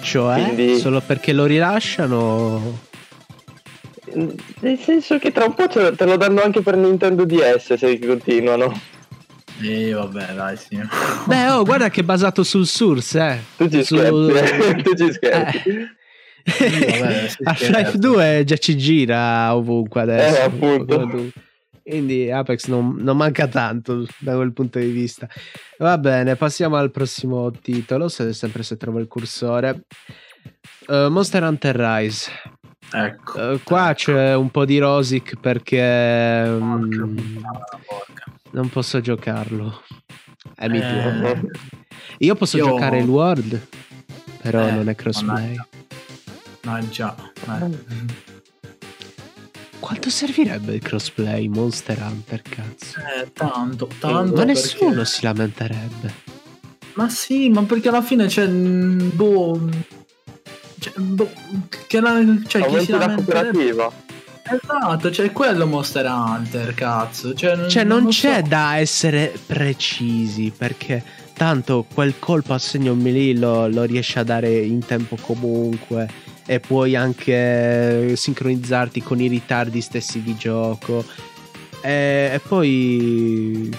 [0.00, 2.92] Cioè, Quindi- solo perché lo rilasciano...
[4.60, 8.72] Nel senso che tra un po' te lo danno anche per Nintendo DS se continuano.
[9.60, 10.78] E vabbè, dai, sì.
[11.26, 13.38] Beh, oh, guarda che è basato sul Source, eh.
[13.56, 15.68] Tu ci Su- scherzi, tu ci scherzi.
[16.44, 17.00] Eh.
[17.00, 17.98] vabbè, sì, Half-Life certo.
[17.98, 20.36] 2 già ci gira ovunque adesso.
[20.36, 21.30] Eh, appunto.
[21.82, 25.28] Quindi Apex non, non manca tanto da quel punto di vista.
[25.78, 29.84] Va bene, passiamo al prossimo titolo, se, sempre se trovo il cursore.
[30.86, 32.30] Uh, Monster Hunter Rise.
[32.90, 33.38] Ecco.
[33.40, 38.23] Uh, qua c'è un po' di Rosic perché Porca puttana, porca.
[38.54, 39.82] Non posso giocarlo.
[40.54, 41.40] È mi Eh,
[42.18, 43.66] Io posso io- giocare il World,
[44.42, 45.54] però Eh, non è crossplay.
[45.54, 45.66] mannaggia.
[46.62, 47.16] No, già.
[47.60, 48.32] eh.
[49.80, 52.98] Quanto servirebbe il crossplay Monster Hunter, cazzo?
[53.00, 54.34] Eh, tanto, tanto.
[54.34, 56.14] Ma nessuno perché- si lamenterebbe.
[56.94, 58.46] Ma sì, ma perché alla fine c'è.
[58.46, 59.68] mm, Boh.
[60.78, 61.30] Cioè, boh,
[61.86, 63.92] che la, cioè, chi si la cooperativa.
[64.62, 67.34] Esatto, cioè quello Monster Hunter, cazzo.
[67.34, 68.48] Cioè, Cioè, non lo c'è so.
[68.48, 71.02] da essere precisi perché
[71.32, 76.08] tanto quel colpo a segno melee lo, lo riesci a dare in tempo comunque
[76.46, 81.04] e puoi anche sincronizzarti con i ritardi stessi di gioco.
[81.80, 83.70] E, e poi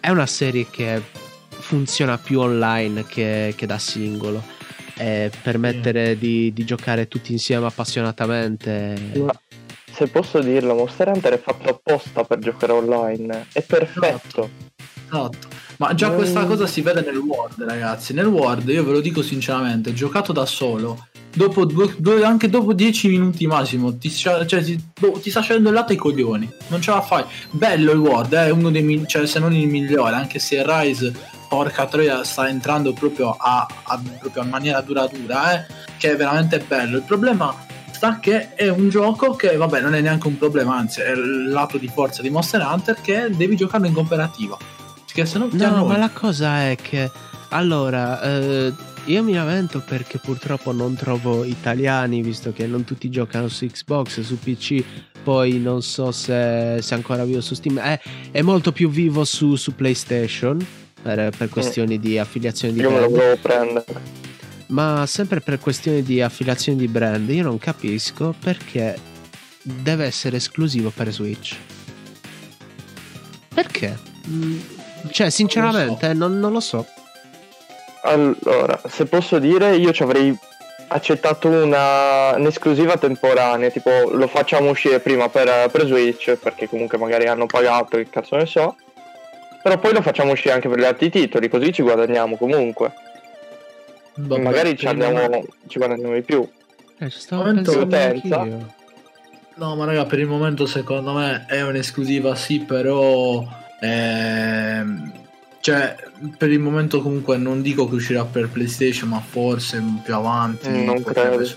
[0.00, 1.02] è una serie che
[1.48, 4.58] funziona più online che, che da singolo.
[4.96, 9.12] E permettere di, di giocare tutti insieme appassionatamente.
[9.24, 9.32] Ma
[10.00, 13.48] se posso dirlo, Monster Hunter è fatto apposta per giocare online.
[13.52, 14.48] È perfetto.
[15.04, 15.48] Esatto.
[15.76, 18.14] Ma già questa cosa si vede nel World, ragazzi.
[18.14, 22.72] Nel World, io ve lo dico sinceramente, giocato da solo, dopo due, due- anche dopo
[22.72, 26.50] 10 minuti massimo, ti, cioè, ti, boh, ti sta scendendo il latte ai coglioni.
[26.68, 27.24] Non ce la fai.
[27.50, 31.12] Bello il World, è uno dei migliori, cioè, se non il migliore, anche se Rise,
[31.46, 35.66] porca troia, sta entrando proprio a, a, proprio a maniera duratura, eh,
[35.98, 36.96] che è veramente bello.
[36.96, 37.68] Il problema
[38.00, 41.50] sta che è un gioco che, vabbè, non è neanche un problema, anzi, è il
[41.50, 44.56] lato di forza di Monster Hunter che devi giocarlo in cooperativa.
[45.04, 45.86] Perché se no No, annoi.
[45.86, 47.10] ma la cosa è che
[47.50, 48.72] allora eh,
[49.04, 54.20] io mi lamento perché purtroppo non trovo italiani, visto che non tutti giocano su Xbox,
[54.20, 54.82] su PC.
[55.22, 57.80] Poi non so se, se è ancora vivo su Steam.
[57.80, 58.00] È,
[58.30, 60.56] è molto più vivo su, su PlayStation
[61.02, 64.29] per, per questioni di affiliazione di Io me lo volevo prendere.
[64.70, 68.96] Ma sempre per questioni di affiliazione di brand, io non capisco perché
[69.62, 71.56] deve essere esclusivo per Switch.
[73.52, 73.98] Perché?
[74.28, 74.58] Mm,
[75.10, 76.86] Cioè, sinceramente, non, non lo so.
[78.02, 80.36] Allora, se posso dire, io ci avrei
[80.88, 87.26] accettato una, un'esclusiva temporanea, tipo lo facciamo uscire prima per, per Switch, perché comunque magari
[87.26, 88.76] hanno pagato, che cazzo ne so.
[89.62, 92.92] Però poi lo facciamo uscire anche per gli altri titoli, così ci guadagniamo comunque.
[94.14, 96.46] Vabbè, magari ci, andiamo, ci guadagniamo di più.
[96.98, 98.74] Eh, ci stavo Momento pensando.
[99.56, 103.46] No, ma raga, per il momento secondo me è un'esclusiva, sì, però...
[103.80, 105.12] ehm,
[105.60, 105.94] cioè,
[106.38, 110.70] per il momento comunque non dico che uscirà per PlayStation, ma forse più avanti.
[110.70, 111.50] Mm, non potrebbe credo.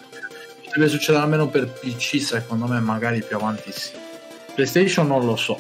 [0.66, 3.92] Potrebbe succedere almeno per PC, secondo me, magari più avanti sì.
[4.54, 5.58] PlayStation non lo so.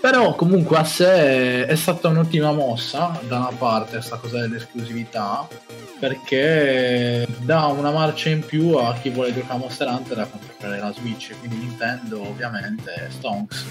[0.00, 5.46] Però comunque a sé è stata un'ottima mossa da una parte questa cosa dell'esclusività
[5.98, 10.78] perché dà una marcia in più a chi vuole giocare a Monster Hunter a comprare
[10.78, 13.64] la Switch quindi Nintendo ovviamente stonks.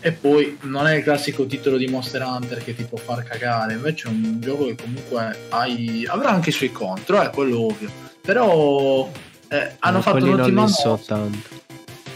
[0.00, 3.74] E poi non è il classico titolo di Monster Hunter che ti può far cagare
[3.74, 6.04] invece è un gioco che comunque hai...
[6.08, 7.88] avrà anche i suoi contro è quello ovvio.
[8.20, 9.08] Però
[9.46, 10.74] eh, hanno Eh, fatto un'ottima mossa.
[10.82, 11.60] so tanto.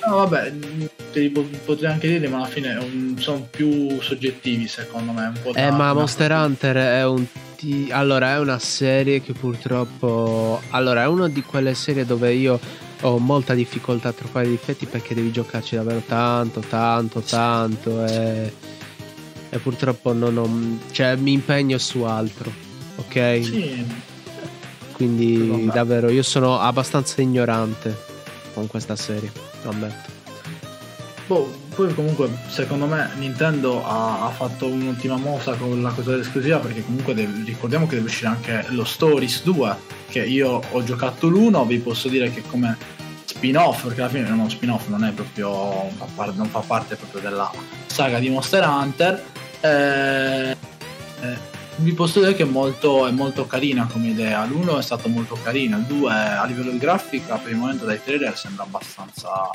[0.07, 0.53] No, vabbè,
[1.13, 5.27] te li po- potrei anche dire, ma alla fine um, sono più soggettivi, secondo me.
[5.27, 7.25] Un po Eh, da- ma da- Monster Hunter è un.
[7.57, 10.61] ti- Allora, è una serie che purtroppo.
[10.71, 12.59] Allora, è una di quelle serie dove io
[13.03, 18.05] ho molta difficoltà a trovare difetti perché devi giocarci davvero tanto, tanto, tanto.
[18.07, 18.53] E,
[19.51, 20.89] e purtroppo non ho.
[20.93, 22.53] Cioè, mi impegno su altro.
[22.99, 23.41] Ok?
[23.43, 23.85] Sì,
[24.93, 27.95] Quindi, davvero, io sono abbastanza ignorante
[28.55, 29.31] con questa serie.
[29.69, 30.11] Ammetto.
[31.27, 36.59] boh, poi comunque, secondo me, Nintendo ha, ha fatto un'ottima mossa con la cosa dell'esclusiva,
[36.59, 39.77] perché comunque deve- ricordiamo che deve uscire anche lo Stories 2,
[40.09, 42.77] che io ho giocato l'1, vi posso dire che come
[43.25, 45.91] spin-off, perché alla fine uno spin-off, non è proprio,
[46.35, 47.51] non fa parte proprio della
[47.87, 49.23] saga di Monster Hunter.
[49.61, 50.57] eh,
[51.21, 54.45] eh, vi posso dire che è molto, è molto carina come idea.
[54.45, 58.03] L'1 è stato molto carino, il 2 a livello di grafica per il momento dai
[58.03, 59.51] trailer sembra abbastanza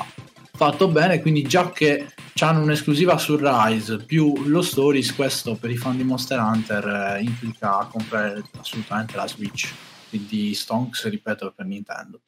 [0.54, 5.76] fatto bene, quindi già che hanno un'esclusiva su Rise più lo Stories, questo per i
[5.76, 6.86] fan di Monster Hunter
[7.18, 9.72] eh, implica comprare assolutamente la Switch.
[10.08, 12.20] quindi Stonks ripeto per Nintendo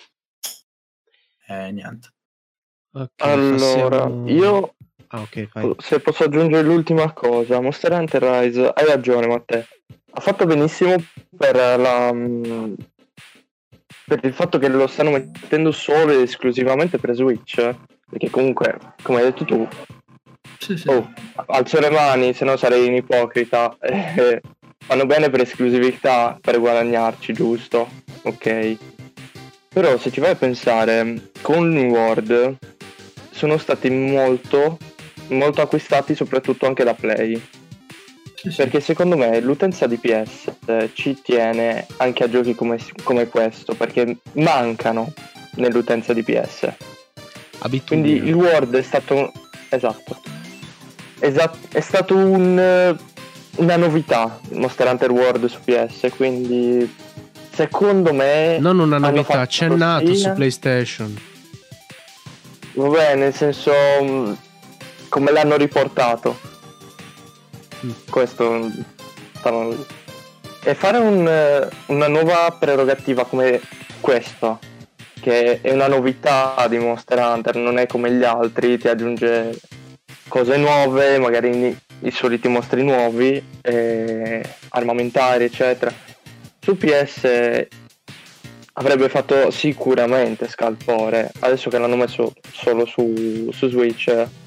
[1.46, 2.12] e niente
[2.92, 4.74] Ok, Allora, passiamo- io
[5.14, 5.74] Ah, ok, fai.
[5.78, 9.64] se posso aggiungere l'ultima cosa, Monster Hunter Rise, hai ragione Matteo,
[10.10, 10.96] ha fatto benissimo
[11.36, 12.74] per la mm,
[14.06, 17.54] per il fatto che lo stanno mettendo solo ed esclusivamente per Switch,
[18.10, 19.68] perché comunque, come hai detto tu,
[20.58, 20.88] sì, sì.
[20.88, 21.08] oh,
[21.46, 23.76] alzo le mani, se no sarei un ipocrita.
[23.82, 24.40] eh,
[24.84, 27.88] fanno bene per esclusività, per guadagnarci, giusto?
[28.22, 28.76] Ok.
[29.68, 32.56] Però se ci vai a pensare, con New World
[33.30, 34.78] sono stati molto,
[35.28, 37.40] molto acquistati soprattutto anche da Play.
[38.34, 38.56] Sì, sì.
[38.56, 43.74] Perché secondo me l'utenza di PS eh, ci tiene anche a giochi come, come questo,
[43.74, 45.12] perché mancano
[45.54, 46.70] nell'utenza di PS.
[47.60, 48.18] Abitudine.
[48.18, 49.32] Quindi il Word è stato.
[49.70, 50.20] Esatto.
[51.20, 52.96] Esat- è stato un,
[53.56, 56.10] una novità Monster Hunter World su PS.
[56.14, 56.92] Quindi
[57.50, 58.58] secondo me.
[58.58, 61.18] Non una hanno novità, fatto c'è nato su PlayStation.
[62.74, 63.72] Vabbè, nel senso.
[65.14, 66.36] Come l'hanno riportato.
[67.86, 67.90] Mm.
[68.10, 68.58] Questo.
[68.58, 69.86] lì.
[70.64, 73.60] E fare un, eh, una nuova prerogativa come
[74.00, 74.58] questa,
[75.20, 79.56] che è una novità di Monster Hunter, non è come gli altri, ti aggiunge
[80.26, 85.92] cose nuove, magari i, i soliti mostri nuovi, eh, armamentari, eccetera.
[86.58, 87.68] Su PS
[88.72, 94.42] avrebbe fatto sicuramente scalpore, adesso che l'hanno messo solo su, su Switch,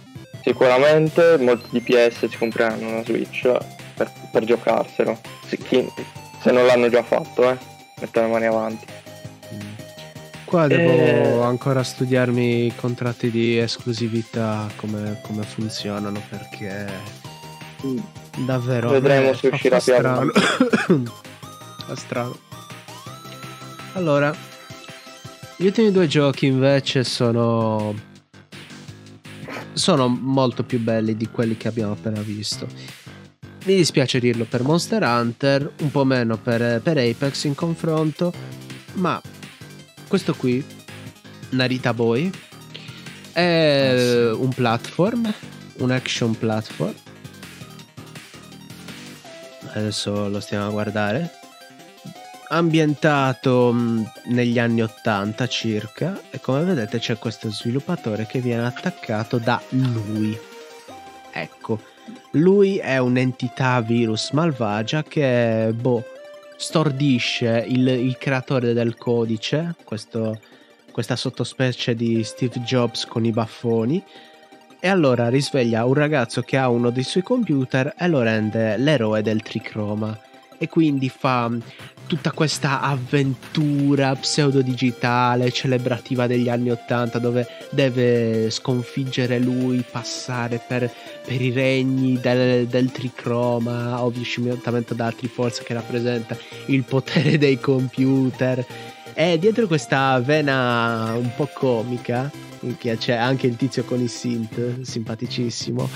[0.47, 3.51] sicuramente molti di PS si compreranno una Switch
[3.95, 5.19] per, per giocarselo.
[5.45, 5.91] Se, chi-
[6.41, 7.57] se non l'hanno già fatto, eh,
[7.99, 8.85] metto le mani avanti.
[10.45, 11.43] Qua devo Eh.
[11.43, 16.87] ancora studiarmi i contratti di esclusività, come, come funzionano, perché
[18.45, 18.87] davvero...
[18.87, 20.31] a Vedremo se uscirà piano.
[20.31, 21.03] strano.
[21.87, 22.37] Fa strano.
[23.95, 24.33] Allora,
[25.57, 27.93] gli ultimi due giochi invece sono...
[29.73, 32.67] Sono molto più belli di quelli che abbiamo appena visto.
[33.65, 38.31] Mi dispiace dirlo per Monster Hunter, un po' meno per, per Apex in confronto,
[38.93, 39.21] ma
[40.07, 40.63] questo qui,
[41.49, 42.29] Narita Boy,
[43.33, 45.33] è un platform,
[45.79, 46.95] un action platform.
[49.73, 51.36] Adesso lo stiamo a guardare.
[52.49, 59.37] Ambientato mh, negli anni 80 circa e come vedete c'è questo sviluppatore che viene attaccato
[59.37, 60.37] da lui.
[61.33, 61.79] Ecco,
[62.31, 66.03] lui è un'entità virus malvagia che boh,
[66.55, 70.39] stordisce il, il creatore del codice, questo,
[70.91, 74.01] questa sottospecie di Steve Jobs con i baffoni,
[74.79, 79.21] e allora risveglia un ragazzo che ha uno dei suoi computer e lo rende l'eroe
[79.21, 80.17] del tricroma.
[80.57, 81.51] E quindi fa
[82.07, 90.91] tutta questa avventura pseudo digitale celebrativa degli anni 80 dove deve sconfiggere lui, passare per,
[91.25, 96.35] per i regni del, del tricroma, ovvio scimmiottamente da Triforce che rappresenta
[96.67, 98.65] il potere dei computer.
[99.13, 102.31] E dietro questa vena un po' comica,
[102.77, 105.89] che c'è anche il tizio con i synth, simpaticissimo,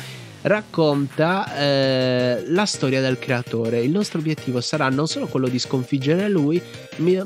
[0.43, 3.81] racconta eh, la storia del creatore.
[3.81, 6.61] Il nostro obiettivo sarà non solo quello di sconfiggere lui,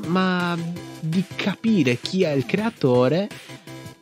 [0.06, 0.56] ma
[1.00, 3.28] di capire chi è il creatore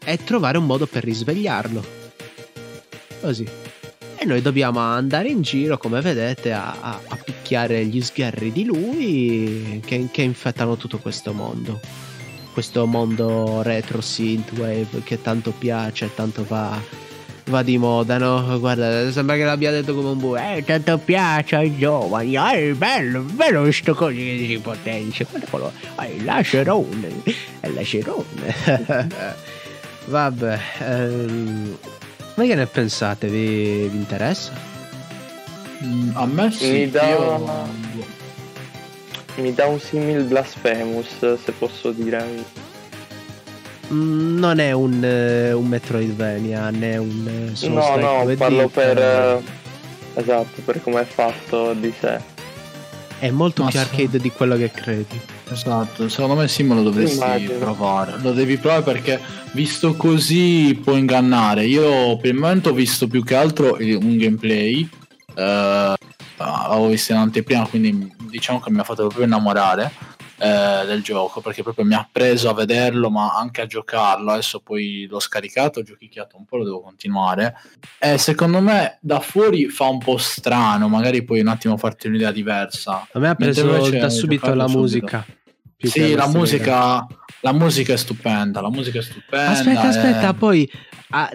[0.05, 1.85] e trovare un modo per risvegliarlo.
[3.20, 3.47] Così.
[4.16, 8.65] E noi dobbiamo andare in giro, come vedete, a, a- a picchiare gli sgherri di
[8.65, 11.81] lui che, che infettano tutto questo mondo.
[12.53, 16.81] Questo mondo retro synthwave che tanto piace, tanto va,
[17.46, 18.58] va di moda, no?
[18.58, 20.56] Guarda, sembra che l'abbia detto come un bue.
[20.56, 22.36] Eh, tanto piace ai giovani.
[22.36, 25.26] Eh, bello, bello sto così che si potenzia.
[25.28, 27.22] Guarda quello, eh, l'acerone.
[27.60, 29.12] È l'acerone.
[30.06, 31.76] Vabbè, ehm,
[32.34, 33.28] ma che ne pensate?
[33.28, 34.52] Vi, vi interessa?
[35.84, 37.68] Mm, a me sì Mi dà- io-
[39.36, 42.62] Mi dà un simil blasphemous, se posso dire.
[43.93, 48.69] Mm, non è un, eh, un Metroidvania né un eh, Souls No, no, 2D, parlo
[48.69, 48.94] per.
[48.94, 49.43] però eh,
[50.20, 52.20] Esatto, per come è fatto di sé.
[53.19, 55.20] È molto Ma più arcade di quello che credi.
[55.51, 57.59] Esatto, secondo me sì, me lo dovresti Immagino.
[57.59, 58.15] provare.
[58.20, 59.20] Lo devi provare perché
[59.52, 61.65] visto così può ingannare.
[61.66, 64.89] Io per il momento ho visto più che altro un gameplay.
[65.36, 65.94] eh,
[66.36, 69.90] avevo visto in anteprima, quindi diciamo che mi ha fatto proprio innamorare
[70.36, 74.32] eh, del gioco perché proprio mi ha preso a vederlo, ma anche a giocarlo.
[74.32, 77.55] Adesso poi l'ho scaricato, ho giochicchiato un po', lo devo continuare.
[77.98, 82.32] E secondo me da fuori fa un po' strano, magari puoi un attimo farti un'idea
[82.32, 83.06] diversa.
[83.12, 84.81] A me ha preso invece da subito la subito.
[84.81, 85.27] musica.
[85.77, 87.06] Sì, la musica,
[87.40, 89.51] la musica è stupenda, la musica è stupenda.
[89.51, 89.86] Aspetta, eh.
[89.86, 90.70] aspetta, poi
[91.11, 91.31] ah,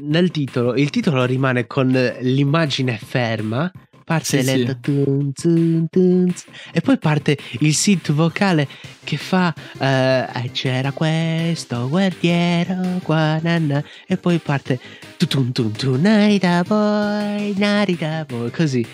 [0.00, 1.88] nel titolo, il titolo rimane con
[2.20, 3.70] l'immagine ferma,
[4.04, 4.80] parte Sì, lento, sì.
[4.80, 6.34] tun, tun, tun, tun,
[6.72, 8.68] e poi parte il synth vocale
[9.02, 14.78] che fa "Eh, c'era questo guerriero qua, na, na", e poi parte
[15.16, 18.86] tutun, tun, tun, narita boy, narita boy, così.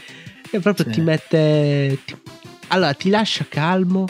[0.51, 0.91] E proprio Sì.
[0.93, 1.99] ti mette...
[2.05, 2.17] ti-
[2.69, 4.07] allora, ti lascia calmo,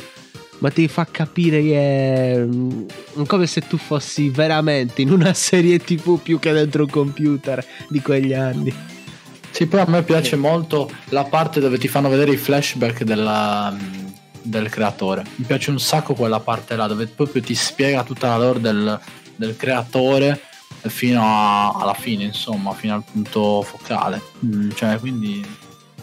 [0.59, 2.83] ma ti fa capire che è mm,
[3.27, 8.01] come se tu fossi veramente in una serie tv più che dentro un computer di
[8.03, 8.90] quegli anni.
[9.67, 13.75] Poi a me piace molto la parte dove ti fanno vedere i flashback della-
[14.43, 15.25] del creatore.
[15.37, 19.01] Mi piace un sacco quella parte là dove proprio ti spiega tutta la lore del,
[19.37, 20.41] del creatore
[20.87, 24.21] fino a- alla fine, insomma, fino al punto focale.
[24.45, 25.45] Mm, cioè, quindi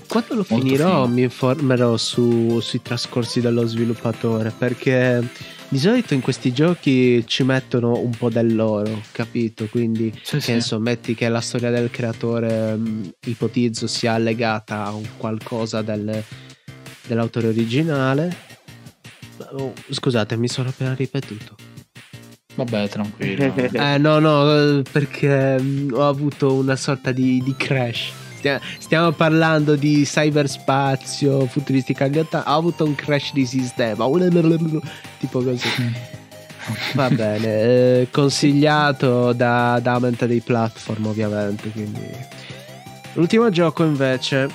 [0.08, 1.08] Quando lo finirò figo.
[1.08, 5.28] mi informerò su- sui trascorsi dello sviluppatore perché
[5.70, 9.66] di solito in questi giochi ci mettono un po' del loro, capito?
[9.68, 10.78] Quindi sì, che sì.
[10.78, 16.24] metti che la storia del creatore mh, ipotizzo sia legata a un qualcosa del-
[17.06, 18.46] dell'autore originale.
[19.52, 21.56] Oh, scusate, mi sono appena ripetuto.
[22.56, 23.54] Vabbè, tranquillo.
[23.74, 28.12] Eh no, no, eh, perché mh, ho avuto una sorta di, di crash.
[28.48, 32.54] Stia- Stiamo parlando di cyberspazio, futuristica anni 80.
[32.54, 34.08] Ho avuto un crash di sistema.
[35.20, 35.68] Tipo così.
[36.94, 41.70] Va bene, eh, consigliato da, da dei platform ovviamente.
[41.72, 42.10] Quindi.
[43.14, 44.48] L'ultimo gioco invece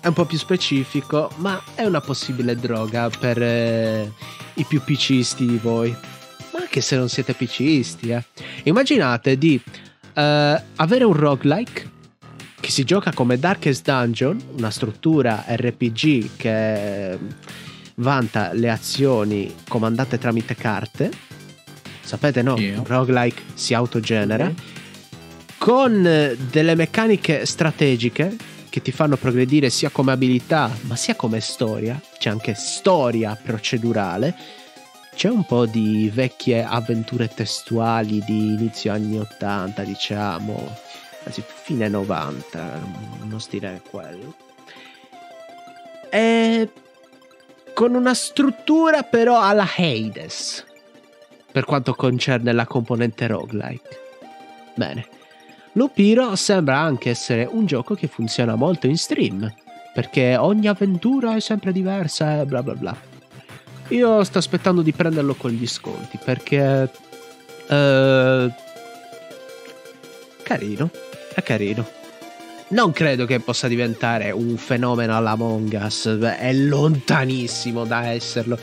[0.00, 4.10] è un po' più specifico, ma è una possibile droga per eh,
[4.54, 5.90] i più picisti di voi.
[6.52, 8.24] Ma anche se non siete picisti, eh.
[8.64, 9.60] Immaginate di
[10.14, 11.96] eh, avere un roguelike
[12.60, 17.18] che si gioca come Darkest Dungeon, una struttura RPG che eh,
[17.96, 21.10] vanta le azioni comandate tramite carte.
[22.00, 22.54] Sapete, no?
[22.54, 24.52] Un roguelike si autogenera.
[25.58, 28.36] Con eh, delle meccaniche strategiche
[28.68, 32.00] che ti fanno progredire sia come abilità, ma sia come storia.
[32.18, 34.34] C'è anche storia procedurale.
[35.14, 40.76] C'è un po' di vecchie avventure testuali di inizio anni 80, diciamo,
[41.28, 42.80] anzi fine 90,
[43.22, 44.34] uno stile quello.
[46.10, 46.70] E
[47.74, 50.64] con una struttura però alla Hades,
[51.52, 54.00] per quanto concerne la componente roguelike.
[54.74, 55.06] Bene.
[55.72, 59.52] Lupiro sembra anche essere un gioco che funziona molto in stream,
[59.92, 62.96] perché ogni avventura è sempre diversa e bla bla bla.
[63.88, 66.90] Io sto aspettando di prenderlo con gli sconti perché...
[67.68, 68.52] eh,
[70.42, 70.90] carino,
[71.38, 71.86] è carino.
[72.68, 78.58] Non credo che possa diventare un fenomeno alla Us, è lontanissimo da esserlo.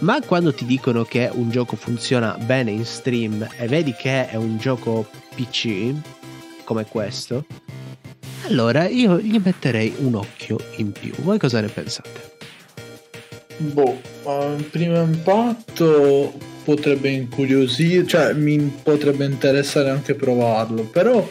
[0.00, 4.36] Ma quando ti dicono che un gioco funziona bene in stream e vedi che è
[4.36, 5.92] un gioco PC
[6.64, 7.44] come questo,
[8.46, 11.12] allora io gli metterei un occhio in più.
[11.18, 12.30] Voi cosa ne pensate?
[13.58, 16.32] Boh, al primo impatto
[16.64, 21.28] potrebbe incuriosire, cioè mi potrebbe interessare anche provarlo, però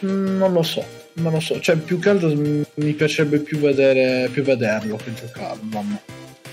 [0.00, 4.28] non lo so, non lo so, cioè più che altro mm, mi piacerebbe più, vedere,
[4.30, 5.98] più vederlo che giocarlo, non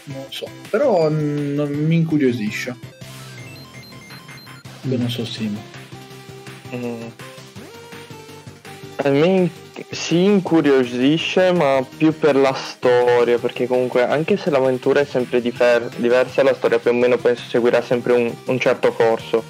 [0.05, 2.75] lo so, però mm, non mi incuriosisce.
[4.81, 5.61] Io non so Simo.
[6.75, 7.07] Mm.
[8.97, 9.49] A me
[9.89, 15.95] si incuriosisce, ma più per la storia, perché comunque anche se l'avventura è sempre difer-
[15.97, 19.43] diversa, la storia più o meno penso seguirà sempre un, un certo corso.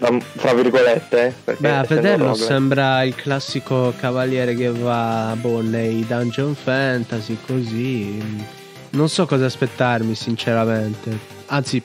[0.00, 1.34] Tra, fra virgolette.
[1.44, 8.48] eh, Beh, a vederlo sembra il classico cavaliere che va boh, nei dungeon fantasy, così.
[8.90, 11.16] Non so cosa aspettarmi, sinceramente.
[11.46, 11.80] Anzi,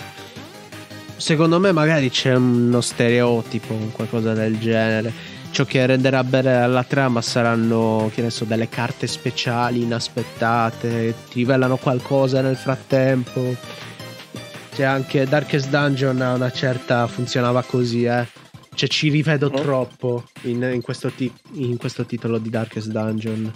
[1.18, 5.34] secondo me magari c'è uno stereotipo qualcosa del genere.
[5.52, 11.40] Ciò che renderà bene la trama saranno, che ne so, delle carte speciali inaspettate, ti
[11.40, 13.56] rivelano qualcosa nel frattempo.
[14.76, 18.28] C'è anche Darkest Dungeon a una certa funzionava così, eh.
[18.74, 19.56] Cioè ci rivedo Mhm.
[19.62, 23.54] troppo in, in questo ti- in questo titolo di Darkest Dungeon.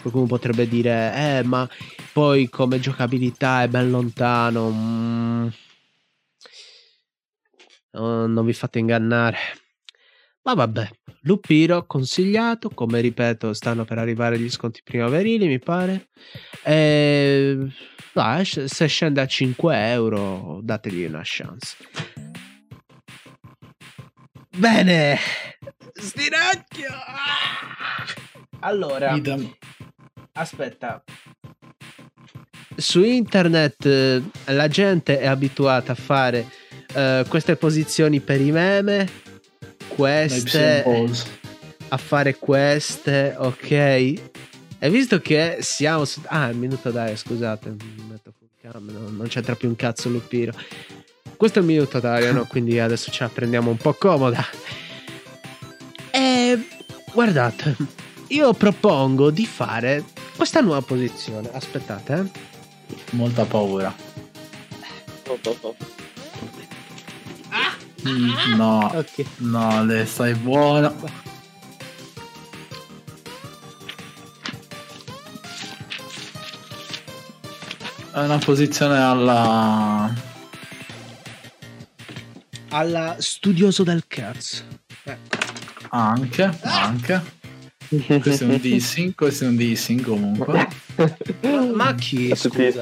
[0.00, 1.68] Qualcuno potrebbe dire, eh, ma
[2.12, 4.70] poi come giocabilità è ben lontano.
[4.70, 5.46] mm.
[7.92, 9.36] No, non vi fate ingannare.
[10.46, 10.88] Ma vabbè,
[11.22, 16.10] Lupiro consigliato, come ripeto, stanno per arrivare gli sconti primaverili, mi pare.
[16.62, 17.66] E...
[18.12, 21.74] dai, se scende a 5 euro, dategli una chance.
[24.56, 25.18] Bene,
[25.92, 26.90] stiracchio.
[28.60, 29.20] Allora,
[30.34, 31.02] aspetta.
[32.76, 36.48] su internet eh, la gente è abituata a fare
[36.94, 39.08] eh, queste posizioni per i meme,
[39.96, 40.84] queste
[41.88, 43.70] a fare queste, ok?
[43.70, 46.20] E visto che siamo su...
[46.26, 50.08] Ah, il minuto d'aria, scusate, mi metto full cam, no, non c'entra più un cazzo
[50.08, 50.52] Lupiro.
[51.36, 52.44] Questo è il minuto d'aria, no?
[52.48, 54.44] Quindi adesso ce la prendiamo un po' comoda.
[56.10, 56.66] E
[57.12, 57.76] guardate,
[58.28, 60.04] io propongo di fare
[60.36, 61.48] questa nuova posizione.
[61.52, 62.54] Aspettate, eh.
[63.10, 63.94] Molta paura.
[65.28, 66.05] Mm,
[68.56, 69.24] No, Ok.
[69.38, 70.94] no, le stai buono.
[78.12, 80.14] È una posizione alla...
[82.70, 84.62] Alla studioso del cazzo.
[85.04, 85.36] Ecco.
[85.90, 87.34] anche, anche.
[88.20, 90.66] Questo è un dissing, questo è un dissing comunque.
[91.74, 92.30] Ma chi?
[92.32, 92.72] A tutti.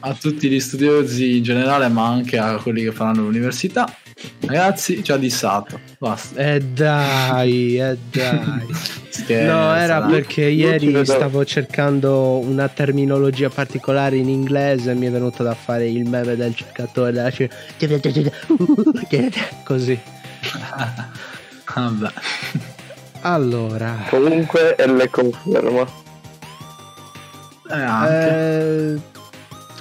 [0.00, 3.92] A tutti gli studiosi in generale, ma anche a quelli che faranno l'università.
[4.40, 5.78] Ragazzi, ci ha dissato.
[5.98, 6.40] Basta.
[6.40, 8.66] Eh dai, eh dai.
[9.10, 10.10] Scherzo, No, era dai.
[10.10, 15.88] perché ieri stavo cercando una terminologia particolare in inglese e mi è venuto da fare
[15.88, 17.30] il meme del cercatore della
[19.64, 19.98] Così.
[21.74, 22.10] Vabbè.
[23.22, 25.86] Allora, Comunque e le conferma.
[27.70, 28.94] Eh, anche.
[28.94, 29.00] eh,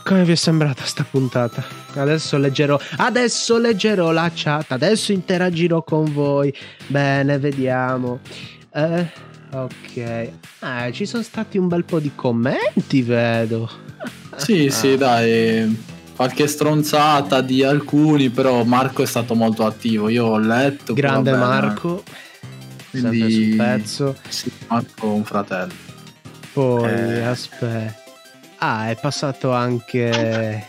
[0.07, 1.61] come vi è sembrata sta puntata?
[1.95, 6.53] Adesso leggerò, adesso leggerò la chat, adesso interagirò con voi.
[6.87, 8.19] Bene, vediamo.
[8.73, 9.05] Eh,
[9.51, 9.97] ok.
[9.97, 10.31] Eh,
[10.93, 13.69] ci sono stati un bel po' di commenti, vedo.
[14.37, 15.95] Sì, sì, dai.
[16.15, 20.07] Qualche stronzata di alcuni, però Marco è stato molto attivo.
[20.07, 20.93] Io ho letto.
[20.93, 22.03] Grande vabbè, Marco,
[22.91, 24.15] sempre Quindi, sul pezzo.
[24.29, 25.73] Sì, Marco un fratello.
[26.53, 27.23] Poi, Eh.
[27.23, 28.05] aspetta.
[28.59, 30.65] Ah, è passato anche...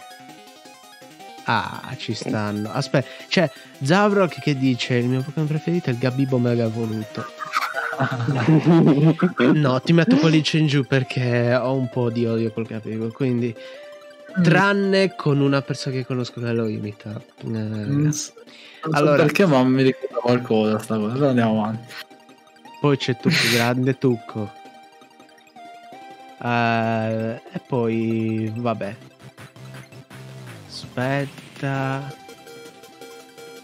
[1.45, 2.71] Ah, ci stanno.
[2.71, 3.51] Aspetta, c'è
[3.83, 7.25] Zavrok che dice il mio Pokémon preferito è il Gabibo Mega Evoluto.
[9.55, 13.55] No, ti metto pollice in giù perché ho un po' di odio col Gabibo, quindi...
[14.43, 17.21] Tranne con una persona che conosco che lo imita.
[17.43, 18.35] Eh, Non so
[18.91, 21.29] Allora- perché, ma mi ricorda qualcosa sta cosa.
[21.31, 21.93] Andiamo avanti.
[22.81, 24.53] Poi c'è Tucco, grande Tucco.
[26.43, 28.97] Eh, e poi, vabbè.
[30.67, 32.15] Aspetta.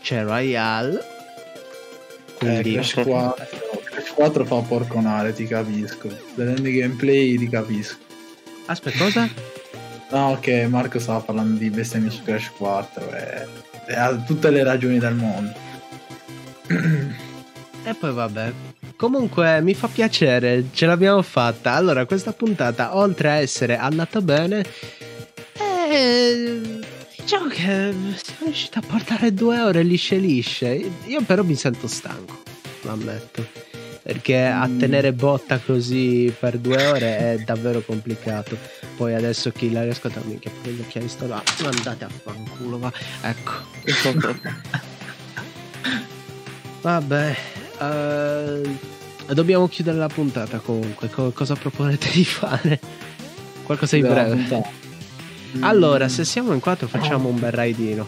[0.01, 0.99] C'è Royale.
[0.99, 3.47] Eh, Quindi, Crash 4,
[3.85, 6.09] Crash 4 fa porconare, ti capisco.
[6.35, 7.97] Vedendo i gameplay ti capisco.
[8.67, 9.29] aspetta, cosa?
[10.11, 13.47] No, ok, Marco stava parlando di bestemmie su Crash 4 e,
[13.89, 15.53] e ha tutte le ragioni del mondo.
[17.87, 18.53] E poi, vabbè.
[18.97, 21.73] Comunque, mi fa piacere, ce l'abbiamo fatta.
[21.75, 24.65] Allora, questa puntata, oltre a essere andata bene,
[25.91, 26.61] eh,
[27.17, 27.93] diciamo che
[28.23, 30.91] siamo riusciti a portare due ore lisce lisce.
[31.07, 32.43] Io però mi sento stanco,
[32.83, 33.47] lo ammetto.
[34.03, 34.79] Perché a Mm.
[34.79, 38.57] tenere botta così per due ore è davvero complicato.
[38.97, 41.43] Poi adesso chi la riesco a minchia, pure gli occhiali sto là.
[41.65, 42.93] Andate a fanculo, va.
[43.23, 43.53] Ecco.
[46.83, 47.37] Vabbè,
[47.93, 51.09] eh, dobbiamo chiudere la puntata comunque.
[51.09, 52.81] Co- cosa proponete di fare?
[53.63, 54.35] Qualcosa di breve.
[54.35, 54.83] puntata.
[55.61, 58.07] Allora, se siamo in quattro, facciamo un bel raidino.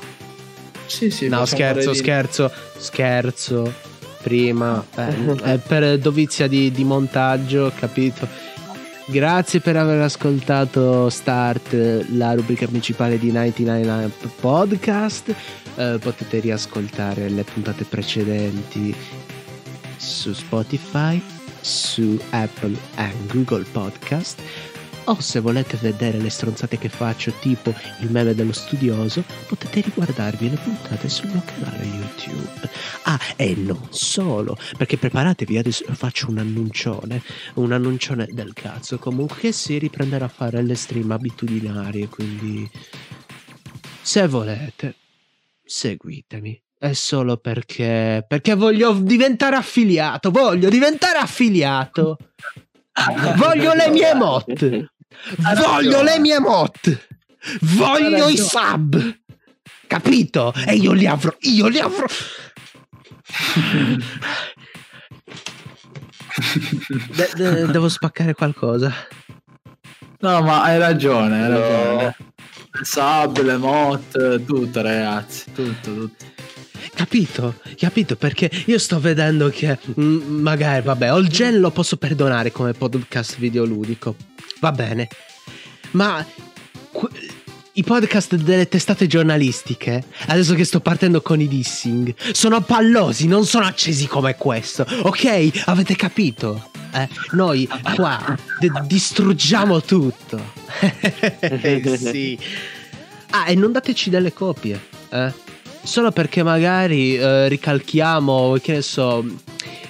[0.86, 3.72] Sì, sì, No, scherzo, scherzo, scherzo.
[4.20, 8.26] Prima, eh, eh, per dovizia di, di montaggio, capito?
[9.08, 15.32] Grazie per aver ascoltato Start, la rubrica principale di 99 Podcast.
[15.76, 18.92] Eh, potete riascoltare le puntate precedenti
[19.96, 21.20] su Spotify,
[21.60, 24.40] su Apple e Google Podcast.
[25.08, 30.50] O se volete vedere le stronzate che faccio, tipo il meme dello studioso, potete riguardarvi
[30.50, 32.68] le puntate sul mio canale YouTube.
[33.04, 37.22] Ah, e non solo, perché preparatevi, adesso faccio un annuncione,
[37.54, 42.68] un annuncione del cazzo, comunque si riprenderà a fare le stream abitudinarie, quindi
[44.02, 44.96] se volete,
[45.64, 46.65] seguitemi.
[46.78, 52.18] È solo perché perché voglio diventare affiliato, voglio diventare affiliato.
[53.36, 54.88] Voglio le mie mod.
[55.54, 56.98] Voglio le mie mod.
[57.60, 59.18] Voglio i sub.
[59.86, 60.54] Capito?
[60.66, 62.06] E io li avrò, io li avrò.
[67.14, 68.92] De- de- devo spaccare qualcosa.
[70.20, 72.16] No, ma hai ragione, hai ragione.
[72.82, 75.52] Sub, le mod, tutto, ragazzi.
[75.52, 76.24] Tutto, tutto.
[76.94, 77.56] Capito?
[77.76, 78.16] Capito?
[78.16, 83.38] Perché io sto vedendo che mm, magari, vabbè, All Gen lo posso perdonare come podcast
[83.38, 84.16] videoludico.
[84.60, 85.08] Va bene.
[85.92, 86.24] Ma
[87.72, 93.44] i podcast delle testate giornalistiche, adesso che sto partendo con i dissing, sono pallosi, non
[93.44, 94.86] sono accesi come questo.
[95.02, 95.62] Ok?
[95.66, 96.70] Avete capito?
[96.92, 100.40] Eh, noi qua de- distruggiamo tutto.
[101.98, 102.38] sì.
[103.30, 104.80] Ah, e non dateci delle copie,
[105.10, 105.44] eh?
[105.86, 109.24] Solo perché magari eh, ricalchiamo, che ne so,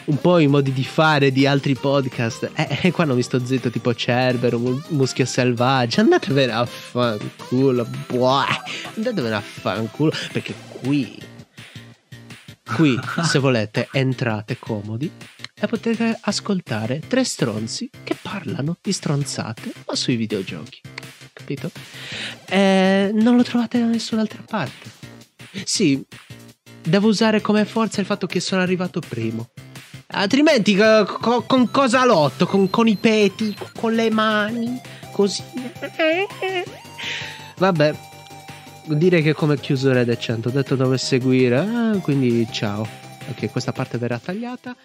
[0.04, 2.50] un po' i modi di fare di altri podcast.
[2.54, 6.02] Eh, eh, qua non mi sto zitto, tipo Cerbero, Mu- Muschio Selvaggio.
[6.02, 8.44] Andatevene a fanculo, boh.
[8.94, 11.18] Andatevene a fanculo, perché qui,
[12.62, 15.10] qui, se volete, entrate comodi
[15.58, 20.82] e potete ascoltare tre stronzi che parlano di stronzate, ma sui videogiochi.
[21.32, 21.70] Capito?
[22.44, 25.14] Eh, non lo trovate da nessun'altra parte.
[25.64, 26.02] Sì,
[26.82, 29.48] devo usare come forza il fatto che sono arrivato primo.
[30.08, 32.46] Altrimenti co- co- con cosa lotto?
[32.46, 34.80] Con, con i peti, con le mani,
[35.12, 35.42] così.
[37.58, 37.94] Vabbè,
[38.86, 40.48] direi che come chiusura è decente.
[40.48, 42.86] Ho detto dove seguire, ah, quindi ciao.
[43.28, 44.76] Ok, questa parte verrà tagliata.